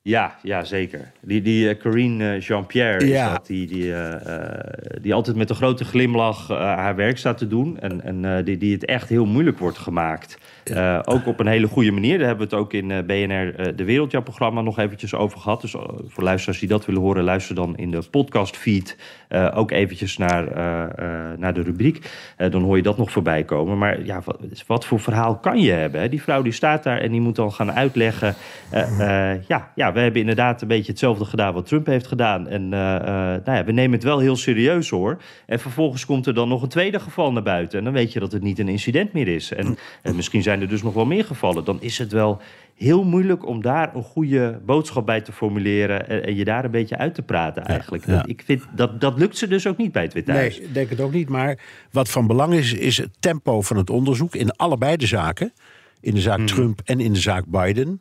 Ja, 0.04 0.36
ja 0.42 0.64
zeker. 0.64 1.12
Die, 1.20 1.42
die 1.42 1.68
uh, 1.74 1.80
Corinne 1.80 2.38
Jean-Pierre, 2.38 3.06
Ja. 3.06 3.32
dat, 3.32 3.46
die, 3.46 3.66
die, 3.66 3.94
eh, 3.94 4.34
eh, 4.36 4.58
die 5.00 5.14
altijd 5.14 5.36
met 5.36 5.50
een 5.50 5.56
grote 5.56 5.84
glimlach 5.84 6.50
eh, 6.50 6.56
haar 6.58 6.96
werk 6.96 7.18
staat 7.18 7.38
te 7.38 7.46
doen. 7.46 7.78
En, 7.80 8.00
en 8.02 8.24
eh, 8.24 8.44
die, 8.44 8.56
die 8.56 8.72
het 8.72 8.84
echt 8.84 9.08
heel 9.08 9.26
moeilijk 9.26 9.58
wordt 9.58 9.78
gemaakt. 9.78 10.38
Eh, 10.64 10.98
ook 11.04 11.26
op 11.26 11.40
een 11.40 11.46
hele 11.46 11.66
goede 11.66 11.90
manier. 11.90 12.18
Daar 12.18 12.26
hebben 12.26 12.48
we 12.48 12.54
het 12.56 12.64
ook 12.64 12.72
in 12.72 12.90
eh, 12.90 12.98
BNR 13.02 13.54
eh, 13.54 13.72
De 13.76 13.84
Wereldjaar-programma 13.84 14.60
nog 14.60 14.78
eventjes 14.78 15.14
over 15.14 15.40
gehad. 15.40 15.60
Dus 15.60 15.74
eh, 15.74 15.82
voor 16.06 16.22
luisteraars 16.24 16.58
die 16.58 16.68
dat 16.68 16.86
willen 16.86 17.00
horen, 17.00 17.24
luister 17.24 17.54
dan 17.54 17.76
in 17.76 17.90
de 17.90 18.02
podcastfeed 18.10 18.96
eh 19.28 19.48
ook 19.54 19.70
eventjes 19.70 20.16
naar, 20.16 20.46
eh, 20.48 20.82
eh, 20.82 21.38
naar 21.38 21.54
de 21.54 21.62
rubriek. 21.62 22.10
Eh, 22.36 22.50
dan 22.50 22.62
hoor 22.62 22.76
je 22.76 22.82
dat 22.82 22.96
nog 22.98 23.10
voorbij 23.10 23.42
komen. 23.44 23.78
Maar 23.78 24.04
ja, 24.04 24.20
wat, 24.24 24.38
wat 24.66 24.84
voor 24.86 25.00
verhaal 25.00 25.36
kan 25.38 25.60
je 25.60 25.70
hebben? 25.72 26.00
Hè? 26.00 26.08
Die 26.08 26.22
vrouw 26.22 26.42
die 26.42 26.52
staat 26.52 26.82
daar 26.82 26.98
en 26.98 27.10
die 27.10 27.20
moet 27.20 27.36
dan 27.36 27.52
gaan 27.52 27.72
uitleggen. 27.72 28.34
eh, 28.70 29.30
eh, 29.32 29.40
ja, 29.74 29.91
ja, 29.92 29.98
we 29.98 30.04
hebben 30.04 30.20
inderdaad 30.20 30.62
een 30.62 30.68
beetje 30.68 30.90
hetzelfde 30.90 31.24
gedaan 31.24 31.54
wat 31.54 31.66
Trump 31.66 31.86
heeft 31.86 32.06
gedaan. 32.06 32.48
En 32.48 32.72
eh, 32.72 32.96
eh, 32.96 33.04
nou 33.44 33.56
ja, 33.58 33.64
we 33.64 33.72
nemen 33.72 33.92
het 33.92 34.02
wel 34.02 34.18
heel 34.18 34.36
serieus 34.36 34.90
hoor. 34.90 35.22
En 35.46 35.60
vervolgens 35.60 36.06
komt 36.06 36.26
er 36.26 36.34
dan 36.34 36.48
nog 36.48 36.62
een 36.62 36.68
tweede 36.68 37.00
geval 37.00 37.32
naar 37.32 37.42
buiten. 37.42 37.78
En 37.78 37.84
dan 37.84 37.92
weet 37.92 38.12
je 38.12 38.20
dat 38.20 38.32
het 38.32 38.42
niet 38.42 38.58
een 38.58 38.68
incident 38.68 39.12
meer 39.12 39.28
is. 39.28 39.52
En, 39.52 39.78
en 40.02 40.16
misschien 40.16 40.42
zijn 40.42 40.60
er 40.60 40.68
dus 40.68 40.82
nog 40.82 40.94
wel 40.94 41.06
meer 41.06 41.24
gevallen. 41.24 41.64
Dan 41.64 41.80
is 41.80 41.98
het 41.98 42.12
wel 42.12 42.40
heel 42.74 43.04
moeilijk 43.04 43.46
om 43.46 43.62
daar 43.62 43.94
een 43.94 44.02
goede 44.02 44.60
boodschap 44.66 45.06
bij 45.06 45.20
te 45.20 45.32
formuleren. 45.32 46.08
En, 46.08 46.24
en 46.24 46.34
je 46.34 46.44
daar 46.44 46.64
een 46.64 46.70
beetje 46.70 46.96
uit 46.96 47.14
te 47.14 47.22
praten 47.22 47.64
eigenlijk. 47.64 48.06
ja. 48.06 48.24
Ik 48.26 48.42
vind 48.46 48.62
dat, 48.74 49.00
dat 49.00 49.18
lukt 49.18 49.36
ze 49.36 49.48
dus 49.48 49.66
ook 49.66 49.76
niet 49.76 49.92
bij 49.92 50.02
het 50.02 50.12
Witte 50.12 50.32
Huis. 50.32 50.58
Nee, 50.58 50.66
ik 50.66 50.74
denk 50.74 50.90
het 50.90 51.00
ook 51.00 51.12
niet. 51.12 51.28
Maar 51.28 51.58
wat 51.90 52.08
van 52.08 52.26
belang 52.26 52.54
is, 52.54 52.72
is 52.72 52.96
het 52.96 53.10
tempo 53.20 53.60
van 53.60 53.76
het 53.76 53.90
onderzoek 53.90 54.34
in 54.34 54.56
allebei 54.56 54.96
de 54.96 55.06
zaken. 55.06 55.52
In 56.00 56.14
de 56.14 56.20
zaak 56.20 56.46
Trump 56.46 56.80
en 56.84 57.00
in 57.00 57.12
de 57.12 57.20
zaak 57.20 57.44
Biden. 57.46 58.00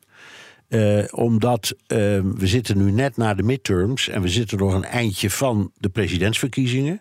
Eh, 0.72 1.04
omdat 1.12 1.74
eh, 1.88 1.98
we 2.36 2.48
zitten 2.48 2.78
nu 2.78 2.92
net 2.92 3.18
na 3.18 3.34
de 3.34 3.44
midterms 3.44 4.08
en 4.10 4.22
we 4.22 4.28
zitten 4.28 4.58
nog 4.58 4.74
een 4.74 4.84
eindje 4.84 5.30
van 5.30 5.72
de 5.78 5.90
presidentsverkiezingen. 5.90 7.00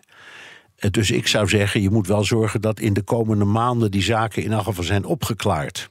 Eh, 0.75 0.89
dus 0.89 1.11
ik 1.11 1.27
zou 1.27 1.47
zeggen, 1.49 1.81
je 1.81 1.89
moet 1.89 2.07
wel 2.07 2.23
zorgen 2.23 2.61
dat 2.61 2.79
in 2.79 2.93
de 2.93 3.01
komende 3.01 3.45
maanden 3.45 3.91
die 3.91 4.01
zaken 4.01 4.43
in 4.43 4.51
elk 4.51 4.63
geval 4.63 4.83
zijn 4.83 5.05
opgeklaard. 5.05 5.89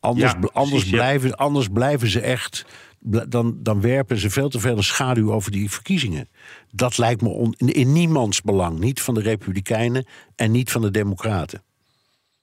Anders, 0.00 0.32
Ja, 0.32 0.48
anders, 0.52 0.84
ja. 0.84 0.90
blijven, 0.90 1.34
anders 1.36 1.68
blijven 1.68 2.08
ze 2.08 2.20
echt. 2.20 2.64
Dan, 3.28 3.56
dan 3.62 3.80
werpen 3.80 4.18
ze 4.18 4.30
veel 4.30 4.48
te 4.48 4.60
veel 4.60 4.76
een 4.76 4.82
schaduw 4.84 5.32
over 5.32 5.50
die 5.50 5.70
verkiezingen. 5.70 6.28
Dat 6.70 6.98
lijkt 6.98 7.22
me 7.22 7.28
on- 7.28 7.54
in, 7.56 7.68
in 7.74 7.92
niemands 7.92 8.40
belang. 8.42 8.78
Niet 8.78 9.00
van 9.00 9.14
de 9.14 9.20
Republikeinen 9.22 10.06
en 10.36 10.50
niet 10.50 10.70
van 10.70 10.82
de 10.82 10.90
Democraten. 10.90 11.62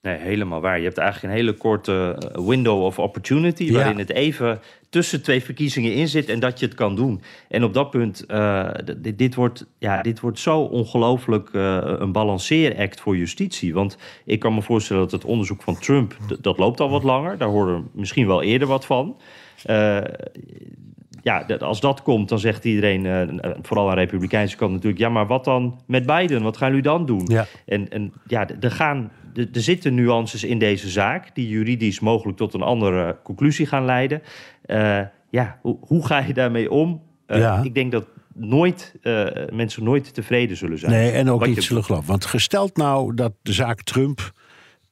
Nee, 0.02 0.16
helemaal 0.16 0.60
waar. 0.60 0.78
Je 0.78 0.84
hebt 0.84 0.98
eigenlijk 0.98 1.32
een 1.32 1.40
hele 1.40 1.56
korte 1.56 2.16
eh, 2.18 2.46
window 2.46 2.82
of 2.82 2.98
opportunity... 2.98 3.64
Ja. 3.64 3.72
waarin 3.72 3.98
het 3.98 4.10
even 4.10 4.60
tussen 4.88 5.22
twee 5.22 5.42
verkiezingen 5.42 5.94
in 5.94 6.08
zit 6.08 6.28
en 6.28 6.40
dat 6.40 6.60
je 6.60 6.66
het 6.66 6.74
kan 6.74 6.96
doen. 6.96 7.22
En 7.48 7.64
op 7.64 7.74
dat 7.74 7.90
punt, 7.90 8.26
eh, 8.26 8.70
dit, 8.98 9.18
dit, 9.18 9.34
wordt, 9.34 9.66
ja, 9.78 10.02
dit 10.02 10.20
wordt 10.20 10.38
zo 10.38 10.60
ongelooflijk 10.60 11.48
eh, 11.52 11.78
een 11.82 12.12
balanceeract 12.12 13.00
voor 13.00 13.16
justitie. 13.16 13.74
Want 13.74 13.96
ik 14.24 14.38
kan 14.38 14.54
me 14.54 14.62
voorstellen 14.62 15.02
dat 15.02 15.12
het 15.12 15.24
onderzoek 15.24 15.62
van 15.62 15.78
Trump... 15.78 16.16
dat 16.40 16.58
loopt 16.58 16.80
al 16.80 16.90
wat 16.90 17.02
langer, 17.02 17.38
daar 17.38 17.48
horen 17.48 17.74
we 17.74 17.88
misschien 17.92 18.26
wel 18.26 18.42
eerder 18.42 18.68
wat 18.68 18.86
van... 18.86 19.16
ja, 21.22 21.46
als 21.58 21.80
dat 21.80 22.02
komt, 22.02 22.28
dan 22.28 22.38
zegt 22.38 22.64
iedereen, 22.64 23.06
eh, 23.06 23.50
vooral 23.62 23.88
aan 23.88 23.94
de 23.94 24.00
Republikeinse 24.00 24.56
kant 24.56 24.72
natuurlijk... 24.72 25.00
ja, 25.00 25.08
maar 25.08 25.26
wat 25.26 25.44
dan 25.44 25.80
met 25.86 26.06
Biden? 26.06 26.42
Wat 26.42 26.56
gaan 26.56 26.68
jullie 26.68 26.82
dan 26.82 27.06
doen? 27.06 27.24
Ja. 27.26 27.46
En, 27.66 27.90
en 27.90 28.12
ja, 28.26 28.48
er, 28.60 28.70
gaan, 28.70 29.10
er 29.34 29.48
zitten 29.50 29.94
nuances 29.94 30.44
in 30.44 30.58
deze 30.58 30.88
zaak... 30.88 31.34
die 31.34 31.48
juridisch 31.48 32.00
mogelijk 32.00 32.38
tot 32.38 32.54
een 32.54 32.62
andere 32.62 33.16
conclusie 33.22 33.66
gaan 33.66 33.84
leiden. 33.84 34.22
Eh, 34.62 35.00
ja, 35.30 35.58
hoe, 35.62 35.76
hoe 35.80 36.06
ga 36.06 36.18
je 36.18 36.32
daarmee 36.32 36.70
om? 36.70 37.02
Eh, 37.26 37.38
Ja. 37.38 37.62
Ik 37.62 37.74
denk 37.74 37.92
dat 37.92 38.06
nooit, 38.34 38.94
eh, 39.02 39.26
mensen 39.52 39.84
nooit 39.84 40.14
tevreden 40.14 40.56
zullen 40.56 40.78
zijn. 40.78 40.92
Nee, 40.92 41.10
en 41.10 41.30
ook 41.30 41.46
niet 41.46 41.62
zullen 41.62 41.84
geloven. 41.84 42.08
Want 42.08 42.24
gesteld 42.24 42.76
nou 42.76 43.14
dat 43.14 43.32
de 43.42 43.52
zaak 43.52 43.82
Trump. 43.82 44.32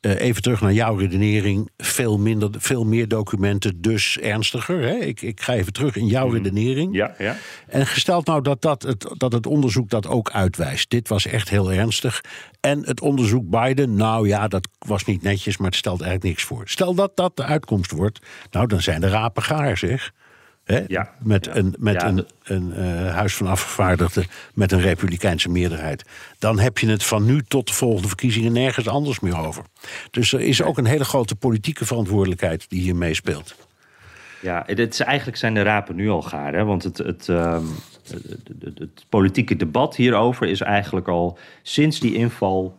Eh, 0.00 0.20
even 0.20 0.42
terug 0.42 0.60
naar 0.60 0.72
jouw 0.72 0.96
redenering. 0.96 1.70
Veel, 1.76 2.18
minder, 2.18 2.50
veel 2.58 2.84
meer 2.84 3.08
documenten, 3.08 3.80
dus 3.80 4.18
ernstiger. 4.18 4.82
Hè? 4.82 4.94
Ik, 4.94 5.22
ik 5.22 5.40
ga 5.40 5.52
even 5.52 5.72
terug 5.72 5.96
in 5.96 6.06
jouw 6.06 6.28
redenering. 6.28 6.94
Ja, 6.94 7.14
ja. 7.18 7.36
En 7.66 7.86
gesteld 7.86 8.26
nou 8.26 8.42
dat, 8.42 8.62
dat, 8.62 8.82
het, 8.82 9.14
dat 9.16 9.32
het 9.32 9.46
onderzoek 9.46 9.90
dat 9.90 10.06
ook 10.06 10.30
uitwijst. 10.30 10.90
Dit 10.90 11.08
was 11.08 11.26
echt 11.26 11.48
heel 11.48 11.72
ernstig. 11.72 12.20
En 12.60 12.86
het 12.86 13.00
onderzoek 13.00 13.50
Biden, 13.50 13.94
nou 13.94 14.28
ja, 14.28 14.48
dat 14.48 14.68
was 14.78 15.04
niet 15.04 15.22
netjes, 15.22 15.56
maar 15.56 15.68
het 15.68 15.76
stelt 15.76 16.00
eigenlijk 16.00 16.30
niks 16.30 16.44
voor. 16.48 16.62
Stel 16.68 16.94
dat 16.94 17.16
dat 17.16 17.36
de 17.36 17.44
uitkomst 17.44 17.90
wordt, 17.90 18.18
nou 18.50 18.66
dan 18.66 18.80
zijn 18.80 19.00
de 19.00 19.08
rapen 19.08 19.42
gaar, 19.42 19.76
zeg. 19.76 20.12
Hè? 20.74 20.84
Ja, 20.88 21.10
met 21.18 21.44
ja. 21.44 21.56
een, 21.56 21.74
met 21.78 21.94
Ja, 21.94 22.08
een, 22.08 22.26
een 22.42 22.72
eh, 22.72 23.14
huis 23.14 23.34
van 23.36 23.46
afgevaardigden 23.46 24.24
met 24.54 24.72
een 24.72 24.80
republikeinse 24.80 25.48
meerderheid. 25.48 26.04
Dan 26.38 26.58
heb 26.58 26.78
je 26.78 26.88
het 26.88 27.04
van 27.04 27.24
nu 27.24 27.42
tot 27.42 27.66
de 27.66 27.72
volgende 27.72 28.08
verkiezingen 28.08 28.52
nergens 28.52 28.88
anders 28.88 29.20
meer 29.20 29.38
over. 29.38 29.64
Dus 30.10 30.32
er 30.32 30.40
is 30.40 30.62
ook 30.62 30.78
een 30.78 30.86
hele 30.86 31.04
grote 31.04 31.34
politieke 31.36 31.86
verantwoordelijkheid 31.86 32.68
die 32.68 32.80
hier 32.80 32.96
meespeelt. 32.96 33.54
Ja, 34.42 34.62
het 34.66 34.78
is, 34.94 35.00
eigenlijk 35.00 35.38
zijn 35.38 35.54
de 35.54 35.62
rapen 35.62 35.96
nu 35.96 36.08
al 36.08 36.22
gaar. 36.22 36.54
Hè? 36.54 36.64
Want 36.64 36.82
het, 36.82 36.98
het, 36.98 37.28
ehm, 37.28 37.64
het, 38.10 38.22
het- 38.60 38.78
het 38.78 39.04
politieke 39.08 39.56
debat 39.56 39.96
hierover 39.96 40.46
is 40.48 40.60
eigenlijk 40.60 41.08
al 41.08 41.38
sinds 41.62 42.00
die 42.00 42.14
inval 42.14 42.76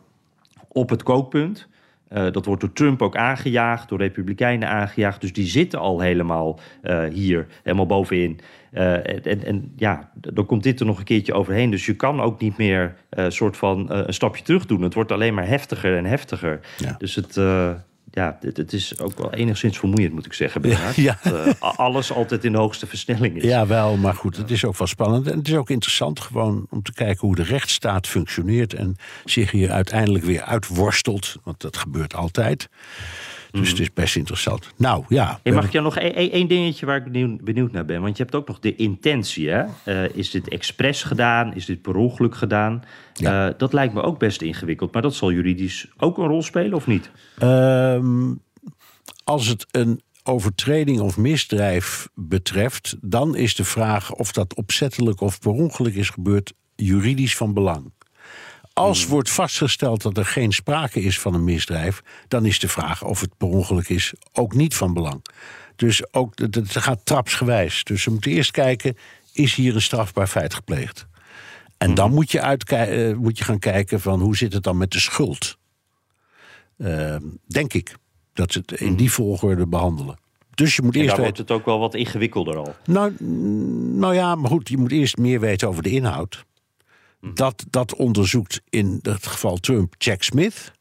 op 0.68 0.90
het 0.90 1.04
kookpunt. 1.04 1.68
Eh, 2.10 2.32
dat 2.32 2.46
wordt 2.46 2.62
door 2.62 2.74
Trump 2.74 3.02
ook 3.02 3.16
aangejaagd, 3.16 3.90
door 3.90 3.98
Republikeinen 3.98 4.70
aangejaagd. 4.70 5.22
Dus 5.22 5.34
die 5.34 5.46
zitten 5.46 5.80
al 5.80 6.00
helemaal 6.00 6.60
eh, 6.82 7.04
hier, 7.04 7.48
helemaal 7.64 7.86
bovenin. 7.86 8.40
Eh, 8.72 9.26
en, 9.26 9.44
en 9.46 9.72
ja, 9.76 10.12
dan 10.14 10.46
komt 10.46 10.64
dit 10.64 10.80
er 10.80 10.86
nog 10.86 10.98
een 10.98 11.04
keertje 11.04 11.34
overheen. 11.34 11.70
Dus 11.70 11.86
je 11.86 11.96
kan 11.96 12.22
ook 12.22 12.42
niet 12.42 12.58
meer 12.58 12.96
een 13.10 13.32
soort 13.32 13.58
van 13.58 13.92
een 13.92 14.14
stapje 14.14 14.44
terug 14.44 14.66
doen. 14.66 14.82
Het 14.82 14.94
wordt 14.94 15.12
alleen 15.12 15.34
maar 15.34 15.48
heftiger 15.48 15.98
en 15.98 16.06
heftiger. 16.06 16.60
Ja. 16.78 16.96
Dus 16.98 17.16
het, 17.16 17.38
ja, 18.12 18.38
het, 18.42 18.58
het 18.58 18.74
is 18.74 19.00
ook 19.00 19.18
wel 19.18 19.34
enigszins 19.34 19.80
vermoeiend, 19.80 20.14
moet 20.14 20.26
ik 20.26 20.34
zeggen. 20.34 20.62
Bernard. 20.62 20.96
Ja. 20.96 21.20
Dat, 21.24 21.46
eh, 21.46 21.78
alles 21.78 22.12
altijd 22.12 22.44
in 22.44 22.52
de 22.52 22.58
hoogste 22.58 22.88
versnelling 22.88 23.36
is. 23.36 23.44
Ja, 23.44 23.68
wel, 23.68 23.98
maar 23.98 24.16
goed, 24.16 24.38
het 24.38 24.52
is 24.52 24.66
ook 24.66 24.78
wel 24.78 24.88
spannend. 24.88 25.28
En 25.28 25.38
het 25.38 25.48
is 25.48 25.56
ook 25.56 25.70
interessant 25.70 26.20
gewoon 26.20 26.68
om 26.70 26.82
te 26.82 26.94
kijken 26.94 27.28
hoe 27.28 27.36
de 27.36 27.44
rechtsstaat 27.44 28.08
functioneert 28.08 28.74
en 28.74 28.96
zich 29.26 29.52
hier 29.52 29.72
uiteindelijk 29.72 30.26
weer 30.26 30.42
uitworstelt. 30.42 31.36
Want 31.44 31.62
dat 31.62 31.78
gebeurt 31.78 32.16
altijd. 32.16 32.70
Dus 33.52 33.70
het 33.70 33.80
is 33.80 33.94
best 33.94 34.16
interessant. 34.16 34.72
Nou 34.76 35.04
ja. 35.08 35.24
Mhm. 35.26 35.36
Hey, 35.44 35.54
mag 35.54 35.66
ik 35.66 35.72
jou 35.72 35.84
nog 35.84 35.98
één- 35.98 36.16
één 36.16 36.32
één 36.32 36.48
dingetje 36.48 36.86
waar 36.86 36.98
ik 36.98 37.04
benieuwd, 37.04 37.42
benieuwd 37.42 37.72
naar 37.72 37.86
ben? 37.86 38.02
Want 38.02 38.18
je 38.18 38.24
hebt 38.24 38.36
ook 38.36 38.48
nog 38.48 38.60
de 38.60 38.76
intentie. 38.76 39.50
Hè? 39.50 39.64
Eh, 39.84 40.16
is 40.16 40.32
dit 40.32 40.50
expres 40.50 41.04
gedaan? 41.04 41.54
Is 41.56 41.66
dit 41.66 41.82
per 41.82 41.96
ongeluk 41.96 42.36
gedaan? 42.36 42.84
Ja. 43.14 43.48
Eh, 43.48 43.54
dat 43.58 43.74
lijkt 43.74 43.94
me 43.94 44.02
ook 44.02 44.20
best 44.20 44.42
ingewikkeld. 44.42 44.94
Maar 44.94 45.02
dat 45.02 45.16
zal 45.16 45.32
juridisch 45.32 45.88
ook 45.98 46.18
een 46.18 46.28
rol 46.28 46.42
spelen, 46.44 46.74
of 46.74 46.88
niet? 46.88 47.12
Ehm, 47.38 48.34
als 49.24 49.48
het 49.48 49.66
een 49.72 50.02
overtreding 50.24 51.00
of 51.00 51.18
misdrijf 51.18 52.08
betreft, 52.16 52.96
dan 53.02 53.36
is 53.36 53.56
de 53.56 53.64
vraag 53.64 54.14
of 54.14 54.32
dat 54.32 54.56
opzettelijk 54.56 55.22
of 55.22 55.40
per 55.40 55.52
ongeluk 55.52 55.96
is 55.96 56.10
gebeurd 56.10 56.54
juridisch 56.76 57.36
van 57.38 57.54
belang. 57.54 57.92
Als 58.74 59.06
wordt 59.06 59.30
vastgesteld 59.30 60.02
dat 60.02 60.18
er 60.18 60.26
geen 60.26 60.52
sprake 60.52 61.02
is 61.02 61.20
van 61.20 61.34
een 61.34 61.44
misdrijf, 61.44 62.02
dan 62.28 62.46
is 62.46 62.60
de 62.60 62.68
vraag 62.68 63.04
of 63.04 63.22
het 63.22 63.38
per 63.38 63.48
ongeluk 63.48 63.90
is 63.90 64.14
ook 64.34 64.54
niet 64.54 64.76
van 64.76 64.94
belang. 64.94 65.26
Dus 65.76 66.14
ook, 66.14 66.40
het 66.40 66.78
gaat 66.78 67.06
trapsgewijs. 67.06 67.84
Dus 67.84 68.06
we 68.06 68.12
moeten 68.12 68.32
eerst 68.32 68.52
kijken, 68.52 68.98
is 69.34 69.56
hier 69.56 69.76
een 69.76 69.82
strafbaar 69.82 70.28
feit 70.28 70.54
gepleegd? 70.54 71.08
En 71.78 71.94
dan 71.94 72.14
moet 72.14 72.32
je, 72.32 72.40
eh, 72.40 73.18
moet 73.18 73.38
je 73.38 73.44
gaan 73.44 73.60
kijken 73.60 74.02
van 74.02 74.20
hoe 74.20 74.38
zit 74.38 74.54
het 74.54 74.64
dan 74.64 74.78
met 74.78 74.92
de 74.92 75.00
schuld? 75.00 75.58
Ehm, 76.78 77.24
denk 77.48 77.74
ik 77.74 77.96
dat 78.34 78.52
ze 78.52 78.60
het 78.66 78.82
in 78.82 78.96
die 78.96 79.12
volgorde 79.12 79.68
behandelen. 79.68 80.18
Dus 80.56 80.76
je 80.76 80.82
moet 80.82 80.96
En 80.96 81.02
eerst 81.02 81.16
weten. 81.16 81.24
wordt 81.24 81.50
het 81.50 81.52
ook 81.52 81.66
wel 81.66 81.80
wat 81.80 81.96
ingewikkelder 81.96 82.58
al. 82.58 82.76
Nou, 82.86 83.14
mm, 83.20 84.00
nou 84.00 84.14
ja, 84.14 84.36
maar 84.36 84.50
goed, 84.50 84.70
je 84.70 84.78
moet 84.78 84.92
eerst 84.92 85.18
meer 85.18 85.40
weten 85.40 85.68
over 85.68 85.84
de 85.84 85.90
inhoud. 85.90 86.46
Dat, 87.22 87.66
dat 87.70 87.96
onderzoekt 87.96 88.62
in 88.70 89.00
het 89.02 89.28
geval 89.28 89.58
Trump 89.58 89.96
Jack 89.98 90.24
Smith. 90.24 90.72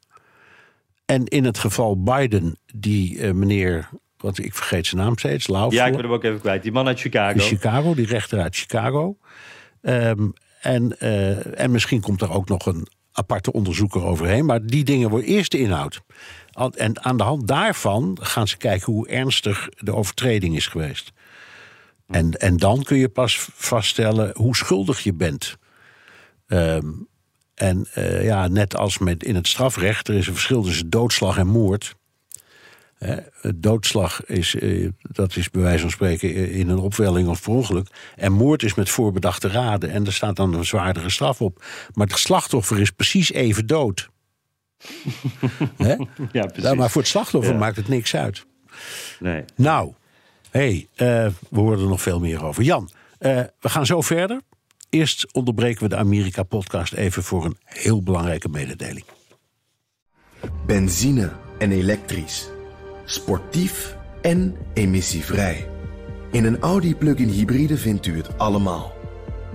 En 1.05 1.24
in 1.24 1.44
het 1.44 1.59
geval 1.59 2.03
Biden, 2.03 2.59
die 2.74 3.20
eh, 3.20 3.33
meneer, 3.33 3.88
wat 4.16 4.38
ik 4.38 4.55
vergeet 4.55 4.87
zijn 4.87 5.01
naam 5.01 5.18
steeds, 5.18 5.48
Laufer. 5.48 5.79
Ja, 5.79 5.87
ik 5.87 5.92
ben 5.92 6.03
hem 6.03 6.12
ook 6.12 6.24
even 6.24 6.40
kwijt. 6.40 6.62
Die 6.62 6.72
man 6.72 6.87
uit 6.87 7.01
Chicago. 7.01 7.33
In 7.33 7.40
Chicago, 7.40 7.94
die 7.94 8.07
rechter 8.07 8.40
uit 8.40 8.57
Chicago. 8.57 9.16
Ehm, 9.83 10.29
en, 10.61 10.98
eh, 10.98 11.61
en 11.61 11.70
misschien 11.70 12.01
komt 12.01 12.22
er 12.22 12.33
ook 12.33 12.48
nog 12.48 12.66
een 12.66 12.87
aparte 13.12 13.53
onderzoeker 13.53 14.05
overheen. 14.05 14.44
Maar 14.44 14.66
die 14.66 14.85
dingen 14.85 15.11
worden 15.11 15.29
eerst 15.29 15.51
de 15.51 15.59
inhoud. 15.59 16.01
En 16.74 17.05
aan 17.05 17.16
de 17.16 17.22
hand 17.22 17.48
daarvan 17.48 18.18
gaan 18.20 18.48
ze 18.48 18.57
kijken 18.57 18.92
hoe 18.92 19.09
ernstig 19.09 19.68
de 19.77 19.94
overtreding 19.94 20.57
is 20.57 20.66
geweest. 20.66 21.12
En, 22.07 22.31
en 22.31 22.57
dan 22.57 22.83
kun 22.83 22.96
je 22.96 23.09
pas 23.09 23.48
vaststellen 23.55 24.31
hoe 24.37 24.57
schuldig 24.57 25.01
je 25.01 25.14
bent. 25.14 25.57
Ehm, 26.49 26.86
en 27.55 27.86
eh, 27.94 28.24
ja, 28.24 28.49
net 28.49 28.76
als 28.76 28.99
met 28.99 29.24
in 29.24 29.34
het 29.34 29.49
strafrecht, 29.49 30.09
er 30.09 30.14
is 30.14 30.26
een 30.26 30.32
verschil 30.32 30.62
tussen 30.62 30.90
doodslag 30.90 31.38
en 31.38 31.46
moord. 31.46 31.96
Hè, 32.99 33.16
doodslag 33.55 34.24
is, 34.24 34.55
eh, 34.55 34.88
dat 35.03 35.36
is 35.36 35.51
bij 35.51 35.62
wijze 35.62 35.80
van 35.80 35.90
spreken 35.90 36.51
in 36.51 36.68
een 36.68 36.78
opwelling 36.78 37.28
of 37.28 37.42
per 37.42 37.53
ongeluk. 37.53 37.88
En 38.16 38.32
moord 38.32 38.62
is 38.62 38.74
met 38.74 38.88
voorbedachte 38.90 39.49
raden. 39.49 39.90
En 39.90 40.07
er 40.07 40.12
staat 40.12 40.36
dan 40.36 40.55
een 40.55 40.64
zwaardere 40.64 41.11
straf 41.11 41.40
op. 41.40 41.64
Maar 41.94 42.07
het 42.07 42.18
slachtoffer 42.18 42.80
is 42.80 42.90
precies 42.90 43.32
even 43.32 43.66
dood. 43.66 44.09
Hè? 45.76 45.94
Ja, 46.32 46.46
precies. 46.46 46.62
Nou, 46.62 46.76
maar 46.76 46.90
voor 46.90 47.01
het 47.03 47.11
slachtoffer 47.11 47.53
Ja. 47.53 47.59
maakt 47.59 47.76
het 47.76 47.88
niks 47.88 48.14
uit. 48.16 48.46
Nee. 49.20 49.44
Nou, 49.57 49.92
hey, 50.51 50.88
eh, 50.94 51.07
we 51.51 51.61
horen 51.61 51.78
er 51.80 51.88
nog 51.88 52.03
veel 52.03 52.20
meer 52.20 52.44
over. 52.44 52.62
Jan, 52.62 52.90
eh, 53.18 53.40
we 53.61 53.68
gaan 53.68 53.86
zo 53.86 54.01
verder. 54.01 54.40
Eerst 54.91 55.32
onderbreken 55.32 55.82
we 55.82 55.89
de 55.89 55.97
Amerika-podcast 55.97 56.93
even 56.93 57.22
voor 57.22 57.45
een 57.45 57.57
heel 57.64 58.03
belangrijke 58.03 58.49
mededeling. 58.49 59.05
Benzine 60.66 61.32
en 61.59 61.72
elektrisch. 61.72 62.49
Sportief 63.05 63.97
en 64.22 64.57
emissievrij. 64.74 65.68
In 66.30 66.45
een 66.45 66.59
Audi 66.59 66.97
plug-in 66.97 67.28
hybride 67.28 67.76
vindt 67.76 68.07
u 68.07 68.16
het 68.16 68.39
allemaal. 68.39 68.93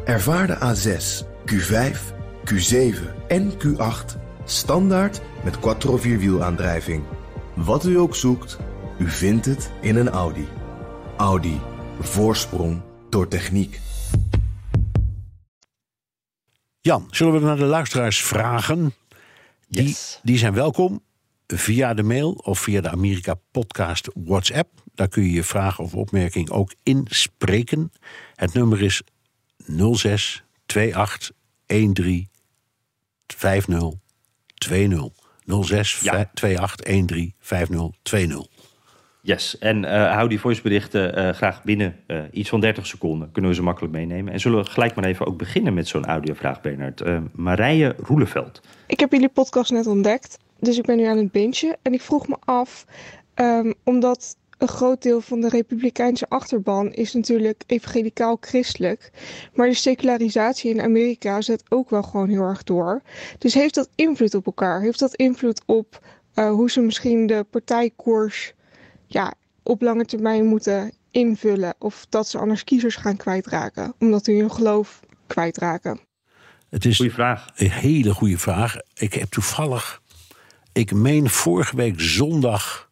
Ervaar 0.06 0.48
de 0.48 0.58
A6, 0.58 1.26
Q5, 1.52 1.98
Q7 2.54 3.28
en 3.28 3.52
Q8 3.52 4.18
standaard 4.46 5.22
met 5.44 5.60
quattro 5.60 5.98
vierwielaandrijving. 5.98 7.04
Wat 7.54 7.86
u 7.86 7.98
ook 7.98 8.16
zoekt, 8.16 8.58
u 9.00 9.10
vindt 9.10 9.46
het 9.46 9.72
in 9.82 9.96
een 9.96 10.10
Audi. 10.10 10.48
Audi. 11.18 11.60
Voorsprong 12.00 12.82
door 13.10 13.28
techniek. 13.28 13.80
Jan, 16.86 17.08
zullen 17.12 17.34
we 17.34 17.40
naar 17.40 17.58
de 17.58 17.64
luisteraars 17.66 18.22
vragen? 18.22 18.94
Die, 19.68 19.84
Yes. 19.88 20.20
die 20.24 20.38
zijn 20.38 20.54
welkom 20.54 21.02
via 21.48 21.94
de 21.94 22.04
mail 22.04 22.32
of 22.32 22.60
via 22.60 22.82
de 22.82 22.90
Amerika 22.90 23.34
Podcast 23.52 24.10
WhatsApp. 24.14 24.70
Daar 24.96 25.08
kun 25.08 25.24
je 25.24 25.32
je 25.32 25.44
vraag 25.44 25.80
of 25.80 25.94
opmerking 25.94 26.50
ook 26.50 26.74
inspreken. 26.84 27.92
Het 28.36 28.54
nummer 28.54 28.82
is 28.82 29.02
06 29.94 30.44
28 30.66 31.34
13 31.66 32.30
50 33.28 33.90
20. 34.56 35.10
06 35.46 36.00
Ja. 36.00 36.12
28 36.14 36.76
13 36.76 37.34
50 37.40 37.90
20. 38.02 38.48
Yes, 39.26 39.58
en 39.58 39.86
eh, 39.86 40.14
hou 40.14 40.30
die 40.30 40.40
voiceberichten 40.40 41.16
eh, 41.16 41.30
graag 41.30 41.64
binnen 41.64 41.96
eh, 42.06 42.22
iets 42.32 42.50
van 42.50 42.60
30 42.60 42.86
seconden. 42.86 43.32
Kunnen 43.32 43.52
we 43.52 43.58
ze 43.58 43.64
makkelijk 43.64 43.94
meenemen. 43.94 44.34
En 44.34 44.40
zullen 44.40 44.64
we 44.64 44.70
gelijk 44.70 44.96
maar 44.96 45.06
even 45.06 45.26
ook 45.26 45.38
beginnen 45.38 45.74
met 45.74 45.88
zo'n 45.88 46.06
audiovraag, 46.06 46.62
Bernard. 46.62 47.04
Marije 47.36 47.96
Roeleveld. 47.98 48.62
Ik 48.88 49.00
heb 49.00 49.12
jullie 49.12 49.30
podcast 49.30 49.72
net 49.72 49.88
ontdekt, 49.88 50.38
dus 50.60 50.78
ik 50.78 50.86
ben 50.86 50.98
nu 50.98 51.04
aan 51.04 51.18
het 51.18 51.32
bingen. 51.32 51.78
En 51.82 51.94
ik 51.94 52.02
vroeg 52.02 52.28
me 52.28 52.38
af, 52.40 52.86
ehm, 53.34 53.72
omdat 53.84 54.38
een 54.58 54.68
groot 54.68 55.02
deel 55.02 55.22
van 55.22 55.42
de 55.42 55.50
republikeinse 55.50 56.30
achterban 56.30 56.92
is 56.92 57.14
natuurlijk 57.14 57.64
evangelicaal-christelijk. 57.68 59.12
Maar 59.54 59.68
de 59.68 59.74
secularisatie 59.74 60.72
in 60.72 60.82
Amerika 60.82 61.42
zet 61.42 61.64
ook 61.70 61.90
wel 61.90 62.04
gewoon 62.04 62.30
heel 62.30 62.44
erg 62.44 62.64
door. 62.64 63.02
Dus 63.38 63.54
heeft 63.54 63.76
dat 63.76 63.90
invloed 63.96 64.36
op 64.36 64.46
elkaar? 64.46 64.82
Heeft 64.82 65.00
dat 65.00 65.16
invloed 65.16 65.62
op 65.66 66.00
hoe 66.34 66.72
ze 66.72 66.82
misschien 66.82 67.28
de 67.28 67.46
partijkoers 67.50 68.54
ja, 69.14 69.34
op 69.64 69.82
lange 69.82 70.06
termijn 70.06 70.46
moeten 70.46 70.92
invullen? 71.12 71.74
Of 71.80 72.06
dat 72.10 72.28
ze 72.28 72.38
anders 72.38 72.64
kiezers 72.64 72.96
gaan 72.96 73.18
kwijtraken, 73.18 73.94
omdat 74.00 74.26
hun 74.26 74.40
hun 74.40 74.52
geloof 74.52 75.00
kwijtraken? 75.28 76.00
Het 76.70 76.86
is 76.86 76.98
Goeie 76.98 77.14
vraag. 77.14 77.48
Een 77.56 77.72
hele 77.72 78.14
goede 78.14 78.38
vraag. 78.38 78.76
Ik 78.94 79.14
heb 79.14 79.30
toevallig, 79.30 80.02
ik 80.72 80.94
meen 80.94 81.30
vorige 81.30 81.76
week 81.76 82.02
zondag, 82.02 82.90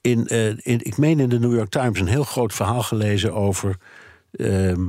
in, 0.00 0.26
eh, 0.26 0.46
in, 0.46 0.84
ik 0.84 0.96
meen 0.96 1.20
in 1.20 1.28
de 1.28 1.38
New 1.38 1.54
York 1.54 1.70
Times 1.70 2.00
een 2.00 2.06
heel 2.06 2.24
groot 2.24 2.54
verhaal 2.54 2.82
gelezen 2.82 3.34
over 3.34 3.76
ehm, 4.32 4.88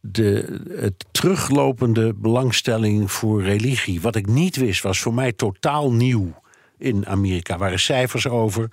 de 0.00 0.60
het 0.76 1.04
teruglopende 1.10 2.14
belangstelling 2.14 3.12
voor 3.12 3.42
religie. 3.42 4.00
Wat 4.00 4.16
ik 4.16 4.26
niet 4.26 4.56
wist, 4.56 4.82
was 4.82 5.00
voor 5.00 5.14
mij 5.14 5.32
totaal 5.32 5.92
nieuw 5.92 6.34
in 6.78 7.06
Amerika. 7.06 7.52
Er 7.52 7.58
waren 7.58 7.80
cijfers 7.80 8.28
over. 8.28 8.68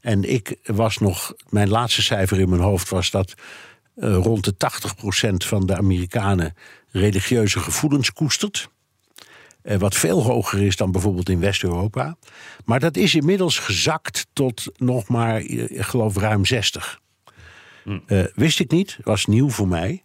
En 0.00 0.30
ik 0.32 0.56
was 0.64 0.98
nog, 0.98 1.34
mijn 1.48 1.68
laatste 1.68 2.02
cijfer 2.02 2.40
in 2.40 2.48
mijn 2.48 2.62
hoofd 2.62 2.88
was 2.88 3.10
dat 3.10 3.34
eh, 3.94 4.14
rond 4.14 4.44
de 4.44 4.54
80% 5.32 5.46
van 5.46 5.66
de 5.66 5.76
Amerikanen 5.76 6.54
religieuze 6.90 7.60
gevoelens 7.60 8.12
koestert. 8.12 8.68
Eh, 9.62 9.76
wat 9.78 9.94
veel 9.94 10.22
hoger 10.22 10.62
is 10.62 10.76
dan 10.76 10.92
bijvoorbeeld 10.92 11.28
in 11.28 11.40
West-Europa. 11.40 12.16
Maar 12.64 12.80
dat 12.80 12.96
is 12.96 13.14
inmiddels 13.14 13.58
gezakt 13.58 14.26
tot 14.32 14.64
nog 14.76 15.08
maar, 15.08 15.36
eh, 15.36 15.70
ik 15.70 15.82
geloof, 15.82 16.16
ruim 16.16 16.44
60. 16.44 17.00
Eh, 18.06 18.24
wist 18.34 18.60
ik 18.60 18.70
niet, 18.70 18.98
was 19.02 19.26
nieuw 19.26 19.50
voor 19.50 19.68
mij. 19.68 20.02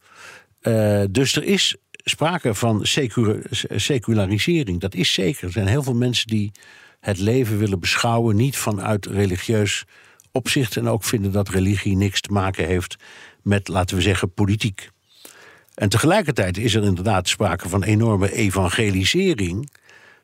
Dus 1.09 1.35
er 1.35 1.43
is 1.43 1.75
sprake 2.03 2.53
van 2.53 2.85
secu- 2.85 3.41
secularisering. 3.75 4.79
Dat 4.79 4.95
is 4.95 5.13
zeker. 5.13 5.43
Er 5.43 5.51
zijn 5.51 5.67
heel 5.67 5.83
veel 5.83 5.95
mensen 5.95 6.27
die 6.27 6.51
het 7.05 7.19
leven 7.19 7.57
willen 7.57 7.79
beschouwen, 7.79 8.35
niet 8.35 8.57
vanuit 8.57 9.05
religieus 9.05 9.83
opzicht. 10.31 10.77
En 10.77 10.87
ook 10.87 11.03
vinden 11.03 11.31
dat 11.31 11.49
religie 11.49 11.95
niks 11.95 12.21
te 12.21 12.31
maken 12.31 12.65
heeft 12.65 12.95
met, 13.41 13.67
laten 13.67 13.95
we 13.95 14.01
zeggen, 14.01 14.33
politiek. 14.33 14.89
En 15.75 15.89
tegelijkertijd 15.89 16.57
is 16.57 16.73
er 16.75 16.83
inderdaad 16.83 17.27
sprake 17.27 17.69
van 17.69 17.83
enorme 17.83 18.31
evangelisering. 18.31 19.69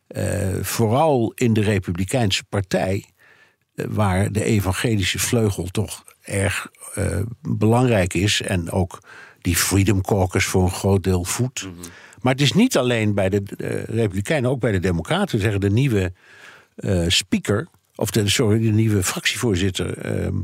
eh, 0.08 0.50
vooral 0.62 1.32
in 1.36 1.54
de 1.54 1.62
Republikeinse 1.62 2.44
Partij, 2.44 3.06
eh, 3.76 3.86
waar 3.90 4.32
de 4.32 4.44
evangelische 4.44 5.20
vleugel 5.20 5.68
toch 5.68 6.04
erg 6.22 6.72
eh, 6.94 7.20
belangrijk 7.42 8.14
is. 8.14 8.42
En 8.42 8.72
ook 8.72 9.00
die 9.42 9.56
Freedom 9.56 10.02
Caucus 10.02 10.46
voor 10.46 10.64
een 10.64 10.72
groot 10.72 11.04
deel 11.04 11.24
voedt. 11.24 11.68
Maar 12.22 12.34
het 12.34 12.42
is 12.42 12.54
niet 12.54 12.78
alleen 12.78 13.14
bij 13.14 13.30
de 13.30 13.44
eh, 13.58 13.84
Republikeinen, 13.84 14.50
ook 14.50 14.60
bij 14.60 14.72
de 14.72 14.80
Democraten. 14.80 15.40
Zeggen 15.40 15.60
de 15.60 15.70
nieuwe 15.70 16.14
speaker, 17.08 17.68
of 17.96 18.12
de, 18.12 18.30
sorry, 18.30 18.60
de 18.60 18.70
nieuwe 18.72 19.04
fractievoorzitter. 19.04 19.98
ehm, 19.98 20.36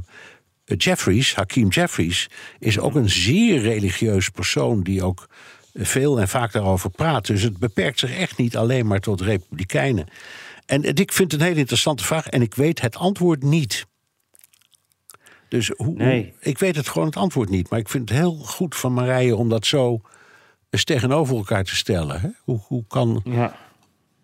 Jeffries, 0.65 1.35
Hakeem 1.35 1.67
Jeffries, 1.69 2.29
is 2.59 2.79
ook 2.79 2.95
een 2.95 3.09
zeer 3.09 3.61
religieus 3.61 4.29
persoon 4.29 4.83
die 4.83 5.03
ook 5.03 5.27
veel 5.73 6.19
en 6.19 6.27
vaak 6.27 6.51
daarover 6.51 6.89
praat. 6.89 7.25
Dus 7.25 7.41
het 7.41 7.57
beperkt 7.57 7.99
zich 7.99 8.17
echt 8.17 8.38
niet 8.38 8.57
alleen 8.57 8.88
maar 8.88 8.99
tot 8.99 9.21
republikeinen. 9.21 10.07
En 10.65 10.83
het- 10.85 10.99
ik 10.99 11.13
vind 11.13 11.31
het 11.31 11.41
een 11.41 11.47
hele 11.47 11.59
interessante 11.59 12.03
vraag 12.03 12.27
en 12.27 12.41
ik 12.41 12.55
weet 12.55 12.81
het 12.81 12.95
antwoord 12.95 13.43
niet. 13.43 13.85
Dus 15.49 15.71
hoe, 15.75 15.95
Nee. 15.95 16.33
ik 16.39 16.57
weet 16.57 16.75
het 16.75 16.89
gewoon 16.89 17.07
het 17.07 17.15
antwoord 17.17 17.49
niet. 17.49 17.69
Maar 17.69 17.79
ik 17.79 17.89
vind 17.89 18.09
het 18.09 18.17
heel 18.17 18.35
goed 18.35 18.75
van 18.75 18.93
Marije 18.93 19.35
om 19.35 19.49
dat 19.49 19.65
zo 19.65 20.01
eens 20.69 20.83
tegenover 20.83 21.35
elkaar 21.35 21.63
te 21.63 21.75
stellen. 21.75 22.21
Hè? 22.21 22.29
Hoe, 22.43 22.59
hoe 22.67 22.83
kan 22.88 23.21
Ja. 23.25 23.55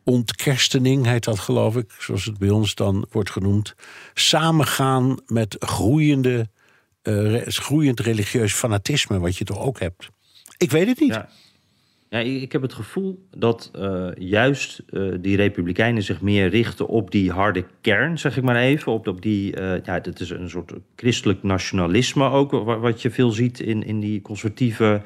Ontkerstening, 0.03 1.05
heet 1.05 1.23
dat 1.23 1.39
geloof 1.39 1.75
ik, 1.75 1.91
zoals 1.99 2.25
het 2.25 2.37
bij 2.37 2.49
ons 2.49 2.75
dan 2.75 3.05
wordt 3.11 3.31
genoemd, 3.31 3.75
samengaan 4.13 5.17
met 5.27 5.55
groeiende, 5.59 6.47
eh, 7.01 7.41
groeiend 7.45 7.99
religieus 7.99 8.53
fanatisme, 8.53 9.19
wat 9.19 9.37
je 9.37 9.43
toch 9.43 9.59
ook 9.59 9.79
hebt. 9.79 10.09
Ik 10.57 10.71
weet 10.71 10.87
het 10.87 10.99
niet. 10.99 11.13
Ja. 11.13 11.29
Ik 12.19 12.51
heb 12.51 12.61
het 12.61 12.73
gevoel 12.73 13.27
dat 13.37 13.69
eh, 13.73 14.07
juist 14.15 14.81
eh, 14.89 15.01
die 15.19 15.35
Republikeinen 15.35 16.03
zich 16.03 16.21
meer 16.21 16.49
richten 16.49 16.87
op 16.87 17.11
die 17.11 17.31
harde 17.31 17.65
kern, 17.81 18.19
zeg 18.19 18.37
ik 18.37 18.43
maar 18.43 18.55
even. 18.55 18.91
Op, 18.91 19.07
op 19.07 19.21
die, 19.21 19.59
ja, 19.83 19.99
dat 19.99 20.19
is 20.19 20.29
een 20.29 20.49
soort 20.49 20.73
christelijk 20.95 21.43
nationalisme 21.43 22.29
ook, 22.29 22.51
wa- 22.51 22.79
wat 22.79 23.01
je 23.01 23.11
veel 23.11 23.31
ziet 23.31 23.59
in, 23.59 23.83
in 23.85 23.99
die 23.99 24.21
conservatieve 24.21 25.01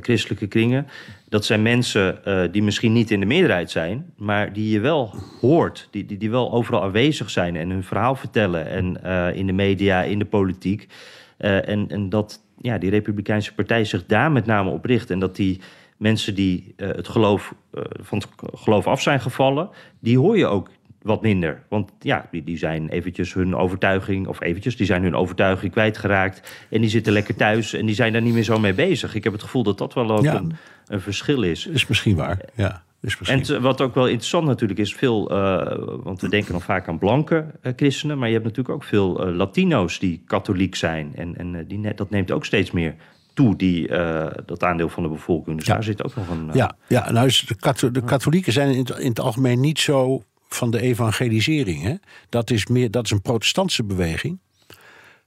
christelijke 0.00 0.46
kringen. 0.46 0.86
Dat 1.28 1.44
zijn 1.44 1.62
mensen 1.62 2.24
eh, 2.24 2.52
die 2.52 2.62
misschien 2.62 2.92
niet 2.92 3.10
in 3.10 3.20
de 3.20 3.26
meerderheid 3.26 3.70
zijn, 3.70 4.12
maar 4.16 4.52
die 4.52 4.70
je 4.70 4.80
wel 4.80 5.14
hoort, 5.40 5.88
die, 5.90 6.06
die, 6.06 6.18
die 6.18 6.30
wel 6.30 6.52
overal 6.52 6.82
aanwezig 6.82 7.30
zijn 7.30 7.56
en 7.56 7.70
hun 7.70 7.84
verhaal 7.84 8.14
vertellen. 8.14 8.66
En 8.66 9.02
eh, 9.04 9.36
in 9.36 9.46
de 9.46 9.52
media, 9.52 10.02
in 10.02 10.18
de 10.18 10.24
politiek. 10.24 10.88
Eh, 11.36 11.68
en, 11.68 11.88
en 11.88 12.08
dat 12.08 12.40
ja, 12.60 12.78
die 12.78 12.90
Republikeinse 12.90 13.54
Partij 13.54 13.84
zich 13.84 14.06
daar 14.06 14.32
met 14.32 14.46
name 14.46 14.70
op 14.70 14.84
richt. 14.84 15.10
En 15.10 15.18
dat 15.18 15.36
die 15.36 15.60
mensen 15.98 16.34
die 16.34 16.74
eh, 16.76 16.88
het 16.88 17.08
geloof, 17.08 17.54
eh, 17.72 17.82
van 18.00 18.18
het 18.18 18.28
geloof 18.60 18.86
af 18.86 19.02
zijn 19.02 19.20
gevallen, 19.20 19.70
die 20.00 20.18
hoor 20.18 20.38
je 20.38 20.46
ook 20.46 20.68
wat 21.02 21.22
minder. 21.22 21.62
Want 21.68 21.92
ja, 22.00 22.28
die, 22.30 22.44
die 22.44 22.58
zijn 22.58 22.88
eventjes 22.88 23.34
hun 23.34 23.56
overtuiging, 23.56 24.26
of 24.26 24.40
eventjes, 24.42 24.76
die 24.76 24.86
zijn 24.86 25.02
hun 25.02 25.14
overtuiging 25.14 25.72
kwijtgeraakt. 25.72 26.66
En 26.70 26.80
die 26.80 26.90
zitten 26.90 27.12
lekker 27.12 27.36
thuis 27.36 27.72
en 27.72 27.86
die 27.86 27.94
zijn 27.94 28.12
daar 28.12 28.22
niet 28.22 28.34
meer 28.34 28.42
zo 28.42 28.58
mee 28.58 28.74
bezig. 28.74 29.14
Ik 29.14 29.24
heb 29.24 29.32
het 29.32 29.42
gevoel 29.42 29.62
dat 29.62 29.78
dat 29.78 29.94
wel 29.94 30.10
ook 30.10 30.22
Ja. 30.24 30.34
een, 30.34 30.52
een 30.86 31.00
verschil 31.00 31.42
is. 31.42 31.66
Is 31.66 31.86
misschien 31.86 32.16
waar. 32.16 32.38
Ja, 32.54 32.82
is 33.00 33.18
misschien. 33.18 33.38
En 33.38 33.44
t- 33.44 33.62
wat 33.62 33.80
ook 33.80 33.94
wel 33.94 34.06
interessant 34.06 34.46
natuurlijk 34.46 34.78
is, 34.80 34.94
veel, 34.94 35.30
eh, 35.30 35.78
want 36.02 36.20
we 36.20 36.28
denken 36.28 36.52
nog 36.52 36.64
vaak 36.64 36.88
aan 36.88 36.98
blanke 36.98 37.46
eh, 37.62 37.72
christenen, 37.76 38.18
maar 38.18 38.26
je 38.28 38.34
hebt 38.34 38.46
natuurlijk 38.46 38.74
ook 38.74 38.84
veel 38.84 39.26
eh, 39.26 39.34
Latino's 39.34 39.98
die 39.98 40.22
katholiek 40.26 40.74
zijn. 40.74 41.12
En, 41.14 41.36
en 41.36 41.54
eh, 41.54 41.60
die, 41.68 41.78
ne- 41.78 41.94
dat 41.94 42.10
neemt 42.10 42.30
ook 42.30 42.44
steeds 42.44 42.70
meer 42.70 42.94
toe, 43.34 43.56
die, 43.56 43.88
eh, 43.88 44.26
dat 44.46 44.62
aandeel 44.62 44.88
van 44.88 45.02
de 45.02 45.08
bevolking. 45.08 45.56
Dus 45.56 45.66
Ja. 45.66 45.72
daar 45.72 45.82
zit 45.82 46.04
ook 46.04 46.16
nog 46.16 46.28
een... 46.28 46.48
eh, 46.48 46.54
ja, 46.54 46.76
ja, 46.88 47.10
nou 47.10 47.26
is 47.26 47.40
de, 47.40 47.54
katho- 47.56 47.90
de 47.90 48.02
katholieken 48.04 48.52
zijn 48.52 48.70
in 48.70 48.78
het, 48.78 48.98
in 48.98 49.08
het 49.08 49.20
algemeen 49.20 49.60
niet 49.60 49.78
zo 49.78 50.22
van 50.48 50.70
de 50.70 50.80
evangelisering. 50.80 51.82
Hè? 51.82 51.94
Dat, 52.28 52.50
is 52.50 52.66
meer, 52.66 52.90
dat 52.90 53.04
is 53.04 53.10
een 53.10 53.22
protestantse 53.22 53.84
beweging. 53.84 54.38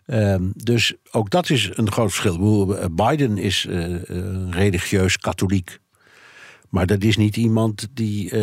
Ehm, 0.06 0.50
dus 0.56 0.94
ook 1.12 1.30
dat 1.30 1.50
is 1.50 1.70
een 1.74 1.92
groot 1.92 2.14
verschil. 2.14 2.78
Eh, 2.78 2.86
Biden 2.92 3.38
is 3.38 3.66
uh, 3.70 4.02
religieus 4.50 5.18
katholiek. 5.18 5.80
Maar 6.70 6.86
dat 6.86 7.04
is 7.04 7.18
niet 7.18 7.38
iemand 7.38 7.88
die 7.94 8.34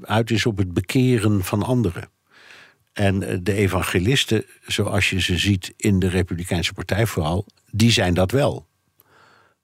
uit 0.00 0.30
is 0.30 0.46
op 0.46 0.56
het 0.56 0.72
bekeren 0.72 1.44
van 1.44 1.62
anderen. 1.62 2.08
En 2.92 3.40
de 3.42 3.52
evangelisten, 3.52 4.44
zoals 4.66 5.10
je 5.10 5.20
ze 5.20 5.38
ziet 5.38 5.74
in 5.76 5.98
de 5.98 6.08
Republikeinse 6.08 6.72
Partij 6.72 7.06
vooral, 7.06 7.46
die 7.70 7.90
zijn 7.90 8.14
dat 8.14 8.30
wel. 8.30 8.65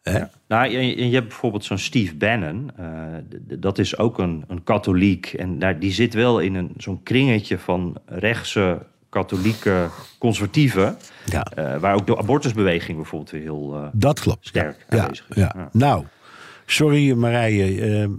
Ja. 0.03 0.31
Nou, 0.49 0.71
je, 0.71 1.09
je, 1.09 1.15
hebt 1.15 1.29
bijvoorbeeld 1.29 1.65
zo'n 1.65 1.79
Steve 1.79 2.15
Bannon. 2.15 2.71
dat 3.59 3.79
is 3.79 3.99
ook 3.99 4.19
een, 4.19 4.45
een 4.49 4.65
katholiek. 4.65 5.27
En 5.27 5.59
daar, 5.59 5.79
die 5.79 5.93
zit 5.93 6.15
wel 6.15 6.39
in 6.39 6.73
zo'n 6.77 7.03
kringetje 7.03 7.59
van 7.59 7.97
rechtse 8.07 8.79
katholieke 9.13 9.89
conservatieven. 10.19 10.97
Ja. 11.27 11.47
Uh, 11.59 11.77
waar 11.77 11.95
ook 11.95 12.07
de 12.07 12.19
abortusbeweging 12.19 12.97
bijvoorbeeld 12.97 13.31
weer 13.31 13.41
heel 13.41 13.75
uh, 13.75 13.87
dat 13.93 14.21
klopt. 14.21 14.47
sterk 14.47 14.87
ja. 14.91 14.99
aanwezig 14.99 15.27
is. 15.29 15.37
Ja. 15.37 15.69
Nou, 15.73 16.05
sorry 16.67 17.13
Marije. 17.13 18.11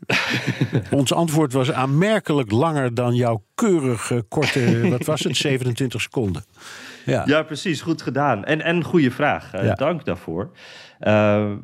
Ons 0.90 1.12
antwoord 1.12 1.52
was 1.52 1.72
aanmerkelijk 1.72 2.50
langer 2.50 2.94
dan 2.94 3.14
jouw 3.14 3.42
keurige 3.54 4.24
korte, 4.28 4.88
wat 4.88 5.04
was 5.04 5.24
het, 5.24 5.36
27 5.46 6.00
seconden. 6.00 6.44
Ja. 7.04 7.22
ja, 7.26 7.42
precies. 7.42 7.80
Goed 7.80 8.02
gedaan. 8.02 8.44
En, 8.44 8.60
en 8.60 8.84
goede 8.84 9.10
vraag. 9.10 9.50
Dank 9.74 10.04
daarvoor. 10.04 10.50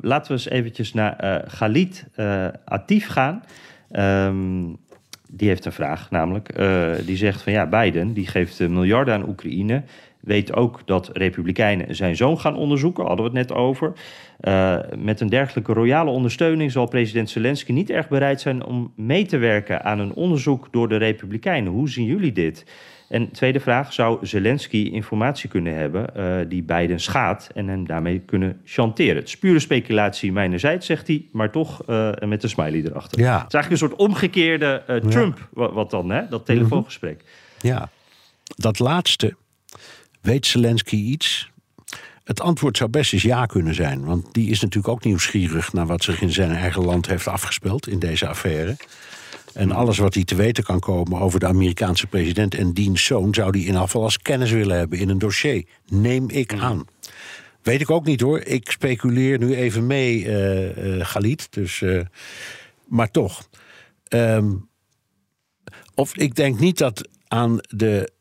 Laten 0.01 0.27
we 0.27 0.33
eens 0.33 0.49
eventjes 0.49 0.93
naar 0.93 1.43
Galit 1.47 2.05
Atif 2.65 3.07
gaan. 3.07 3.43
Um, 3.91 4.77
die 5.29 5.47
heeft 5.47 5.65
een 5.65 5.71
vraag, 5.71 6.11
namelijk. 6.11 6.55
Die 7.05 7.17
zegt 7.17 7.41
van 7.41 7.53
ja, 7.53 7.67
Biden 7.67 8.13
die 8.13 8.27
geeft 8.27 8.59
miljarden 8.59 9.13
aan 9.13 9.29
Oekraïne. 9.29 9.83
Weet 10.25 10.53
ook 10.55 10.81
dat 10.85 11.09
Republikeinen 11.13 11.95
zijn 11.95 12.15
zoon 12.15 12.39
gaan 12.39 12.55
onderzoeken, 12.55 13.05
hadden 13.05 13.31
we 13.31 13.37
het 13.37 13.47
net 13.47 13.57
over. 13.57 13.93
Uh, 14.41 14.77
met 14.97 15.19
een 15.19 15.29
dergelijke 15.29 15.73
royale 15.73 16.09
ondersteuning 16.09 16.71
zal 16.71 16.87
president 16.87 17.29
Zelensky 17.29 17.71
niet 17.71 17.89
erg 17.89 18.07
bereid 18.07 18.41
zijn 18.41 18.65
om 18.65 18.93
mee 18.95 19.25
te 19.25 19.37
werken 19.37 19.83
aan 19.83 19.99
een 19.99 20.13
onderzoek 20.13 20.67
door 20.71 20.89
de 20.89 20.97
Republikeinen. 20.97 21.71
Hoe 21.71 21.89
zien 21.89 22.05
jullie 22.05 22.31
dit? 22.31 22.65
En 23.09 23.31
tweede 23.31 23.59
vraag, 23.59 23.93
zou 23.93 24.25
Zelensky 24.25 24.89
informatie 24.91 25.49
kunnen 25.49 25.75
hebben 25.75 26.09
uh, 26.17 26.49
die 26.49 26.63
Biden 26.63 26.99
schaadt 26.99 27.49
en 27.53 27.67
hem 27.67 27.87
daarmee 27.87 28.19
kunnen 28.19 28.61
chanteren? 28.63 29.15
Het 29.15 29.27
is 29.27 29.37
pure 29.37 29.59
speculatie 29.59 30.31
mijnerzijds, 30.31 30.85
zegt 30.85 31.07
hij, 31.07 31.25
maar 31.31 31.51
toch 31.51 31.81
uh, 31.89 32.11
met 32.25 32.43
een 32.43 32.49
smiley 32.49 32.83
erachter. 32.83 33.19
Ja. 33.19 33.37
Het 33.37 33.47
is 33.47 33.53
eigenlijk 33.53 33.71
een 33.71 33.89
soort 33.89 34.09
omgekeerde 34.09 34.83
uh, 34.89 34.95
Trump, 34.95 35.47
wat, 35.53 35.73
wat, 35.73 35.89
dan, 35.89 36.09
hè? 36.09 36.21
dat 36.29 36.45
telefoongesprek. 36.45 37.23
Ja, 37.61 37.89
dat 38.55 38.79
laatste, 38.79 39.35
weet 40.25 40.45
Zelensky 40.45 40.95
iets? 40.95 41.51
Het 42.23 42.41
antwoord 42.41 42.77
zou 42.77 42.89
best 42.89 43.13
eens 43.13 43.21
ja 43.21 43.45
kunnen 43.45 43.75
zijn, 43.75 44.05
want 44.05 44.33
die 44.33 44.49
is 44.49 44.59
natuurlijk 44.59 44.93
ook 44.93 45.03
nieuwsgierig 45.03 45.73
naar 45.73 45.85
wat 45.85 46.03
zich 46.03 46.21
in 46.21 46.31
zijn 46.31 46.51
eigen 46.51 46.85
land 46.85 47.07
heeft 47.07 47.27
afgespeeld 47.27 47.87
in 47.87 47.99
deze 47.99 48.27
affaire. 48.27 48.77
En 49.53 49.71
alles 49.71 49.97
wat 49.97 50.13
hij 50.13 50.23
te 50.23 50.35
weten 50.35 50.63
kan 50.63 50.79
komen 50.79 51.19
over 51.19 51.39
de 51.39 51.47
Amerikaanse 51.47 52.07
president 52.07 52.55
en 52.55 52.73
diens 52.73 53.05
zoon, 53.05 53.33
zou 53.33 53.49
hij 53.49 53.67
in 53.67 53.75
geval 53.75 54.03
als 54.03 54.17
kennis 54.17 54.51
willen 54.51 54.77
hebben 54.77 54.99
in 54.99 55.09
een 55.09 55.17
dossier. 55.17 55.65
Neem 55.87 56.29
ik 56.29 56.53
aan. 56.53 56.85
Weet 57.61 57.81
ik 57.81 57.89
ook 57.89 58.05
niet 58.05 58.21
hoor. 58.21 58.39
Ik 58.39 58.71
speculeer 58.71 59.37
nu 59.37 59.55
even 59.55 59.87
mee, 59.87 60.23
uh, 60.23 60.77
uh, 60.77 61.05
Galit. 61.05 61.47
Dus, 61.49 61.81
uh, 61.81 62.01
maar 62.87 63.11
toch. 63.11 63.47
Um, 64.09 64.69
of 65.95 66.17
ik 66.17 66.35
denk 66.35 66.59
niet 66.59 66.77
dat 66.77 67.07
aan 67.27 67.57
de, 67.67 68.11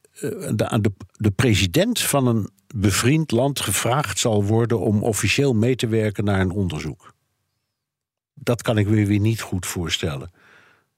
de, 0.55 0.69
aan 0.69 0.83
de, 0.83 0.93
de 1.13 1.31
president 1.31 2.01
van 2.01 2.27
een 2.27 2.51
bevriend 2.75 3.31
land 3.31 3.61
gevraagd 3.61 4.19
zal 4.19 4.45
worden 4.45 4.81
om 4.81 5.03
officieel 5.03 5.55
mee 5.55 5.77
te 5.77 5.87
werken 5.87 6.25
naar 6.25 6.41
een 6.41 6.51
onderzoek. 6.51 7.15
Dat 8.35 8.63
kan 8.63 8.79
ik 8.79 8.89
me 8.89 9.07
weer 9.07 9.21
niet 9.21 9.41
goed 9.41 9.67
voorstellen. 9.67 10.31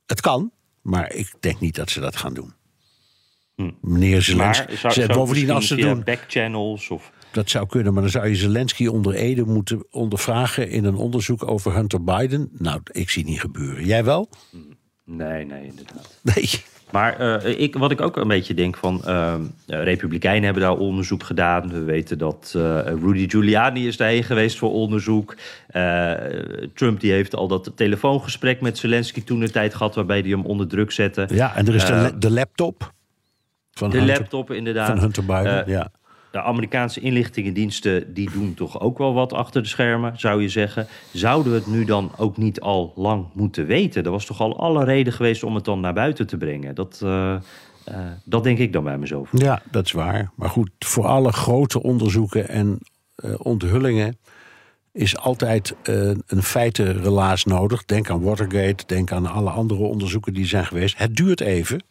Het 0.07 0.21
kan, 0.21 0.53
maar 0.83 1.13
ik 1.13 1.35
denk 1.41 1.61
niet 1.61 1.75
dat 1.75 1.91
ze 1.91 2.01
dat 2.01 2.17
gaan 2.17 2.35
doen. 2.35 2.53
Hm. 3.55 3.71
Meneer 3.81 4.23
Zelensky. 4.23 4.83
Maar 4.83 4.93
zou, 4.93 5.13
bovendien, 5.13 5.51
als 5.51 5.67
ze 5.67 5.77
doen. 5.77 6.05
backchannels 6.05 6.89
of. 6.91 7.13
Dat 7.31 7.51
zou 7.51 7.67
kunnen, 7.67 7.93
maar 7.93 8.03
dan 8.03 8.11
zou 8.11 8.29
je 8.29 8.37
Zelensky 8.37 8.87
onder 8.87 9.15
Ede 9.15 9.45
moeten 9.45 9.87
ondervragen 9.91 10.69
in 10.71 10.85
een 10.85 10.95
onderzoek 10.95 11.49
over 11.49 11.75
Hunter 11.75 12.05
Biden. 12.05 12.49
Nou, 12.53 12.81
ik 12.93 13.11
zie 13.11 13.25
niet 13.25 13.41
gebeuren. 13.41 13.85
Jij 13.85 14.05
wel? 14.05 14.29
Nee, 15.05 15.45
nee, 15.45 15.67
inderdaad. 15.67 16.21
Nee. 16.23 16.51
Maar 16.91 17.21
uh, 17.45 17.61
ik, 17.61 17.77
wat 17.77 17.91
ik 17.91 18.01
ook 18.01 18.17
een 18.17 18.29
beetje 18.29 18.55
denk 18.55 18.77
van... 18.77 19.03
Uh, 19.07 19.35
Republikeinen 19.67 20.45
hebben 20.45 20.63
daar 20.63 20.77
onderzoek 20.77 21.23
gedaan. 21.23 21.69
We 21.69 21.83
weten 21.83 22.19
dat 22.19 22.55
uh, 22.57 22.81
Rudy 22.85 23.29
Giuliani 23.29 23.87
is 23.87 23.97
daarheen 23.97 24.25
geweest 24.25 24.59
voor 24.59 24.73
onderzoek. 24.73 25.35
Trump 26.75 27.01
die 27.01 27.13
heeft 27.13 27.35
al 27.35 27.49
dat 27.49 27.73
telefoongesprek 27.75 28.61
met 28.61 28.79
Zelensky 28.79 29.25
toen 29.25 29.41
de 29.41 29.51
tijd 29.51 29.75
gehad... 29.75 29.95
waarbij 29.95 30.21
hij 30.21 30.31
hem 30.31 30.45
onder 30.45 30.69
druk 30.69 30.91
zette. 30.91 31.29
Ja, 31.33 31.57
en 31.57 31.67
er 31.67 31.75
is 31.75 31.85
de, 31.85 32.13
de 32.19 32.31
laptop. 32.31 32.93
Van 33.71 33.91
de 33.91 33.99
Hunter, 33.99 34.17
laptop 34.17 34.51
inderdaad. 34.51 34.87
Van 34.87 34.99
Hunter 34.99 35.25
Biden, 35.25 35.65
ja 35.67 35.91
de 36.37 36.43
Amerikaanse 36.43 37.01
inlichtingendiensten 37.01 38.15
die 38.15 38.31
doen 38.31 38.55
toch 38.55 38.81
ook 38.81 38.99
wel 38.99 39.15
wat 39.15 39.33
achter 39.33 39.63
de 39.63 39.69
schermen, 39.69 40.13
zou 40.17 40.43
je 40.43 40.49
zeggen. 40.49 40.87
Zouden 41.13 41.53
we 41.53 41.59
het 41.59 41.67
nu 41.67 41.85
dan 41.85 42.11
ook 42.17 42.37
niet 42.37 42.61
al 42.61 42.93
lang 42.97 43.27
moeten 43.33 43.67
weten? 43.67 44.05
Er 44.05 44.11
was 44.11 44.27
toch 44.27 44.41
al 44.41 44.59
alle 44.59 44.85
reden 44.85 45.13
geweest 45.13 45.43
om 45.43 45.55
het 45.55 45.65
dan 45.65 45.81
naar 45.81 45.93
buiten 45.93 46.27
te 46.27 46.37
brengen. 46.37 46.75
Dat, 46.75 47.01
uh, 47.05 47.11
uh, 47.89 47.97
dat 48.25 48.45
denk 48.45 48.59
ik 48.59 48.73
dan 48.73 48.85
bij 48.85 48.99
mezelf. 48.99 49.29
Ja, 49.33 49.63
dat 49.71 49.85
is 49.85 49.93
waar. 49.93 50.31
Maar 50.35 50.49
goed, 50.49 50.71
voor 50.79 51.07
alle 51.07 51.33
grote 51.33 51.83
onderzoeken 51.83 52.49
en 52.49 52.79
uh, 53.25 53.35
onthullingen 53.39 54.19
is 54.93 55.19
altijd 55.19 55.75
een 56.27 56.43
feitenrelaas 56.43 57.45
nodig. 57.45 57.85
Denk 57.85 58.11
aan 58.11 58.23
Watergate, 58.23 58.87
denk 58.87 59.13
aan 59.13 59.27
alle 59.27 59.51
andere 59.51 59.83
onderzoeken 59.83 60.35
die 60.35 60.47
zijn 60.47 60.67
geweest. 60.67 60.99
Het 60.99 61.17
duurt 61.17 61.41
even. 61.41 61.83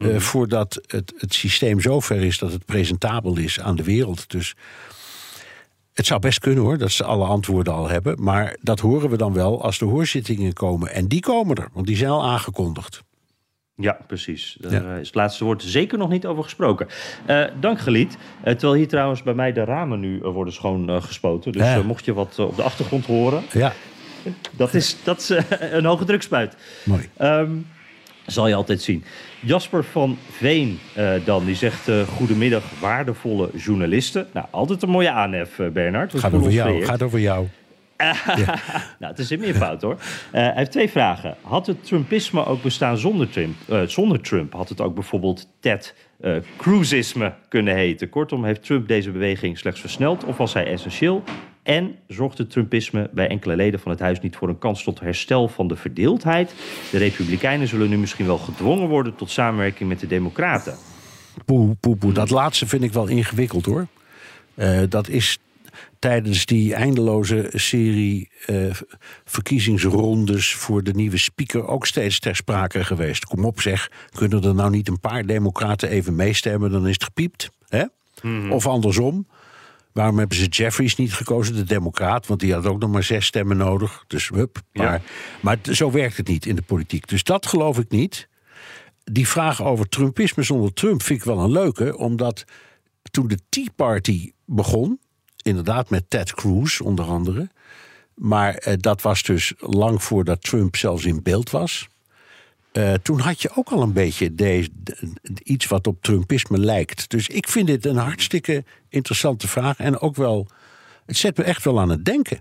Uh, 0.00 0.16
voordat 0.18 0.80
het, 0.86 1.12
het 1.16 1.34
systeem 1.34 1.80
zover 1.80 2.22
is 2.22 2.38
dat 2.38 2.52
het 2.52 2.64
presentabel 2.64 3.38
is 3.38 3.60
aan 3.60 3.76
de 3.76 3.84
wereld. 3.84 4.30
Dus 4.30 4.54
het 5.92 6.06
zou 6.06 6.20
best 6.20 6.38
kunnen 6.38 6.64
hoor, 6.64 6.78
dat 6.78 6.90
ze 6.90 7.04
alle 7.04 7.24
antwoorden 7.24 7.72
al 7.72 7.88
hebben. 7.88 8.22
Maar 8.22 8.56
dat 8.60 8.80
horen 8.80 9.10
we 9.10 9.16
dan 9.16 9.32
wel 9.32 9.62
als 9.62 9.78
de 9.78 9.84
hoorzittingen 9.84 10.52
komen. 10.52 10.92
En 10.92 11.08
die 11.08 11.20
komen 11.20 11.56
er, 11.56 11.68
want 11.72 11.86
die 11.86 11.96
zijn 11.96 12.10
al 12.10 12.24
aangekondigd. 12.24 13.02
Ja, 13.76 13.98
precies. 14.06 14.56
Daar 14.60 14.72
ja. 14.72 14.96
is 14.96 15.06
het 15.06 15.16
laatste 15.16 15.44
woord 15.44 15.62
zeker 15.62 15.98
nog 15.98 16.08
niet 16.08 16.26
over 16.26 16.42
gesproken. 16.42 16.86
Uh, 17.26 17.44
dank 17.60 17.80
Gelied. 17.80 18.12
Uh, 18.12 18.44
terwijl 18.44 18.74
hier 18.74 18.88
trouwens 18.88 19.22
bij 19.22 19.34
mij 19.34 19.52
de 19.52 19.64
ramen 19.64 20.00
nu 20.00 20.20
worden 20.20 20.52
schoongespoten. 20.52 21.52
dus 21.52 21.62
ja. 21.62 21.82
mocht 21.82 22.04
je 22.04 22.12
wat 22.12 22.38
op 22.38 22.56
de 22.56 22.62
achtergrond 22.62 23.06
horen. 23.06 23.42
Ja. 23.52 23.72
Dat 24.56 24.74
is, 24.74 24.96
dat 25.04 25.18
is 25.18 25.28
een 25.60 25.84
hoge 25.84 26.04
drukspuit. 26.04 26.56
Mooi. 26.84 27.08
Um, 27.18 27.66
zal 28.26 28.48
je 28.48 28.54
altijd 28.54 28.82
zien. 28.82 29.04
Jasper 29.40 29.84
van 29.84 30.18
Veen 30.30 30.78
uh, 30.98 31.12
dan, 31.24 31.44
die 31.44 31.54
zegt... 31.54 31.88
Uh, 31.88 32.02
goedemiddag, 32.02 32.62
waardevolle 32.80 33.50
journalisten. 33.56 34.26
Nou, 34.32 34.46
altijd 34.50 34.82
een 34.82 34.88
mooie 34.88 35.10
aanhef, 35.10 35.58
uh, 35.58 35.68
Bernard. 35.68 36.18
Gaat 36.18 36.32
over 36.32 36.50
jou, 36.50 36.84
gaat 36.84 37.02
over 37.02 37.20
jou. 37.20 37.46
ja. 37.96 38.58
nou, 38.98 39.12
het 39.12 39.18
is 39.18 39.30
in 39.30 39.40
meer 39.40 39.54
fout, 39.54 39.82
hoor. 39.82 39.96
hij 40.30 40.52
heeft 40.54 40.70
twee 40.70 40.90
vragen. 40.90 41.36
Had 41.42 41.66
het 41.66 41.84
Trumpisme 41.84 42.46
ook 42.46 42.62
bestaan 42.62 42.98
zonder 42.98 43.30
Trump? 43.30 43.56
zonder 43.86 44.20
Trump 44.20 44.52
had 44.52 44.68
het 44.68 44.80
ook 44.80 44.94
bijvoorbeeld 44.94 45.48
Ted 45.60 45.94
Cruzisme 46.56 47.32
kunnen 47.48 47.74
heten. 47.74 48.08
Kortom, 48.08 48.44
heeft 48.44 48.64
Trump 48.64 48.88
deze 48.88 49.10
beweging 49.10 49.58
slechts 49.58 49.80
versneld... 49.80 50.24
of 50.24 50.36
was 50.36 50.52
hij 50.52 50.66
essentieel? 50.66 51.22
En 51.62 51.96
zorgt 52.06 52.38
het 52.38 52.50
Trumpisme 52.50 53.10
bij 53.12 53.28
enkele 53.28 53.56
leden 53.56 53.80
van 53.80 53.90
het 53.90 54.00
huis 54.00 54.20
niet 54.20 54.36
voor 54.36 54.48
een 54.48 54.58
kans 54.58 54.82
tot 54.82 55.00
herstel 55.00 55.48
van 55.48 55.68
de 55.68 55.76
verdeeldheid? 55.76 56.54
De 56.90 56.98
Republikeinen 56.98 57.68
zullen 57.68 57.88
nu 57.88 57.98
misschien 57.98 58.26
wel 58.26 58.38
gedwongen 58.38 58.88
worden 58.88 59.14
tot 59.14 59.30
samenwerking 59.30 59.88
met 59.88 60.00
de 60.00 60.06
Democraten. 60.06 60.76
Poe, 61.44 61.74
poe, 61.74 61.96
poe. 61.96 62.12
Dat 62.12 62.30
laatste 62.30 62.66
vind 62.66 62.82
ik 62.82 62.92
wel 62.92 63.06
ingewikkeld 63.06 63.66
hoor. 63.66 63.86
Uh, 64.54 64.80
dat 64.88 65.08
is 65.08 65.38
tijdens 65.98 66.46
die 66.46 66.74
eindeloze 66.74 67.50
serie 67.54 68.30
uh, 68.46 68.74
verkiezingsrondes 69.24 70.54
voor 70.54 70.82
de 70.82 70.92
nieuwe 70.92 71.18
speaker 71.18 71.66
ook 71.66 71.86
steeds 71.86 72.18
ter 72.18 72.36
sprake 72.36 72.84
geweest. 72.84 73.24
Kom 73.24 73.44
op 73.44 73.60
zeg, 73.60 73.90
kunnen 74.10 74.42
er 74.42 74.54
nou 74.54 74.70
niet 74.70 74.88
een 74.88 75.00
paar 75.00 75.26
democraten 75.26 75.88
even 75.88 76.14
meestemmen, 76.16 76.70
dan 76.70 76.86
is 76.86 76.94
het 76.94 77.04
gepiept. 77.04 77.50
Hè? 77.68 77.84
Mm 78.22 78.40
-hmm. 78.40 78.52
Of 78.52 78.66
andersom. 78.66 79.26
Waarom 79.92 80.18
hebben 80.18 80.36
ze 80.36 80.46
Jeffries 80.46 80.96
niet 80.96 81.14
gekozen, 81.14 81.54
de 81.54 81.64
Democraat? 81.64 82.26
Want 82.26 82.40
die 82.40 82.52
had 82.52 82.66
ook 82.66 82.80
nog 82.80 82.90
maar 82.90 83.02
zes 83.02 83.26
stemmen 83.26 83.56
nodig. 83.56 84.04
Dus 84.06 84.28
hup. 84.28 84.62
Maar, 84.72 84.92
ja. 84.92 85.00
maar 85.40 85.58
zo 85.62 85.90
werkt 85.90 86.16
het 86.16 86.28
niet 86.28 86.46
in 86.46 86.56
de 86.56 86.62
politiek. 86.62 87.08
Dus 87.08 87.22
dat 87.22 87.46
geloof 87.46 87.78
ik 87.78 87.90
niet. 87.90 88.28
Die 89.04 89.28
vraag 89.28 89.62
over 89.62 89.88
Trumpisme 89.88 90.42
zonder 90.42 90.72
Trump 90.72 91.02
vind 91.02 91.18
ik 91.18 91.24
wel 91.24 91.38
een 91.38 91.50
leuke. 91.50 91.96
Omdat 91.96 92.44
toen 93.10 93.28
de 93.28 93.38
Tea 93.48 93.66
Party 93.76 94.32
begon, 94.44 95.00
inderdaad 95.42 95.90
met 95.90 96.10
Ted 96.10 96.34
Cruz 96.34 96.80
onder 96.80 97.04
andere. 97.04 97.50
Maar 98.14 98.54
eh, 98.54 98.74
dat 98.76 99.02
was 99.02 99.22
dus 99.22 99.54
lang 99.58 100.02
voordat 100.02 100.42
Trump 100.42 100.76
zelfs 100.76 101.04
in 101.04 101.22
beeld 101.22 101.50
was. 101.50 101.88
Uh, 102.72 102.92
toen 102.94 103.20
had 103.20 103.42
je 103.42 103.50
ook 103.54 103.68
al 103.68 103.82
een 103.82 103.92
beetje 103.92 104.34
deze, 104.34 104.68
iets 105.42 105.66
wat 105.66 105.86
op 105.86 106.02
Trumpisme 106.02 106.58
lijkt. 106.58 107.10
Dus 107.10 107.28
ik 107.28 107.48
vind 107.48 107.66
dit 107.66 107.86
een 107.86 107.96
hartstikke 107.96 108.64
interessante 108.88 109.48
vraag. 109.48 109.78
En 109.78 109.98
ook 109.98 110.16
wel, 110.16 110.46
het 111.06 111.16
zet 111.16 111.36
me 111.36 111.44
echt 111.44 111.64
wel 111.64 111.80
aan 111.80 111.88
het 111.88 112.04
denken. 112.04 112.40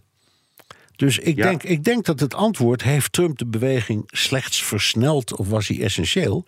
Dus 0.95 1.17
ik, 1.17 1.35
denk, 1.35 1.63
ik 1.63 1.83
denk 1.83 2.05
dat 2.05 2.19
het 2.19 2.33
antwoord: 2.33 2.83
heeft 2.83 3.13
Trump 3.13 3.37
de 3.37 3.45
beweging 3.45 4.03
slechts 4.05 4.63
versneld 4.63 5.35
of 5.35 5.49
was 5.49 5.67
hij 5.67 5.81
essentieel? 5.81 6.45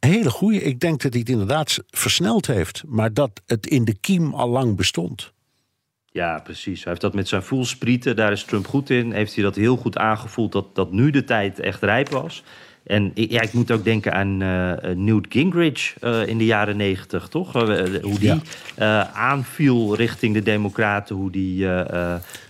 Een 0.00 0.10
hele 0.10 0.30
goede. 0.30 0.62
Ik 0.62 0.80
denk 0.80 1.02
dat 1.02 1.12
hij 1.12 1.20
het 1.20 1.30
inderdaad 1.30 1.78
versneld 1.90 2.46
heeft, 2.46 2.82
maar 2.86 3.14
dat 3.14 3.40
het 3.46 3.66
in 3.66 3.84
de 3.84 3.94
kiem 3.94 4.34
al 4.34 4.48
lang 4.48 4.76
bestond. 4.76 5.32
Ja, 6.12 6.38
precies. 6.38 6.78
Hij 6.78 6.88
heeft 6.88 7.00
dat 7.00 7.14
met 7.14 7.28
zijn 7.28 7.42
voelsprieten, 7.42 8.16
daar 8.16 8.32
is 8.32 8.44
Trump 8.44 8.66
goed 8.66 8.90
in. 8.90 9.12
Heeft 9.12 9.34
hij 9.34 9.44
dat 9.44 9.56
heel 9.56 9.76
goed 9.76 9.98
aangevoeld 9.98 10.52
dat, 10.52 10.74
dat 10.74 10.92
nu 10.92 11.10
de 11.10 11.24
tijd 11.24 11.58
echt 11.58 11.82
rijp 11.82 12.08
was. 12.08 12.42
En 12.90 13.10
ja, 13.14 13.40
ik 13.40 13.52
moet 13.52 13.70
ook 13.70 13.84
denken 13.84 14.12
aan 14.12 14.42
uh, 14.42 14.72
Newt 14.94 15.26
Gingrich 15.28 15.94
uh, 16.04 16.26
in 16.26 16.38
de 16.38 16.44
jaren 16.44 16.76
negentig, 16.76 17.28
toch? 17.28 17.52
hoe 17.52 18.18
die 18.18 18.40
aanviel 19.12 19.96
richting 19.96 20.34
de 20.34 20.42
Democraten. 20.42 21.16
Hoe 21.16 21.30
die 21.30 21.66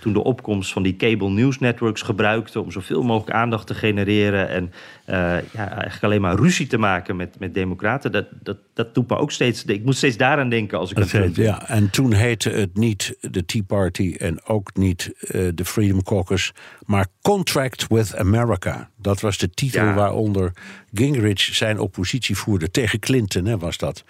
toen 0.00 0.12
de 0.12 0.24
opkomst 0.24 0.72
van 0.72 0.82
die 0.82 0.96
cable 0.96 1.30
news 1.30 1.58
networks 1.58 2.02
gebruikte 2.02 2.60
om 2.60 2.70
zoveel 2.70 3.02
mogelijk 3.02 3.36
aandacht 3.36 3.66
te 3.66 3.74
genereren. 3.74 4.48
En 4.48 4.72
ja, 5.52 5.68
eigenlijk 5.68 6.02
alleen 6.02 6.20
maar 6.20 6.36
ruzie 6.36 6.66
te 6.66 6.78
maken 6.78 7.16
met, 7.16 7.38
met 7.38 7.54
Democraten. 7.54 8.12
Dat, 8.12 8.26
dat, 8.42 8.56
dat 8.74 8.94
doet 8.94 9.08
me 9.08 9.16
ook 9.16 9.30
steeds. 9.30 9.64
Ik 9.64 9.84
moet 9.84 9.96
steeds 9.96 10.16
daaraan 10.16 10.48
denken 10.48 10.78
als 10.78 10.90
ik 10.90 10.96
het 10.96 11.12
heet, 11.12 11.36
Ja, 11.36 11.68
en 11.68 11.90
toen 11.90 12.12
heette 12.12 12.50
het 12.50 12.76
niet 12.76 13.16
de 13.20 13.44
Tea 13.44 13.62
Party 13.66 14.14
en 14.18 14.44
ook 14.44 14.70
niet 14.74 15.12
de 15.54 15.64
Freedom 15.64 16.02
Caucus, 16.02 16.52
maar 16.86 17.06
Contract 17.22 17.86
with 17.88 18.16
America. 18.16 18.90
Dat 18.96 19.20
was 19.20 19.38
de 19.38 19.50
titel 19.50 19.84
ja. 19.84 19.94
waaronder 19.94 20.52
Gingrich 20.94 21.40
zijn 21.40 21.78
oppositie 21.78 22.36
voerde. 22.36 22.70
Tegen 22.70 22.98
Clinton 22.98 23.44
hè, 23.44 23.58
was 23.58 23.76
dat. 23.76 24.04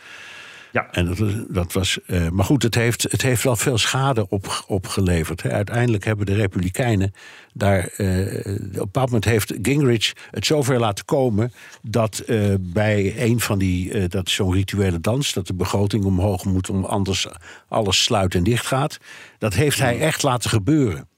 Ja. 0.73 0.91
En 0.91 1.07
dat, 1.07 1.19
dat 1.49 1.73
was. 1.73 1.99
Uh, 2.07 2.29
maar 2.29 2.45
goed, 2.45 2.63
het 2.63 2.75
heeft, 2.75 3.03
het 3.03 3.23
heeft 3.23 3.43
wel 3.43 3.57
veel 3.57 3.79
schade 3.79 4.29
op, 4.29 4.65
opgeleverd. 4.67 5.43
Hè. 5.43 5.51
Uiteindelijk 5.51 6.05
hebben 6.05 6.27
de 6.27 6.35
Republikeinen 6.35 7.15
daar. 7.53 7.93
Uh, 7.97 8.39
op 8.39 8.45
een 8.45 8.71
bepaald 8.73 9.07
moment 9.07 9.25
heeft 9.25 9.55
Gingrich 9.63 10.13
het 10.31 10.47
zover 10.47 10.79
laten 10.79 11.05
komen. 11.05 11.53
dat 11.83 12.23
uh, 12.27 12.55
bij 12.61 13.15
een 13.17 13.41
van 13.41 13.59
die. 13.59 14.09
dat 14.09 14.29
zo'n 14.29 14.53
rituele 14.53 15.01
dans. 15.01 15.33
dat 15.33 15.47
de 15.47 15.55
begroting 15.55 16.05
omhoog 16.05 16.45
moet. 16.45 16.71
om 16.71 16.85
anders 16.85 17.27
alles 17.69 18.03
sluit 18.03 18.35
en 18.35 18.43
dicht 18.43 18.67
gaat. 18.67 18.99
Dat 19.39 19.55
heeft 19.55 19.79
hij 19.79 20.01
echt 20.01 20.23
laten 20.23 20.51
gebeuren. 20.51 21.10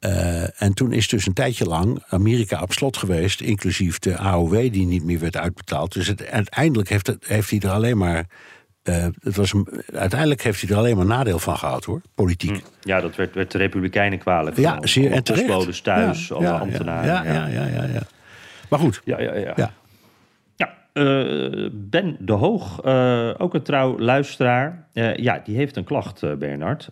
Uh, 0.00 0.62
en 0.62 0.74
toen 0.74 0.92
is 0.92 1.08
dus 1.08 1.26
een 1.26 1.32
tijdje 1.32 1.64
lang 1.64 2.02
Amerika 2.08 2.62
op 2.62 2.72
slot 2.72 2.96
geweest, 2.96 3.40
inclusief 3.40 3.98
de 3.98 4.16
AOW 4.16 4.72
die 4.72 4.86
niet 4.86 5.04
meer 5.04 5.18
werd 5.18 5.36
uitbetaald. 5.36 5.92
Dus 5.92 6.06
het, 6.06 6.30
uiteindelijk 6.30 6.88
heeft, 6.88 7.06
het, 7.06 7.26
heeft 7.26 7.50
hij 7.50 7.60
er 7.60 7.70
alleen 7.70 7.98
maar. 7.98 8.24
Uh, 8.84 9.06
het 9.20 9.36
was 9.36 9.52
een, 9.52 9.82
uiteindelijk 9.94 10.42
heeft 10.42 10.60
hij 10.60 10.70
er 10.70 10.76
alleen 10.76 10.96
maar 10.96 11.06
nadeel 11.06 11.38
van 11.38 11.56
gehad 11.56 11.84
hoor, 11.84 12.00
politiek. 12.14 12.50
Hm. 12.50 12.88
Ja, 12.88 13.00
dat 13.00 13.16
werd, 13.16 13.34
werd 13.34 13.50
de 13.50 13.58
Republikeinen 13.58 14.18
kwalijk. 14.18 14.56
Ja, 14.56 14.78
zeer 14.80 15.12
en 15.12 15.24
terecht. 15.24 15.82
thuis, 15.84 16.28
ja, 16.28 16.34
alle 16.34 16.44
ja, 16.44 16.58
ambtenaren. 16.58 17.06
Ja, 17.06 17.24
ja, 17.24 17.46
ja, 17.46 17.66
ja, 17.66 17.84
ja, 17.84 18.02
Maar 18.68 18.78
goed. 18.78 19.00
Ja, 19.04 19.20
ja, 19.20 19.34
ja. 19.34 19.52
ja. 19.56 19.72
Uh, 20.92 21.68
ben 21.72 22.16
de 22.20 22.32
Hoog, 22.32 22.84
uh, 22.84 23.30
ook 23.38 23.54
een 23.54 23.62
trouw 23.62 23.98
luisteraar. 23.98 24.86
Uh, 24.92 25.16
ja, 25.16 25.40
die 25.44 25.56
heeft 25.56 25.76
een 25.76 25.84
klacht, 25.84 26.38
Bernard. 26.38 26.88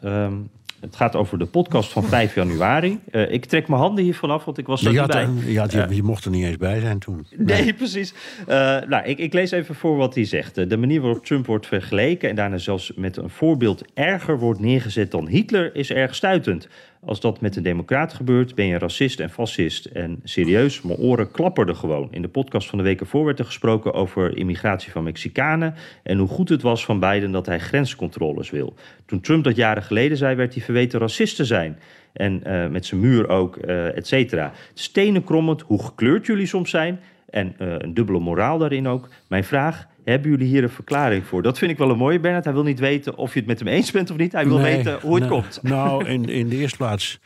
Het 0.87 0.97
gaat 0.97 1.16
over 1.16 1.39
de 1.39 1.47
podcast 1.47 1.93
van 1.93 2.05
5 2.05 2.34
januari. 2.34 3.01
Uh, 3.11 3.32
ik 3.32 3.45
trek 3.45 3.68
mijn 3.68 3.80
handen 3.80 4.05
hier 4.05 4.14
vanaf, 4.14 4.45
want 4.45 4.59
ik 4.59 4.66
was 4.66 4.84
er 4.84 4.93
niet 4.93 5.07
bij. 5.07 5.28
Ja, 5.45 5.66
je, 5.70 5.95
je, 5.95 6.03
mocht 6.03 6.24
er 6.24 6.30
niet 6.30 6.45
eens 6.45 6.57
bij 6.57 6.80
zijn 6.80 6.99
toen. 6.99 7.26
Nee, 7.37 7.62
nee 7.62 7.74
precies. 7.82 8.14
Uh, 8.41 8.47
nou, 8.89 9.05
ik, 9.05 9.18
ik, 9.18 9.32
lees 9.32 9.51
even 9.51 9.74
voor 9.74 9.97
wat 9.97 10.14
hij 10.14 10.24
zegt. 10.24 10.55
De 10.70 10.76
manier 10.76 11.01
waarop 11.01 11.24
Trump 11.24 11.47
wordt 11.47 11.66
vergeleken... 11.66 12.28
en 12.28 12.37
daarna 12.37 12.59
zelfs 12.59 12.93
met 12.97 13.16
een 13.16 13.30
voorbeeld 13.30 13.82
erger 13.95 14.39
wordt 14.39 14.61
neergezet 14.61 15.11
dan 15.11 15.28
Hitler... 15.28 15.74
is 15.74 15.91
erg 15.91 16.14
stuitend. 16.14 16.68
Als 17.07 17.20
dat 17.20 17.40
met 17.40 17.57
een 17.57 17.62
democraat 17.62 18.12
gebeurt, 18.12 18.54
ben 18.54 18.66
je 18.66 18.78
racist 18.78 19.20
en 19.20 19.30
fascist. 19.30 19.84
En 19.84 20.20
serieus, 20.24 20.82
mijn 20.82 20.98
oren 20.98 21.30
klapperden 21.30 21.76
gewoon. 21.76 22.09
In 22.11 22.22
de 22.22 22.28
podcast 22.28 22.68
van 22.68 22.78
de 22.78 22.84
weken 22.84 23.07
voor 23.07 23.24
werd 23.24 23.38
er 23.38 23.44
gesproken 23.44 23.94
over 23.94 24.36
immigratie 24.36 24.92
van 24.92 25.04
Mexicanen... 25.04 25.74
en 26.02 26.18
hoe 26.18 26.28
goed 26.28 26.48
het 26.48 26.62
was 26.62 26.84
van 26.84 27.00
Biden 27.00 27.30
dat 27.30 27.46
hij 27.46 27.59
grenscontroles 27.59 28.50
wil. 28.50 28.74
Toen 29.04 29.20
Trump 29.20 29.44
dat 29.44 29.57
jaren 29.57 29.82
geleden 29.82 30.16
zei, 30.16 30.36
werd 30.36 30.54
hij 30.54 30.62
verweten 30.62 31.00
racist 31.00 31.36
te 31.36 31.44
zijn... 31.44 31.78
En 32.12 32.42
uh, 32.46 32.66
met 32.66 32.86
zijn 32.86 33.00
muur 33.00 33.28
ook, 33.28 33.57
uh, 33.57 33.96
et 33.96 34.07
cetera. 34.07 34.52
Stenen 34.74 35.24
krommend, 35.24 35.61
hoe 35.61 35.84
gekleurd 35.84 36.26
jullie 36.26 36.46
soms 36.46 36.70
zijn. 36.70 37.00
En 37.30 37.54
uh, 37.59 37.74
een 37.78 37.94
dubbele 37.94 38.18
moraal 38.18 38.59
daarin 38.59 38.88
ook. 38.88 39.09
Mijn 39.28 39.44
vraag, 39.44 39.86
hebben 40.12 40.30
jullie 40.30 40.46
hier 40.46 40.62
een 40.62 40.70
verklaring 40.70 41.26
voor? 41.26 41.42
Dat 41.42 41.59
vind 41.59 41.70
ik 41.70 41.78
wel 41.78 41.90
een 41.90 41.96
mooie, 41.96 42.20
Bernard. 42.20 42.44
Hij 42.44 42.52
wil 42.52 42.62
niet 42.62 42.78
weten 42.78 43.16
of 43.16 43.32
je 43.32 43.38
het 43.38 43.48
met 43.48 43.59
hem 43.59 43.68
eens 43.68 43.90
bent 43.90 44.11
of 44.11 44.16
niet. 44.16 44.32
Hij 44.32 44.46
wil 44.48 44.59
nee, 44.59 44.76
weten 44.76 45.00
hoe 45.00 45.20
het 45.20 45.28
komt. 45.28 45.59
Nou, 45.62 46.04
in, 46.04 46.28
in 46.28 46.48
de 46.48 46.57
eerste 46.57 46.76
plaats... 46.76 47.20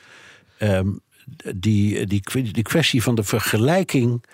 Um, 0.58 1.00
die, 1.54 2.06
die, 2.06 2.22
die 2.52 2.62
kwestie 2.62 3.02
van 3.02 3.14
de 3.14 3.22
vergelijking 3.22 4.24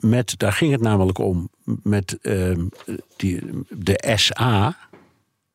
met... 0.00 0.34
Daar 0.38 0.52
ging 0.52 0.72
het 0.72 0.80
namelijk 0.80 1.18
om 1.18 1.48
met 1.82 2.18
um, 2.22 2.68
die, 3.16 3.40
de 3.68 4.14
SA. 4.16 4.76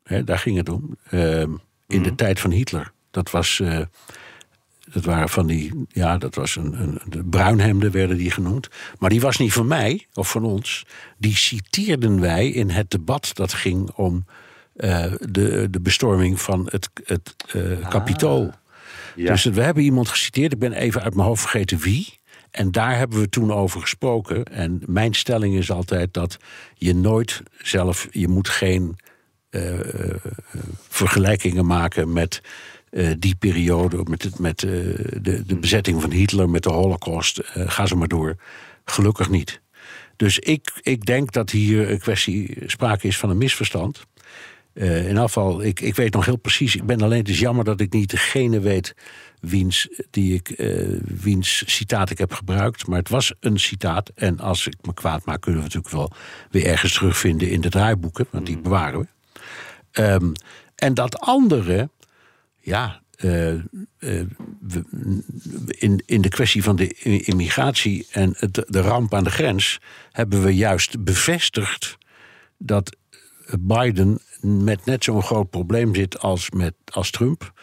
Hè, 0.03 0.24
daar 0.24 0.39
ging 0.39 0.57
het 0.57 0.70
om. 0.70 0.97
Um, 1.12 1.60
in 1.88 1.97
mm. 1.97 2.03
de 2.03 2.10
mhm. 2.10 2.16
tijd 2.16 2.39
van 2.39 2.51
Hitler. 2.51 2.91
Dat 3.12 3.32
was... 3.32 3.60
Uh, 3.60 3.80
dat 4.92 5.06
waren 5.06 5.30
van 5.30 5.48
die, 5.48 5.86
ja, 5.88 6.18
dat 6.18 6.36
was 6.36 6.56
een, 6.56 6.82
een, 6.82 7.00
de 7.08 7.24
bruinhemden 7.24 7.92
werden 7.92 8.18
die 8.18 8.32
genoemd. 8.32 8.68
Maar 9.00 9.10
die 9.10 9.22
was 9.22 9.38
niet 9.38 9.54
van 9.54 9.68
mij 9.68 10.08
of 10.14 10.30
van 10.32 10.44
ons. 10.44 10.86
Die 11.18 11.36
citeerden 11.36 12.20
wij 12.20 12.50
in 12.50 12.70
het 12.70 12.92
debat 12.92 13.32
dat 13.34 13.54
ging 13.54 13.92
om 13.92 14.26
uh, 14.76 15.06
de, 15.20 15.68
de 15.70 15.80
bestorming 15.82 16.42
van 16.42 16.68
het, 16.72 16.90
het 17.04 17.36
uh, 17.56 17.90
kapitool. 17.90 18.52
Ja. 19.16 19.32
Dus 19.32 19.44
we 19.44 19.62
hebben 19.62 19.84
iemand 19.84 20.10
geciteerd, 20.10 20.54
ik 20.54 20.60
ben 20.60 20.74
even 20.74 21.02
uit 21.02 21.16
mijn 21.16 21.28
hoofd 21.28 21.42
vergeten 21.42 21.78
wie. 21.78 22.20
En 22.52 22.72
daar 22.72 22.98
hebben 22.98 23.20
we 23.20 23.30
toen 23.30 23.54
over 23.54 23.82
gesproken. 23.82 24.44
En 24.44 24.82
mijn 24.86 25.14
stelling 25.14 25.56
is 25.56 25.72
altijd 25.72 26.14
dat 26.14 26.38
je 26.76 26.96
nooit 26.96 27.44
zelf, 27.62 28.08
je 28.12 28.28
moet 28.28 28.50
geen 28.50 28.98
uh, 29.50 29.80
vergelijkingen 30.88 31.66
maken 31.66 32.14
met 32.14 32.42
uh, 32.92 33.12
die 33.20 33.36
periode 33.36 34.06
met, 34.10 34.24
het, 34.24 34.40
met 34.40 34.62
uh, 34.62 34.72
de, 35.22 35.44
de 35.46 35.56
bezetting 35.60 36.02
van 36.02 36.12
Hitler, 36.12 36.50
met 36.50 36.64
de 36.64 36.72
Holocaust, 36.72 37.40
uh, 37.40 37.44
ga 37.70 37.86
ze 37.86 37.96
maar 37.96 38.08
door. 38.08 38.36
Gelukkig 38.86 39.30
niet. 39.30 39.62
Dus 40.16 40.40
ik, 40.40 40.80
ik 40.82 41.06
denk 41.06 41.32
dat 41.32 41.50
hier 41.50 41.92
een 41.92 42.00
kwestie 42.00 42.58
sprake 42.66 43.08
is 43.08 43.18
van 43.18 43.30
een 43.30 43.38
misverstand. 43.38 44.06
in 44.74 45.18
geval, 45.18 45.64
ik, 45.64 45.80
ik 45.80 45.96
weet 45.96 46.14
nog 46.14 46.26
heel 46.26 46.38
precies. 46.38 46.76
Ik 46.76 46.86
ben 46.86 47.02
alleen 47.02 47.24
dus 47.24 47.40
jammer 47.40 47.64
dat 47.64 47.82
ik 47.82 47.94
niet 47.94 48.10
degene 48.10 48.60
weet 48.60 48.96
wiens, 49.42 49.88
die 50.10 50.34
ik, 50.34 50.54
wiens 51.22 51.64
citaat 51.66 52.10
ik 52.10 52.18
heb 52.18 52.34
gebruikt. 52.34 52.88
Maar 52.88 52.98
het 52.98 53.10
was 53.10 53.34
een 53.40 53.60
citaat. 53.60 54.12
En 54.16 54.40
als 54.40 54.68
ik 54.68 54.76
me 54.82 54.94
kwaad 54.94 55.26
maak, 55.26 55.42
kunnen 55.42 55.62
we 55.62 55.68
natuurlijk 55.68 55.94
wel 55.94 56.12
weer 56.50 56.66
ergens 56.66 56.94
terugvinden 56.94 57.50
in 57.50 57.62
de 57.62 57.70
draaiboeken. 57.70 58.28
Want 58.32 58.46
die 58.46 58.56
mm-hmm. 58.56 58.72
bewaren 58.72 59.00
we. 59.00 59.08
Um, 59.92 60.34
en 60.76 60.94
dat 60.94 61.20
andere, 61.20 61.90
ja, 62.70 63.02
uh, 63.24 63.54
uh, 64.00 64.22
in, 65.68 66.04
in 66.06 66.22
de 66.22 66.30
kwestie 66.30 66.64
van 66.64 66.76
de 66.76 66.94
immigratie 67.20 68.08
en 68.12 68.36
de 68.68 68.82
ramp 68.82 69.14
aan 69.14 69.24
de 69.24 69.30
grens 69.30 69.80
hebben 70.12 70.44
we 70.44 70.56
juist 70.56 71.04
bevestigd 71.04 71.98
dat 72.58 72.96
Biden 73.60 74.20
met 74.42 74.86
net 74.86 75.04
zo'n 75.04 75.24
groot 75.24 75.50
probleem 75.50 75.96
zit 75.96 76.20
als, 76.20 76.50
met, 76.50 76.74
als 76.86 77.12
Trump. 77.12 77.54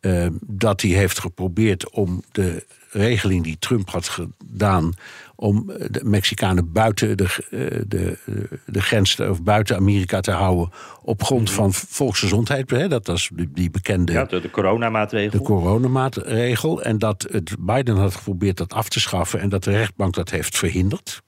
Uh, 0.00 0.26
dat 0.46 0.80
hij 0.80 0.90
heeft 0.90 1.18
geprobeerd 1.18 1.90
om 1.90 2.22
de 2.32 2.66
regeling 2.96 3.44
die 3.44 3.58
Trump 3.58 3.90
had 3.90 4.08
gedaan 4.08 4.94
om 5.36 5.72
de 5.90 6.00
Mexicanen 6.04 6.72
buiten 6.72 7.16
de, 7.16 7.24
eh, 7.50 7.82
de, 7.86 8.18
de 8.66 8.82
grens 8.82 9.20
of 9.20 9.42
buiten 9.42 9.76
Amerika 9.76 10.20
te 10.20 10.30
houden 10.30 10.70
op 11.02 11.22
grond 11.22 11.48
mhm. 11.48 11.54
van 11.54 11.72
volksgezondheid. 11.72 12.70
Hè? 12.70 12.88
Dat 12.88 13.06
was 13.06 13.30
die 13.34 13.70
bekende. 13.70 14.12
Ja, 14.12 14.24
de, 14.24 14.40
de 14.40 14.50
coronamaatregel. 14.50 15.38
De 15.38 15.44
coronamaatregel. 15.44 16.82
En 16.82 16.98
dat 16.98 17.26
het 17.30 17.56
Biden 17.58 17.96
had 17.96 18.14
geprobeerd 18.14 18.56
dat 18.56 18.72
af 18.72 18.88
te 18.88 19.00
schaffen 19.00 19.40
en 19.40 19.48
dat 19.48 19.64
de 19.64 19.70
rechtbank 19.70 20.14
dat 20.14 20.30
heeft 20.30 20.58
verhinderd. 20.58 21.22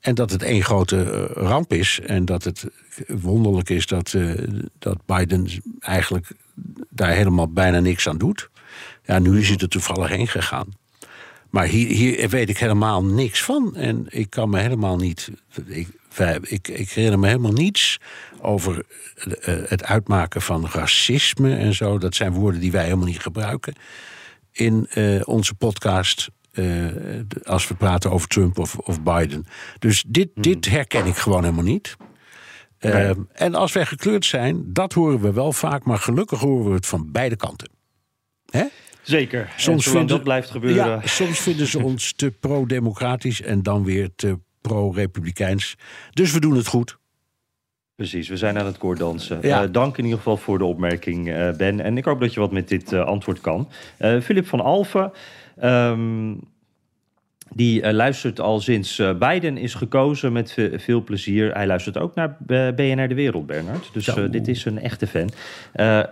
En 0.00 0.14
dat 0.14 0.30
het 0.30 0.42
één 0.42 0.62
grote 0.62 1.02
eh, 1.02 1.42
ramp 1.42 1.72
is. 1.72 2.00
En 2.06 2.24
dat 2.24 2.44
het 2.44 2.66
wonderlijk 3.06 3.70
is 3.70 3.86
dat, 3.86 4.12
uh, 4.12 4.48
dat 4.78 4.98
Biden 5.06 5.46
eigenlijk 5.80 6.26
daar 6.88 7.10
helemaal 7.10 7.52
bijna 7.52 7.80
niks 7.80 8.08
aan 8.08 8.18
doet. 8.18 8.50
Ja, 9.04 9.18
nu 9.18 9.38
is 9.38 9.48
hij 9.48 9.56
er 9.56 9.68
toevallig 9.68 10.08
heen 10.08 10.28
gegaan. 10.28 10.68
Maar 11.54 11.66
hier, 11.66 11.86
hier 11.88 12.28
weet 12.28 12.48
ik 12.48 12.58
helemaal 12.58 13.04
niks 13.04 13.42
van. 13.42 13.76
En 13.76 14.06
ik 14.08 14.30
kan 14.30 14.50
me 14.50 14.58
helemaal 14.60 14.96
niet. 14.96 15.30
Ik, 15.66 15.88
ik, 16.42 16.68
ik 16.68 16.90
herinner 16.90 17.18
me 17.18 17.26
helemaal 17.26 17.52
niets 17.52 17.98
over 18.40 18.84
eh, 19.40 19.54
het 19.66 19.84
uitmaken 19.84 20.42
van 20.42 20.66
racisme 20.72 21.56
en 21.56 21.74
zo. 21.74 21.98
Dat 21.98 22.14
zijn 22.14 22.32
woorden 22.32 22.60
die 22.60 22.72
wij 22.72 22.84
helemaal 22.84 23.06
niet 23.06 23.20
gebruiken 23.20 23.74
in 24.52 24.86
uh, 24.94 25.20
onze 25.24 25.54
podcast. 25.54 26.28
eh, 26.52 26.64
als 27.44 27.68
we 27.68 27.74
praten 27.74 28.10
over 28.10 28.28
Trump 28.28 28.58
of, 28.58 28.76
of 28.78 29.02
Biden. 29.02 29.46
Dus 29.78 30.04
dit, 30.08 30.28
Hmm. 30.34 30.42
dit 30.42 30.66
herken 30.68 31.06
ik 31.06 31.16
gewoon 31.16 31.42
helemaal 31.42 31.64
niet. 31.64 31.96
Eh, 32.78 33.10
En 33.32 33.54
als 33.54 33.72
wij 33.72 33.86
gekleurd 33.86 34.24
zijn, 34.24 34.72
dat 34.72 34.92
horen 34.92 35.20
we 35.20 35.32
wel 35.32 35.52
vaak, 35.52 35.84
maar 35.84 35.98
gelukkig 35.98 36.40
horen 36.40 36.68
we 36.68 36.74
het 36.74 36.86
van 36.86 37.12
beide 37.12 37.36
kanten. 37.36 37.70
Hè? 38.50 38.64
Zeker. 39.04 39.52
Soms 39.56 39.84
vinden- 39.84 40.06
dat 40.06 40.22
blijft 40.22 40.50
gebeuren. 40.50 40.86
Ja, 40.86 41.00
soms 41.04 41.38
vinden 41.40 41.66
ze 41.66 41.82
ons 41.82 42.12
te 42.12 42.30
pro-democratisch 42.40 43.42
en 43.42 43.62
dan 43.62 43.84
weer 43.84 44.08
te 44.16 44.38
pro-republikeins. 44.60 45.76
Dus 46.10 46.32
we 46.32 46.40
doen 46.40 46.56
het 46.56 46.66
goed. 46.66 46.98
Precies, 47.96 48.28
we 48.28 48.36
zijn 48.36 48.58
aan 48.58 48.66
het 48.66 48.78
koorddansen. 48.78 49.38
Ja. 49.42 49.62
Eh, 49.62 49.72
dank 49.72 49.96
in 49.98 50.04
ieder 50.04 50.18
geval 50.18 50.36
voor 50.36 50.58
de 50.58 50.64
opmerking, 50.64 51.28
eh, 51.32 51.50
Ben. 51.56 51.80
En 51.80 51.96
ik 51.96 52.04
hoop 52.04 52.20
dat 52.20 52.34
je 52.34 52.40
wat 52.40 52.52
met 52.52 52.68
dit 52.68 52.92
eh, 52.92 53.04
antwoord 53.04 53.40
kan. 53.40 53.68
Philip 54.22 54.46
van 54.46 54.60
Alfen, 54.60 55.12
ehm, 55.56 56.34
die 57.52 57.82
eh, 57.82 57.92
luistert 57.92 58.40
al 58.40 58.60
sinds 58.60 58.98
eh, 58.98 59.14
Biden 59.18 59.56
is 59.56 59.74
gekozen 59.74 60.32
met 60.32 60.52
ve- 60.52 60.78
veel 60.78 61.02
plezier. 61.04 61.52
Hij 61.54 61.66
luistert 61.66 61.98
ook 61.98 62.14
naar 62.14 62.36
eh, 62.46 62.68
BNR 62.68 63.08
De 63.08 63.14
Wereld, 63.14 63.46
Bernard. 63.46 63.90
Dus 63.92 64.08
dit 64.30 64.48
is 64.48 64.64
een 64.64 64.78
echte 64.78 65.06
fan. 65.06 65.30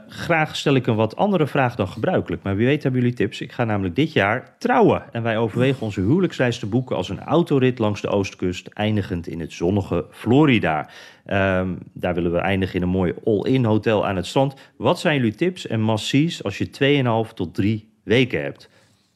Graag 0.08 0.56
stel 0.56 0.74
ik 0.74 0.86
een 0.86 0.94
wat 0.94 1.16
andere 1.16 1.46
vraag 1.46 1.74
dan 1.74 1.88
gebruikelijk. 1.88 2.42
Maar 2.42 2.56
wie 2.56 2.66
weet 2.66 2.82
hebben 2.82 3.00
jullie 3.00 3.16
tips. 3.16 3.40
Ik 3.40 3.52
ga 3.52 3.64
namelijk 3.64 3.96
dit 3.96 4.12
jaar 4.12 4.54
trouwen. 4.58 5.02
En 5.12 5.22
wij 5.22 5.38
overwegen 5.38 5.82
onze 5.82 6.00
huwelijksreis 6.00 6.58
te 6.58 6.66
boeken 6.66 6.96
als 6.96 7.08
een 7.08 7.20
autorit 7.20 7.78
langs 7.78 8.00
de 8.00 8.08
oostkust... 8.08 8.66
eindigend 8.68 9.26
in 9.26 9.40
het 9.40 9.52
zonnige 9.52 10.06
Florida. 10.10 10.88
Ehm, 11.26 11.68
daar 11.92 12.14
willen 12.14 12.32
we 12.32 12.38
eindigen 12.38 12.74
in 12.74 12.82
een 12.82 12.88
mooi 12.88 13.14
all-in 13.24 13.64
hotel 13.64 14.06
aan 14.06 14.16
het 14.16 14.26
strand. 14.26 14.54
Wat 14.76 15.00
zijn 15.00 15.16
jullie 15.16 15.34
tips 15.34 15.66
en 15.66 15.80
massies 15.80 16.44
als 16.44 16.58
je 16.58 17.24
2,5 17.28 17.34
tot 17.34 17.54
3 17.54 17.88
weken 18.04 18.42
hebt? 18.42 18.68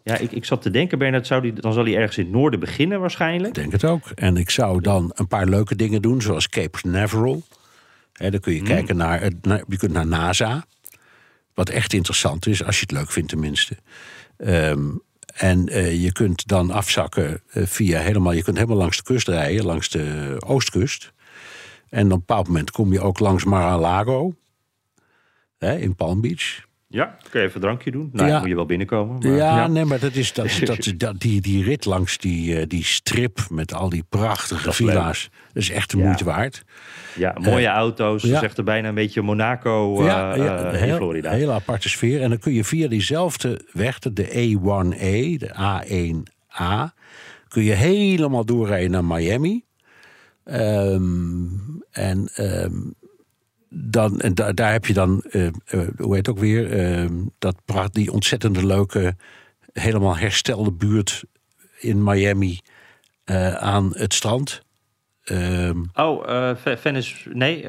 Ja, 0.06 0.16
ik, 0.16 0.32
ik 0.32 0.44
zat 0.44 0.62
te 0.62 0.70
denken, 0.70 0.98
Bernard, 0.98 1.26
zou 1.26 1.42
die, 1.42 1.52
dan 1.52 1.72
zal 1.72 1.84
hij 1.84 1.96
ergens 1.96 2.18
in 2.18 2.24
het 2.24 2.32
noorden 2.32 2.60
beginnen 2.60 3.00
waarschijnlijk. 3.00 3.56
Ik 3.56 3.62
denk 3.62 3.72
het 3.72 3.84
ook. 3.84 4.10
En 4.14 4.36
ik 4.36 4.50
zou 4.50 4.80
dan 4.80 5.10
een 5.14 5.26
paar 5.26 5.46
leuke 5.46 5.76
dingen 5.76 6.02
doen, 6.02 6.22
zoals 6.22 6.48
Cape 6.48 6.80
Canaveral. 6.80 7.42
Hè, 8.12 8.30
dan 8.30 8.40
kun 8.40 8.56
Hmm. 8.56 8.66
je 8.66 8.72
kijken 8.72 8.96
naar, 8.96 9.24
je 9.68 9.76
kunt 9.76 9.92
naar 9.92 10.06
NASA. 10.06 10.64
Wat 11.54 11.68
echt 11.68 11.92
interessant 11.92 12.46
is, 12.46 12.64
als 12.64 12.76
je 12.76 12.82
het 12.82 12.90
leuk 12.90 13.10
vindt 13.10 13.28
tenminste. 13.28 13.76
Ehm, 14.36 14.84
en 15.34 15.68
eh, 15.68 16.02
je 16.02 16.12
kunt 16.12 16.46
dan 16.48 16.70
afzakken 16.70 17.42
eh, 17.50 17.66
via 17.66 18.00
helemaal, 18.00 18.32
je 18.32 18.42
kunt 18.42 18.56
helemaal 18.56 18.78
langs 18.78 18.96
de 18.96 19.02
kust 19.02 19.28
rijden, 19.28 19.64
langs 19.64 19.88
de 19.88 20.36
oostkust. 20.46 21.12
En 21.88 22.04
op 22.06 22.12
een 22.12 22.18
bepaald 22.18 22.46
moment 22.46 22.70
kom 22.70 22.92
je 22.92 23.00
ook 23.00 23.18
langs 23.18 23.44
Mar-a-Lago. 23.44 24.34
In 25.58 25.94
Palm 25.94 26.20
Beach. 26.20 26.65
Ja, 26.96 27.16
kun 27.30 27.40
je 27.40 27.46
even 27.46 27.54
een 27.60 27.66
drankje 27.66 27.90
doen? 27.90 28.08
Nou, 28.12 28.28
Ja. 28.28 28.38
moet 28.38 28.48
je 28.48 28.54
wel 28.54 28.66
binnenkomen. 28.66 29.18
Maar, 29.18 29.36
ja, 29.36 29.66
nee, 29.66 29.84
maar 29.84 29.98
dat 29.98 30.14
is 30.14 30.32
dat, 30.32 30.60
dat, 30.64 30.92
dat, 30.96 31.20
die, 31.20 31.40
die 31.40 31.64
rit 31.64 31.84
langs 31.84 32.18
die, 32.18 32.58
eh, 32.58 32.66
die 32.66 32.84
strip 32.84 33.38
met 33.50 33.74
al 33.74 33.88
die 33.88 34.04
prachtige 34.08 34.64
Dat 34.64 34.72
is 34.72 34.78
leuk. 34.78 34.88
villa's. 34.90 35.28
Dat 35.52 35.62
is 35.62 35.70
echt 35.70 35.90
de 35.90 35.98
Ja. 35.98 36.04
moeite 36.04 36.24
waard. 36.24 36.62
Ja, 37.16 37.34
mooie 37.40 37.66
auto's. 37.66 38.22
ja. 38.22 38.38
Zegt 38.38 38.58
er 38.58 38.64
bijna 38.64 38.88
een 38.88 38.94
beetje 38.94 39.22
Monaco 39.22 40.00
eh, 40.00 40.06
ja, 40.06 40.34
ja, 40.34 40.56
eh, 40.72 40.80
een 40.82 40.88
in 40.88 40.94
Florida. 40.96 41.30
hele 41.30 41.52
aparte 41.52 41.88
sfeer. 41.88 42.22
En 42.22 42.28
dan 42.28 42.38
kun 42.38 42.52
je 42.52 42.64
via 42.64 42.88
diezelfde 42.88 43.60
weg, 43.72 43.98
de 43.98 44.24
A1A, 44.28 45.38
de 45.38 45.54
A1A, 45.54 46.94
kun 47.48 47.62
je 47.62 47.72
helemaal 47.72 48.44
doorrijden 48.44 48.90
naar 48.90 49.04
Miami. 49.04 49.64
Ehm, 50.44 51.46
en 51.90 52.28
ehm, 52.34 52.72
dan, 53.68 54.20
en 54.20 54.34
da- 54.34 54.52
daar 54.52 54.72
heb 54.72 54.86
je 54.86 54.92
dan, 54.92 55.22
eh, 55.30 55.46
eh, 55.46 55.52
hoe 55.96 56.14
heet 56.14 56.26
het 56.26 56.28
ook 56.28 56.38
weer, 56.38 56.72
ehm, 56.72 57.12
dat 57.38 57.56
praat 57.64 57.94
die 57.94 58.12
ontzettende 58.12 58.66
leuke, 58.66 59.16
helemaal 59.72 60.16
herstelde 60.16 60.72
buurt 60.72 61.24
in 61.80 62.02
Miami 62.04 62.60
aan 63.58 63.90
het 63.96 64.14
strand. 64.14 64.62
Ehm, 65.24 65.82
Oh, 65.94 66.26
Ve- 66.56 66.76
Venice... 66.76 67.14
Nee, 67.32 67.66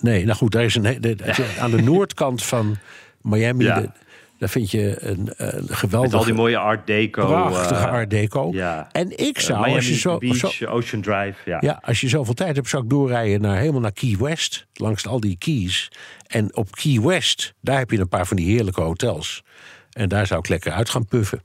Nee, 0.00 0.24
nou 0.24 0.36
goed, 0.36 0.52
daar 0.52 0.64
is 0.64 0.74
een, 0.74 1.00
de- 1.00 1.56
aan 1.60 1.70
de 1.70 1.82
noordkant 1.82 2.44
van 2.44 2.76
Miami. 3.22 3.64
Ja. 3.64 3.80
de- 3.80 3.90
daar 4.44 4.52
vind 4.52 4.70
je 4.70 4.96
een, 5.02 5.32
een 5.36 5.64
met 5.68 5.76
geweldige, 5.76 6.16
al 6.16 6.24
die 6.24 6.34
mooie 6.34 6.58
Art 6.58 6.86
Deco. 6.86 7.26
prachtige 7.26 7.74
eh, 7.84 7.90
Art 7.92 8.10
Deco. 8.10 8.50
Ja. 8.52 8.88
En 8.92 9.18
ik 9.18 9.38
zou, 9.40 9.58
Miami 9.58 9.74
als 9.76 9.88
je 9.88 9.94
zo, 9.94 10.18
Beach, 10.18 10.36
zo- 10.52 10.66
Ocean 10.66 11.02
Drive. 11.02 11.34
Ja. 11.44 11.56
ja, 11.60 11.78
als 11.84 12.00
je 12.00 12.08
zoveel 12.08 12.34
tijd 12.34 12.56
hebt, 12.56 12.68
zou 12.68 12.82
ik 12.82 12.90
doorrijden 12.90 13.40
naar 13.40 13.58
helemaal 13.58 13.80
naar 13.80 13.92
Key 13.92 14.16
West, 14.18 14.66
langs 14.74 15.06
al 15.06 15.20
die 15.20 15.36
keys. 15.38 15.88
En 16.26 16.56
op 16.56 16.70
Key 16.70 17.00
West, 17.00 17.54
daar 17.60 17.78
heb 17.78 17.90
je 17.90 17.98
een 17.98 18.08
paar 18.08 18.26
van 18.26 18.36
die 18.36 18.46
heerlijke 18.46 18.80
hotels. 18.80 19.42
En 19.92 20.08
daar 20.08 20.26
zou 20.26 20.40
ik 20.40 20.48
lekker 20.48 20.72
uit 20.72 20.88
gaan 20.90 21.06
puffen. 21.06 21.42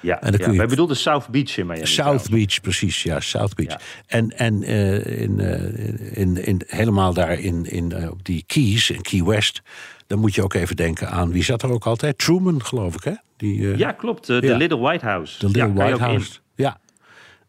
Ja, 0.00 0.20
En 0.20 0.30
dan 0.30 0.38
ja. 0.38 0.44
kun 0.44 0.52
je- 0.52 0.58
Wij 0.58 0.68
bedoelden 0.68 0.96
South 0.96 1.28
Beach 1.28 1.56
in 1.58 1.66
Miami. 1.66 1.86
South 1.86 1.94
trouwens. 1.94 2.28
Beach, 2.28 2.60
precies, 2.60 3.02
ja, 3.02 3.20
South 3.20 3.54
Beach. 3.54 3.70
Ja. 3.72 3.78
En, 4.06 4.30
en 4.38 4.62
eh, 4.62 5.20
in, 5.20 5.40
eh, 5.40 6.16
in, 6.18 6.44
in, 6.46 6.62
helemaal 6.66 7.12
daar 7.14 7.38
in, 7.40 7.64
in, 7.70 8.10
op 8.10 8.24
die 8.24 8.44
Keys, 8.46 8.90
in 8.90 9.02
Key 9.02 9.24
West... 9.24 9.62
dan 10.08 10.18
moet 10.18 10.34
je 10.34 10.42
ook 10.42 10.54
even 10.54 10.76
denken 10.76 11.10
aan, 11.10 11.30
wie 11.32 11.42
zat 11.44 11.62
er 11.62 11.70
ook 11.72 11.86
altijd? 11.86 12.18
Truman, 12.18 12.64
geloof 12.64 12.94
ik, 12.94 13.04
hè? 13.04 13.12
Die, 13.36 13.72
eh, 13.72 13.78
Ja, 13.78 13.92
klopt. 13.92 14.28
eh, 14.28 14.40
De 14.40 14.46
Ja. 14.46 14.56
Little 14.56 14.78
White 14.78 15.04
House. 15.04 15.38
de 15.38 15.46
Little 15.46 15.66
ja, 15.66 15.72
White. 15.72 16.02
House. 16.02 16.38
Ja. 16.54 16.80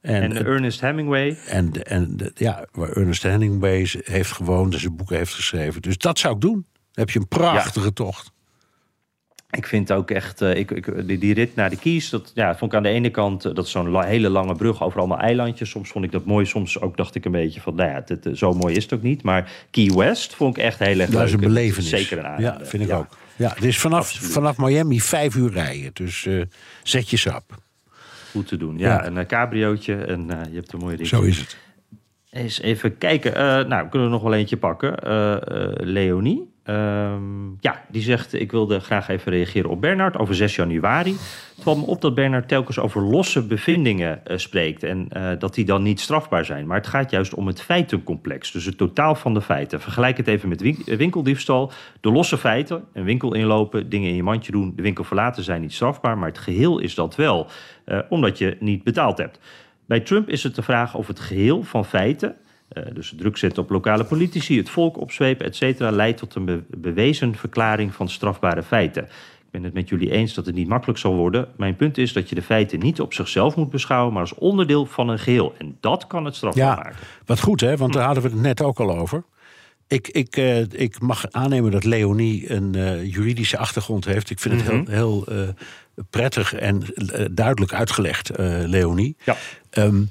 En, 0.01 0.45
Ernest 0.45 0.81
Hemingway. 0.81 1.37
en, 1.47 1.83
en 1.83 2.31
ja, 2.35 2.65
waar 2.71 2.89
Ernest 2.91 3.23
Hemingway 3.23 3.89
heeft 4.03 4.31
gewoond 4.31 4.73
en 4.73 4.79
zijn 4.79 4.95
boeken 4.95 5.17
heeft 5.17 5.33
geschreven. 5.33 5.81
Dus 5.81 5.97
dat 5.97 6.19
zou 6.19 6.35
ik 6.35 6.41
doen. 6.41 6.53
Dan 6.73 7.05
heb 7.05 7.09
je 7.09 7.19
een 7.19 7.27
prachtige 7.27 7.93
tocht. 7.93 8.31
Ik 9.51 9.65
vind 9.67 9.91
ook 9.91 10.11
echt, 10.11 10.41
eh, 10.41 10.55
ik, 10.55 10.71
ik, 10.71 11.07
die, 11.07 11.17
die 11.17 11.33
rit 11.33 11.55
naar 11.55 11.69
de 11.69 11.75
Keys, 11.77 12.09
dat 12.09 12.31
ja, 12.33 12.57
vond 12.57 12.71
ik 12.71 12.77
aan 12.77 12.83
de 12.83 12.89
ene 12.89 13.09
kant, 13.09 13.45
eh, 13.45 13.53
dat 13.53 13.65
is 13.65 13.71
zo'n 13.71 13.89
la- 13.89 14.03
hele 14.05 14.29
lange 14.29 14.55
brug 14.55 14.83
over 14.83 14.99
allemaal 14.99 15.19
eilandjes. 15.19 15.69
Soms 15.69 15.89
vond 15.89 16.05
ik 16.05 16.11
dat 16.11 16.25
mooi, 16.25 16.45
soms 16.45 16.81
ook 16.81 16.97
dacht 16.97 17.15
ik 17.15 17.25
een 17.25 17.31
beetje 17.31 17.61
van, 17.61 17.75
nou 17.75 17.89
ja, 17.89 18.01
dit, 18.05 18.25
eh, 18.25 18.33
zo 18.33 18.53
mooi 18.53 18.75
is 18.75 18.83
het 18.83 18.93
ook 18.93 19.01
niet. 19.01 19.23
Maar 19.23 19.51
Key 19.71 19.91
West 19.95 20.35
vond 20.35 20.57
ik 20.57 20.63
echt 20.63 20.79
heel 20.79 20.87
erg 20.99 21.09
Dat 21.09 21.09
leuk. 21.09 21.23
is 21.25 21.31
een 21.33 21.39
belevenis. 21.39 21.89
Zeker 21.89 22.17
een 22.17 22.25
aanrader. 22.25 22.59
Ja, 22.61 22.65
vind 22.65 22.83
ik 22.83 22.89
Ja. 22.89 22.97
ook. 22.97 23.17
Ja, 23.35 23.49
het 23.55 23.63
is 23.63 23.79
vanaf, 23.79 23.99
Absoluut. 23.99 24.31
vanaf 24.31 24.57
Miami 24.57 24.99
vijf 25.01 25.35
uur 25.35 25.51
rijden. 25.51 25.89
Dus 25.93 26.27
zet 26.83 27.09
je 27.09 27.17
sap. 27.17 27.57
Goed 28.31 28.47
te 28.47 28.57
doen. 28.57 28.77
Ja, 28.77 28.89
Ja. 28.89 29.05
een 29.05 29.15
uh, 29.15 29.25
cabriootje 29.25 29.95
en 29.95 30.25
je 30.49 30.55
hebt 30.55 30.73
een 30.73 30.79
mooie 30.79 30.95
ding. 30.95 31.07
Zo 31.07 31.21
is 31.21 31.37
het. 31.37 31.57
Eens 32.29 32.61
even 32.61 32.97
kijken. 32.97 33.33
Nou, 33.69 33.83
we 33.83 33.89
kunnen 33.89 34.07
er 34.07 34.13
nog 34.13 34.23
wel 34.23 34.33
eentje 34.33 34.57
pakken. 34.57 34.95
Leonie. 35.91 36.53
Ehm, 36.69 37.49
ja, 37.59 37.81
die 37.87 38.01
zegt: 38.01 38.33
Ik 38.33 38.51
wilde 38.51 38.79
graag 38.79 39.07
even 39.07 39.31
reageren 39.31 39.69
op 39.69 39.81
Bernard 39.81 40.17
over 40.17 40.35
6 40.35 40.55
januari. 40.55 41.11
Het 41.55 41.63
valt 41.63 41.77
me 41.77 41.85
op 41.85 42.01
dat 42.01 42.15
Bernard 42.15 42.47
telkens 42.47 42.79
over 42.79 43.01
losse 43.01 43.47
bevindingen 43.47 44.25
eh, 44.25 44.37
spreekt. 44.37 44.83
En 44.83 45.07
eh, 45.09 45.31
dat 45.39 45.53
die 45.53 45.65
dan 45.65 45.83
niet 45.83 45.99
strafbaar 45.99 46.45
zijn. 46.45 46.67
Maar 46.67 46.77
het 46.77 46.87
gaat 46.87 47.11
juist 47.11 47.33
om 47.33 47.47
het 47.47 47.61
feitencomplex. 47.61 48.51
Dus 48.51 48.65
het 48.65 48.77
totaal 48.77 49.15
van 49.15 49.33
de 49.33 49.41
feiten. 49.41 49.81
Vergelijk 49.81 50.17
het 50.17 50.27
even 50.27 50.49
met 50.49 50.61
win- 50.61 50.83
winkeldiefstal. 50.85 51.71
De 52.01 52.11
losse 52.11 52.37
feiten: 52.37 52.83
een 52.93 53.03
winkel 53.03 53.33
inlopen, 53.33 53.89
dingen 53.89 54.09
in 54.09 54.15
je 54.15 54.23
mandje 54.23 54.51
doen, 54.51 54.73
de 54.75 54.81
winkel 54.81 55.03
verlaten 55.03 55.43
zijn 55.43 55.61
niet 55.61 55.73
strafbaar. 55.73 56.17
Maar 56.17 56.29
het 56.29 56.37
geheel 56.37 56.79
is 56.79 56.95
dat 56.95 57.15
wel, 57.15 57.47
eh, 57.85 57.99
omdat 58.09 58.37
je 58.37 58.57
niet 58.59 58.83
betaald 58.83 59.17
hebt. 59.17 59.39
Bij 59.85 59.99
Trump 59.99 60.29
is 60.29 60.43
het 60.43 60.55
de 60.55 60.61
vraag 60.61 60.95
of 60.95 61.07
het 61.07 61.19
geheel 61.19 61.63
van 61.63 61.85
feiten, 61.85 62.35
dus 62.93 63.13
druk 63.17 63.37
zetten 63.37 63.63
op 63.63 63.69
lokale 63.69 64.03
politici, 64.03 64.57
het 64.57 64.69
volk 64.69 64.97
opzwepen, 64.97 65.45
et 65.45 65.55
cetera, 65.55 65.91
leidt 65.91 66.17
tot 66.19 66.35
een 66.35 66.45
be- 66.45 66.63
bewezen 66.77 67.35
verklaring 67.35 67.93
van 67.93 68.09
strafbare 68.09 68.63
feiten. 68.63 69.03
Ik 69.03 69.55
ben 69.55 69.63
het 69.63 69.73
met 69.73 69.89
jullie 69.89 70.11
eens 70.11 70.33
dat 70.33 70.45
het 70.45 70.55
niet 70.55 70.67
makkelijk 70.67 70.99
zal 70.99 71.15
worden. 71.15 71.47
Mijn 71.57 71.75
punt 71.75 71.97
is 71.97 72.13
dat 72.13 72.29
je 72.29 72.35
de 72.35 72.41
feiten 72.41 72.79
niet 72.79 73.01
op 73.01 73.13
zichzelf 73.13 73.55
moet 73.55 73.69
beschouwen, 73.69 74.13
maar 74.13 74.21
als 74.21 74.33
onderdeel 74.35 74.85
van 74.85 75.09
een 75.09 75.19
geheel. 75.19 75.53
En 75.57 75.77
dat 75.79 76.07
kan 76.07 76.25
het 76.25 76.35
strafbaar 76.35 76.63
Ja, 76.65 76.75
maken. 76.75 76.95
wat 77.25 77.39
goed 77.39 77.61
hè, 77.61 77.77
want 77.77 77.93
daar 77.93 78.05
hadden 78.05 78.23
we 78.23 78.29
het 78.29 78.39
net 78.41 78.61
ook 78.61 78.79
al 78.79 78.97
over. 78.97 79.23
Ik, 79.87 80.07
ik, 80.07 80.37
eh, 80.37 80.59
ik 80.61 80.99
mag 81.01 81.31
aannemen 81.31 81.71
dat 81.71 81.83
Leonie 81.83 82.51
een 82.53 82.75
eh, 82.75 83.13
juridische 83.13 83.57
achtergrond 83.57 84.05
heeft. 84.05 84.29
Ik 84.29 84.39
vind 84.39 84.61
het 84.61 84.69
heel, 84.71 84.83
heel 84.87 85.25
eh, 85.25 85.37
prettig 86.09 86.53
en 86.53 86.81
eh, 86.95 87.25
duidelijk 87.31 87.73
uitgelegd, 87.73 88.29
eh, 88.29 88.45
Leonie. 88.65 89.15
Ja. 89.23 89.35
Ehm, 89.69 90.01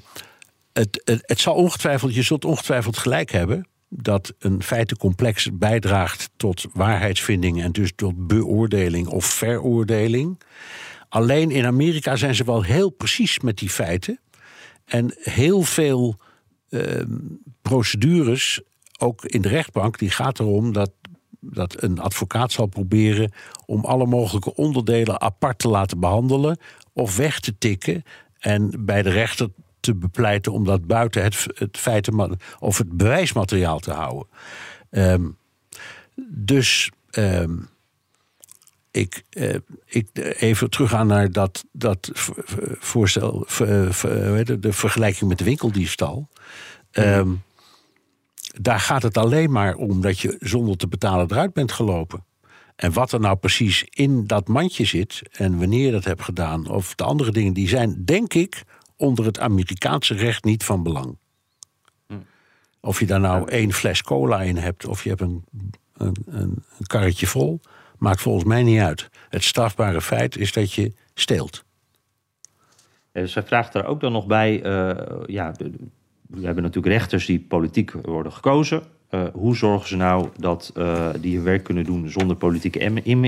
het, 0.79 1.21
het, 1.25 1.39
zal 1.39 1.53
ongetwijfeld, 1.53 2.15
je 2.15 2.21
zult 2.21 2.45
ongetwijfeld 2.45 2.97
gelijk 2.97 3.31
hebben 3.31 3.67
dat 3.89 4.33
een 4.39 4.63
feitencomplex 4.63 5.49
bijdraagt 5.53 6.29
tot 6.37 6.65
waarheidsvinding 6.73 7.61
en 7.61 7.71
dus 7.71 7.91
tot 7.95 8.27
beoordeling 8.27 9.07
of 9.07 9.25
veroordeling. 9.25 10.41
Alleen 11.09 11.51
in 11.51 11.65
Amerika 11.65 12.15
zijn 12.15 12.35
ze 12.35 12.43
wel 12.43 12.63
heel 12.63 12.89
precies 12.89 13.39
met 13.39 13.57
die 13.57 13.69
feiten. 13.69 14.19
En 14.85 15.13
heel 15.19 15.61
veel 15.61 16.15
ehm, 16.69 17.17
procedures, 17.61 18.61
ook 18.99 19.25
in 19.25 19.41
de 19.41 19.49
rechtbank, 19.49 19.99
die 19.99 20.09
gaat 20.09 20.39
erom 20.39 20.73
dat, 20.73 20.91
dat 21.39 21.83
een 21.83 21.99
advocaat 21.99 22.51
zal 22.51 22.65
proberen 22.65 23.31
om 23.65 23.85
alle 23.85 24.05
mogelijke 24.05 24.55
onderdelen 24.55 25.21
apart 25.21 25.59
te 25.59 25.67
laten 25.67 25.99
behandelen 25.99 26.57
of 26.93 27.17
weg 27.17 27.39
te 27.39 27.57
tikken 27.57 28.03
en 28.39 28.85
bij 28.85 29.01
de 29.01 29.09
rechter 29.09 29.49
te 29.89 29.95
bepleiten 29.99 30.51
om 30.51 30.65
dat 30.65 30.87
buiten 30.87 31.23
het, 31.23 31.45
het 31.53 31.77
feiten 31.77 32.39
of 32.59 32.77
het 32.77 32.97
bewijsmateriaal 32.97 33.79
te 33.79 33.91
houden. 33.91 34.27
Ehm, 34.89 35.27
dus 36.27 36.91
ehm, 37.11 37.57
ik, 38.91 39.23
uh, 39.33 39.55
ik 39.85 40.07
even 40.39 40.69
teruggaan 40.69 41.07
naar 41.07 41.31
dat, 41.31 41.65
dat 41.71 42.11
voorstel, 42.79 43.45
de 43.47 44.73
vergelijking 44.73 45.29
met 45.29 45.37
de 45.37 45.43
winkeldiefstal. 45.43 46.29
Um, 46.91 47.41
daar 48.61 48.79
gaat 48.79 49.03
het 49.03 49.17
alleen 49.17 49.51
maar 49.51 49.75
om 49.75 50.01
dat 50.01 50.19
je 50.19 50.35
zonder 50.39 50.77
te 50.77 50.87
betalen 50.87 51.31
eruit 51.31 51.53
bent 51.53 51.71
gelopen. 51.71 52.25
En 52.75 52.93
wat 52.93 53.11
er 53.11 53.19
nou 53.19 53.35
precies 53.35 53.85
in 53.89 54.27
dat 54.27 54.47
mandje 54.47 54.85
zit 54.85 55.21
en 55.31 55.57
wanneer 55.57 55.85
je 55.85 55.91
dat 55.91 56.03
hebt 56.03 56.23
gedaan, 56.23 56.69
of 56.69 56.95
de 56.95 57.03
andere 57.03 57.31
dingen, 57.31 57.53
die 57.53 57.67
zijn, 57.67 58.05
denk 58.05 58.33
ik, 58.33 58.63
onder 58.99 59.25
het 59.25 59.39
Amerikaanse 59.39 60.13
recht 60.13 60.43
niet 60.43 60.63
van 60.63 60.83
belang. 60.83 61.17
Hm. 62.07 62.13
Of 62.79 62.99
je 62.99 63.05
daar 63.05 63.19
nou 63.19 63.49
één 63.49 63.71
fles 63.71 64.03
cola 64.03 64.41
in 64.41 64.57
hebt, 64.57 64.85
of 64.85 65.03
je 65.03 65.09
hebt 65.09 65.21
een, 65.21 65.43
een, 65.97 66.15
een, 66.25 66.63
karretje 66.87 67.27
vol, 67.27 67.59
maakt 67.97 68.21
volgens 68.21 68.45
mij 68.45 68.63
niet 68.63 68.79
uit. 68.79 69.09
Het 69.29 69.43
strafbare 69.43 70.01
feit 70.01 70.37
is 70.37 70.53
dat 70.53 70.73
je 70.73 70.93
steelt. 71.13 71.63
Ja, 73.11 73.25
zij 73.25 73.43
vraagt 73.43 73.73
er 73.73 73.85
ook 73.85 73.99
dan 73.99 74.11
nog 74.11 74.25
bij, 74.25 74.65
uh, 74.65 75.23
ja, 75.25 75.51
we 76.27 76.45
hebben 76.45 76.63
natuurlijk 76.63 76.93
rechters 76.93 77.25
die 77.25 77.39
politiek 77.39 77.91
worden 77.91 78.31
gekozen. 78.31 78.83
Uh, 79.11 79.21
hoe 79.33 79.55
zorgen 79.55 79.87
ze 79.87 79.95
nou 79.95 80.29
dat 80.37 80.71
uh, 80.77 81.09
die 81.19 81.35
hun 81.35 81.45
werk 81.45 81.63
kunnen 81.63 81.83
doen 81.83 82.09
zonder 82.09 82.35
politieke 82.35 82.79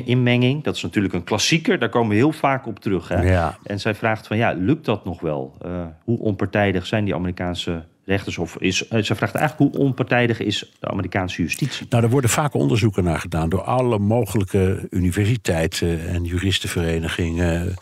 inmenging? 0.06 0.64
Dat 0.64 0.76
is 0.76 0.82
natuurlijk 0.82 1.14
een 1.14 1.24
klassieker, 1.24 1.80
daar 1.80 1.90
komen 1.90 2.10
we 2.10 2.16
heel 2.16 2.32
vaak 2.32 2.68
op 2.68 2.80
terug. 2.80 3.08
Hè? 3.08 3.22
Ja. 3.22 3.58
En 3.64 3.80
zij 3.80 3.96
vraagt 3.96 4.28
van 4.28 4.38
ja, 4.38 4.52
lukt 4.52 4.86
dat 4.86 5.06
nog 5.06 5.22
wel? 5.22 5.58
Uh, 5.66 5.86
hoe 6.04 6.20
onpartijdig 6.20 6.86
zijn 6.86 7.06
die 7.06 7.16
Amerikaanse 7.16 7.84
rechters? 8.06 8.38
Of 8.38 8.58
is, 8.58 8.88
zij 8.88 9.16
vraagt 9.16 9.36
eigenlijk 9.36 9.76
hoe 9.76 9.84
onpartijdig 9.84 10.40
is 10.40 10.72
de 10.80 10.88
Amerikaanse 10.88 11.42
justitie? 11.42 11.86
Nou, 11.90 12.04
er 12.04 12.10
worden 12.10 12.30
vaak 12.30 12.54
onderzoeken 12.54 13.04
naar 13.04 13.20
gedaan 13.20 13.50
door 13.50 13.64
alle 13.64 14.00
mogelijke 14.00 14.88
universiteiten 14.90 16.08
en 16.08 16.24
juristenverenigingen. 16.24 17.76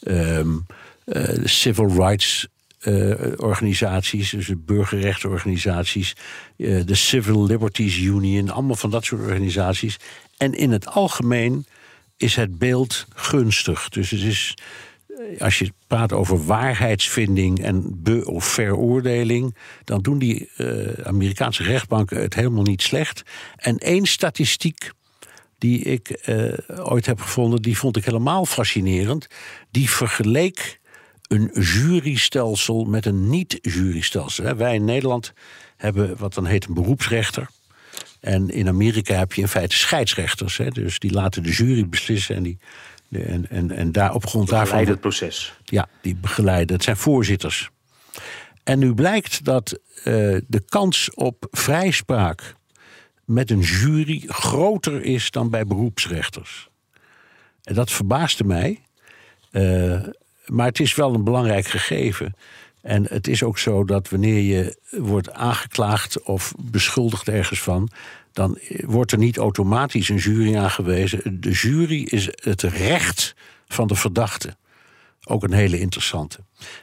Um, 0.00 0.66
civil 1.44 1.88
rights 1.88 2.48
uh, 2.84 3.32
organisaties, 3.36 4.30
dus 4.30 4.46
de 4.46 4.56
burgerrechtsorganisaties, 4.56 6.16
uh, 6.56 6.86
de 6.86 6.94
Civil 6.94 7.46
Liberties 7.46 7.98
Union, 7.98 8.50
allemaal 8.50 8.76
van 8.76 8.90
dat 8.90 9.04
soort 9.04 9.20
organisaties. 9.20 9.96
En 10.36 10.54
in 10.54 10.70
het 10.70 10.86
algemeen 10.86 11.66
is 12.16 12.36
het 12.36 12.58
beeld 12.58 13.06
gunstig. 13.14 13.88
Dus 13.88 14.10
het 14.10 14.20
is, 14.20 14.56
eh, 15.08 15.40
als 15.40 15.58
je 15.58 15.72
praat 15.86 16.12
over 16.12 16.44
waarheidsvinding 16.44 17.62
en 17.62 18.02
be- 18.02 18.24
of 18.24 18.44
veroordeling, 18.44 19.56
dan 19.84 20.02
doen 20.02 20.18
die 20.18 20.48
Amerikaanse 21.04 21.62
rechtbanken 21.62 22.22
het 22.22 22.34
helemaal 22.34 22.62
niet 22.62 22.82
slecht. 22.82 23.22
En 23.56 23.78
één 23.78 24.06
statistiek 24.06 24.90
die 25.58 25.82
ik 25.82 26.30
ooit 26.82 27.06
heb 27.06 27.20
gevonden, 27.20 27.62
die 27.62 27.78
vond 27.78 27.96
ik 27.96 28.04
helemaal 28.04 28.46
fascinerend. 28.46 29.26
Die 29.70 29.90
vergeleek 29.90 30.80
een 31.34 31.50
jurystelsel 31.62 32.84
met 32.84 33.06
een 33.06 33.28
niet-jurystelsel. 33.30 34.56
Wij 34.56 34.74
in 34.74 34.84
Nederland 34.84 35.32
hebben 35.76 36.16
wat 36.16 36.34
dan 36.34 36.46
heet 36.46 36.66
een 36.66 36.74
beroepsrechter. 36.74 37.48
En 38.20 38.50
in 38.50 38.68
Amerika 38.68 39.14
heb 39.14 39.32
je 39.32 39.40
in 39.40 39.48
feite 39.48 39.76
scheidsrechters. 39.76 40.56
Hè? 40.56 40.68
Dus 40.68 40.98
die 40.98 41.12
laten 41.12 41.42
de 41.42 41.50
jury 41.50 41.88
beslissen 41.88 42.36
en 42.36 42.42
die. 42.42 42.58
En, 43.10 43.50
en, 43.50 43.70
en 43.70 43.92
daar 43.92 44.14
op 44.14 44.26
grond 44.26 44.48
daarvan. 44.48 44.86
het 44.86 45.00
proces. 45.00 45.54
Ja, 45.64 45.88
die 46.00 46.16
begeleiden. 46.16 46.74
Het 46.74 46.84
zijn 46.84 46.96
voorzitters. 46.96 47.70
En 48.64 48.78
nu 48.78 48.94
blijkt 48.94 49.44
dat 49.44 49.78
uh, 49.98 50.04
de 50.46 50.62
kans 50.68 51.14
op 51.14 51.46
vrijspraak 51.50 52.54
met 53.24 53.50
een 53.50 53.60
jury 53.60 54.22
groter 54.26 55.02
is 55.02 55.30
dan 55.30 55.50
bij 55.50 55.66
beroepsrechters. 55.66 56.68
En 57.62 57.74
dat 57.74 57.90
verbaasde 57.90 58.44
mij. 58.44 58.80
Uh, 59.52 60.02
maar 60.46 60.66
het 60.66 60.80
is 60.80 60.94
wel 60.94 61.14
een 61.14 61.24
belangrijk 61.24 61.66
gegeven. 61.66 62.34
En 62.80 63.06
het 63.08 63.28
is 63.28 63.42
ook 63.42 63.58
zo 63.58 63.84
dat 63.84 64.08
wanneer 64.08 64.40
je 64.40 64.76
wordt 64.90 65.32
aangeklaagd 65.32 66.22
of 66.22 66.54
beschuldigd 66.58 67.28
ergens 67.28 67.62
van, 67.62 67.90
dan 68.32 68.58
wordt 68.84 69.12
er 69.12 69.18
niet 69.18 69.36
automatisch 69.36 70.08
een 70.08 70.16
jury 70.16 70.56
aangewezen. 70.56 71.40
De 71.40 71.50
jury 71.50 72.02
is 72.02 72.28
het 72.34 72.62
recht 72.62 73.34
van 73.66 73.86
de 73.86 73.94
verdachte. 73.94 74.56
Ook 75.26 75.42
een 75.42 75.52
hele 75.52 75.80
interessante. 75.80 76.38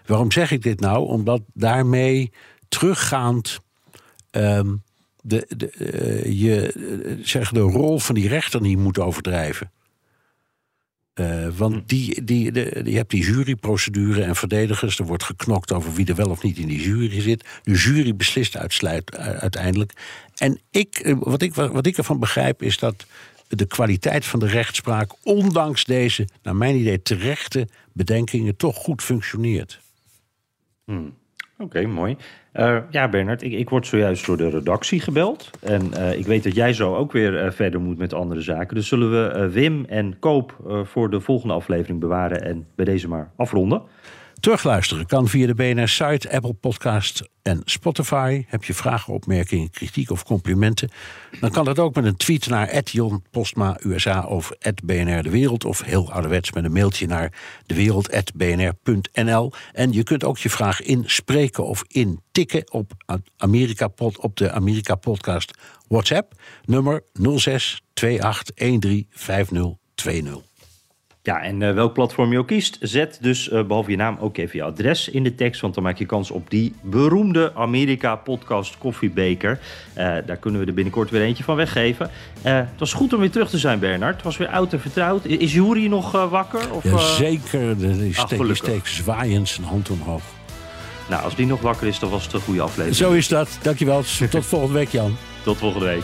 Waarom 0.06 0.32
zeg 0.32 0.52
ik 0.52 0.62
dit 0.62 0.80
nou? 0.80 1.08
Omdat 1.08 1.42
daarmee 1.54 2.32
teruggaand 2.70 3.60
um, 4.32 4.84
de, 5.22 5.46
de, 5.58 5.74
uh, 5.78 6.42
je 6.42 6.74
uh, 6.76 7.26
zeg, 7.26 7.52
de 7.52 7.60
rol 7.60 8.00
van 8.00 8.16
die 8.16 8.28
rechter 8.28 8.62
niet 8.62 8.78
moet 8.78 9.00
overdrijven. 9.00 9.72
Uh, 11.16 11.48
want 11.48 11.74
hm. 11.74 11.82
die, 11.86 12.24
die, 12.24 12.52
de, 12.52 12.82
je 12.86 12.96
hebt 12.96 13.12
die 13.12 13.24
juryprocedure 13.24 14.24
en 14.24 14.36
verdedigers. 14.36 15.00
Er 15.00 15.06
wordt 15.06 15.24
geknokt 15.24 15.72
over 15.72 15.94
wie 15.94 16.06
er 16.06 16.16
wel 16.16 16.30
of 16.30 16.44
niet 16.44 16.58
in 16.58 16.68
die 16.68 16.82
jury 16.82 17.22
zit. 17.22 17.46
De 17.64 17.74
jury 17.74 18.16
beslist 18.16 18.58
uitsluit, 18.58 19.18
uiteindelijk. 19.18 19.94
En 20.36 20.60
ik, 20.70 21.00
eh, 21.00 21.16
wat, 21.20 21.42
ik, 21.42 21.54
wat 21.54 21.86
ik 21.86 21.98
ervan 21.98 22.20
begrijp 22.20 22.62
is 22.62 22.78
dat 22.78 23.06
de 23.48 23.66
kwaliteit 23.66 24.26
van 24.26 24.40
de 24.40 24.48
rechtspraak, 24.48 25.12
ondanks 25.24 25.86
deze, 25.86 26.28
naar 26.44 26.56
mijn 26.56 26.76
idee, 26.76 27.02
terechte 27.02 27.68
bedenkingen, 27.94 28.56
toch 28.56 28.76
goed 28.76 29.04
functioneert. 29.04 29.80
Hmm. 30.86 31.14
Oké, 31.62 31.88
mooi. 31.88 32.18
Uh, 32.54 32.78
ja, 32.90 33.10
Bernard, 33.10 33.42
ik, 33.42 33.52
ik, 33.52 33.70
word 33.70 33.88
zojuist 33.88 34.26
door 34.26 34.38
de 34.38 34.50
redactie 34.50 35.00
gebeld. 35.00 35.50
En 35.60 35.92
uh, 35.98 36.18
ik 36.18 36.26
weet 36.26 36.44
dat 36.44 36.56
jij 36.56 36.74
zo 36.74 36.96
ook 36.96 37.12
weer 37.12 37.46
uh, 37.46 37.52
verder 37.52 37.82
moet 37.82 37.98
met 37.98 38.14
andere 38.14 38.42
zaken. 38.42 38.76
Dus 38.76 38.88
zullen 38.88 39.12
we 39.12 39.50
Wim 39.50 39.86
en 39.86 40.20
Koop 40.20 40.56
voor 40.84 41.10
de 41.10 41.20
volgende 41.20 41.54
aflevering 41.54 42.00
bewaren 42.00 42.44
en 42.44 42.68
bij 42.76 42.86
deze 42.86 43.08
maar 43.08 43.32
afronden. 43.36 43.82
Terugluisteren 44.42 45.06
kan 45.06 45.28
via 45.28 45.48
de 45.48 45.54
BNR-site, 45.54 46.32
Apple 46.32 46.54
Podcast 46.54 47.30
en 47.42 47.62
Spotify. 47.66 48.44
Heb 48.48 48.64
je 48.64 48.74
vragen, 48.74 49.14
opmerkingen, 49.14 49.70
kritiek 49.70 50.10
of 50.10 50.24
complimenten? 50.24 50.90
Dan 51.40 51.52
kan 51.52 51.66
dat 51.66 51.80
ook 51.80 51.96
met 51.96 52.06
een 52.06 52.16
tweet 52.16 52.48
naar 52.48 52.82
Jon 52.84 53.24
Postma 53.32 53.78
USA 53.86 54.24
of 54.24 54.52
BNR 54.84 55.24
De 55.24 55.30
Wereld. 55.30 55.66
Of 55.66 55.82
heel 55.82 56.12
ouderwets 56.12 56.52
met 56.52 56.64
een 56.64 56.72
mailtje 56.72 57.08
naar 57.08 57.34
dewereld.bnr.nl. 57.66 59.52
En 59.72 59.92
je 59.92 60.04
kunt 60.04 60.24
ook 60.24 60.38
je 60.38 60.50
vraag 60.50 60.82
inspreken 60.82 61.66
of 61.66 61.84
intikken 61.88 62.72
op, 62.72 62.92
Amerika 63.38 63.90
op 64.20 64.38
de 64.38 64.52
Amerika 64.52 64.96
Podcast 64.96 65.52
WhatsApp. 65.88 66.34
Nummer 66.66 67.04
06 67.38 67.82
28 67.94 69.04
5020. 69.10 70.51
Ja, 71.24 71.42
en 71.42 71.62
uh, 71.62 71.74
welk 71.74 71.94
platform 71.94 72.32
je 72.32 72.38
ook 72.38 72.48
kiest, 72.48 72.78
zet 72.80 73.18
dus 73.22 73.50
uh, 73.50 73.64
behalve 73.64 73.92
je 73.92 73.98
naam 73.98 74.18
ook 74.20 74.38
even 74.38 74.58
je 74.58 74.64
adres 74.64 75.10
in 75.10 75.24
de 75.24 75.36
tekst. 75.36 75.62
Want 75.62 75.74
dan 75.74 75.84
maak 75.84 75.98
je 75.98 76.06
kans 76.06 76.32
op 76.32 76.50
die 76.50 76.74
beroemde 76.82 77.52
Amerika-podcast 77.56 78.78
koffiebeker. 78.78 79.60
Uh, 79.98 80.16
daar 80.26 80.38
kunnen 80.38 80.62
we 80.62 80.68
er 80.68 80.74
binnenkort 80.74 81.10
weer 81.10 81.22
eentje 81.22 81.44
van 81.44 81.56
weggeven. 81.56 82.10
het 82.42 82.80
was 82.80 82.94
goed 82.94 83.14
om 83.14 83.20
weer 83.20 83.32
terug 83.32 83.50
te 83.50 83.58
zijn, 83.58 83.80
Bernard. 83.80 84.16
Het 84.16 84.24
was 84.24 84.38
weer 84.38 84.48
oud 84.48 84.74
en 84.74 84.80
vertrouwd. 84.80 85.26
Is 85.26 85.54
Jury 85.54 85.88
nog 85.88 86.12
wakker? 86.12 86.72
Of, 86.72 86.84
ja, 86.84 86.98
zeker. 86.98 87.78
Die 87.78 88.14
steekt 88.14 88.58
steek 88.58 88.88
zwaaiend 88.88 89.50
zijn 89.50 89.68
hand 89.68 89.90
omhoog. 89.90 90.24
Nou, 91.10 91.24
als 91.24 91.36
die 91.36 91.46
nog 91.46 91.62
wakker 91.62 91.88
is, 91.88 92.00
dan 92.00 92.10
was 92.10 92.24
het 92.24 92.34
een 92.34 92.42
goede 92.42 92.62
aflevering. 92.62 92.96
Zo 92.96 93.12
is 93.12 93.28
dat. 93.28 93.58
Dankjewel. 93.62 94.04
Tot 94.30 94.46
volgende 94.46 94.74
week, 94.74 94.90
Jan. 94.90 95.18
Tot 95.44 95.58
volgende 95.58 95.86
week. 95.86 96.04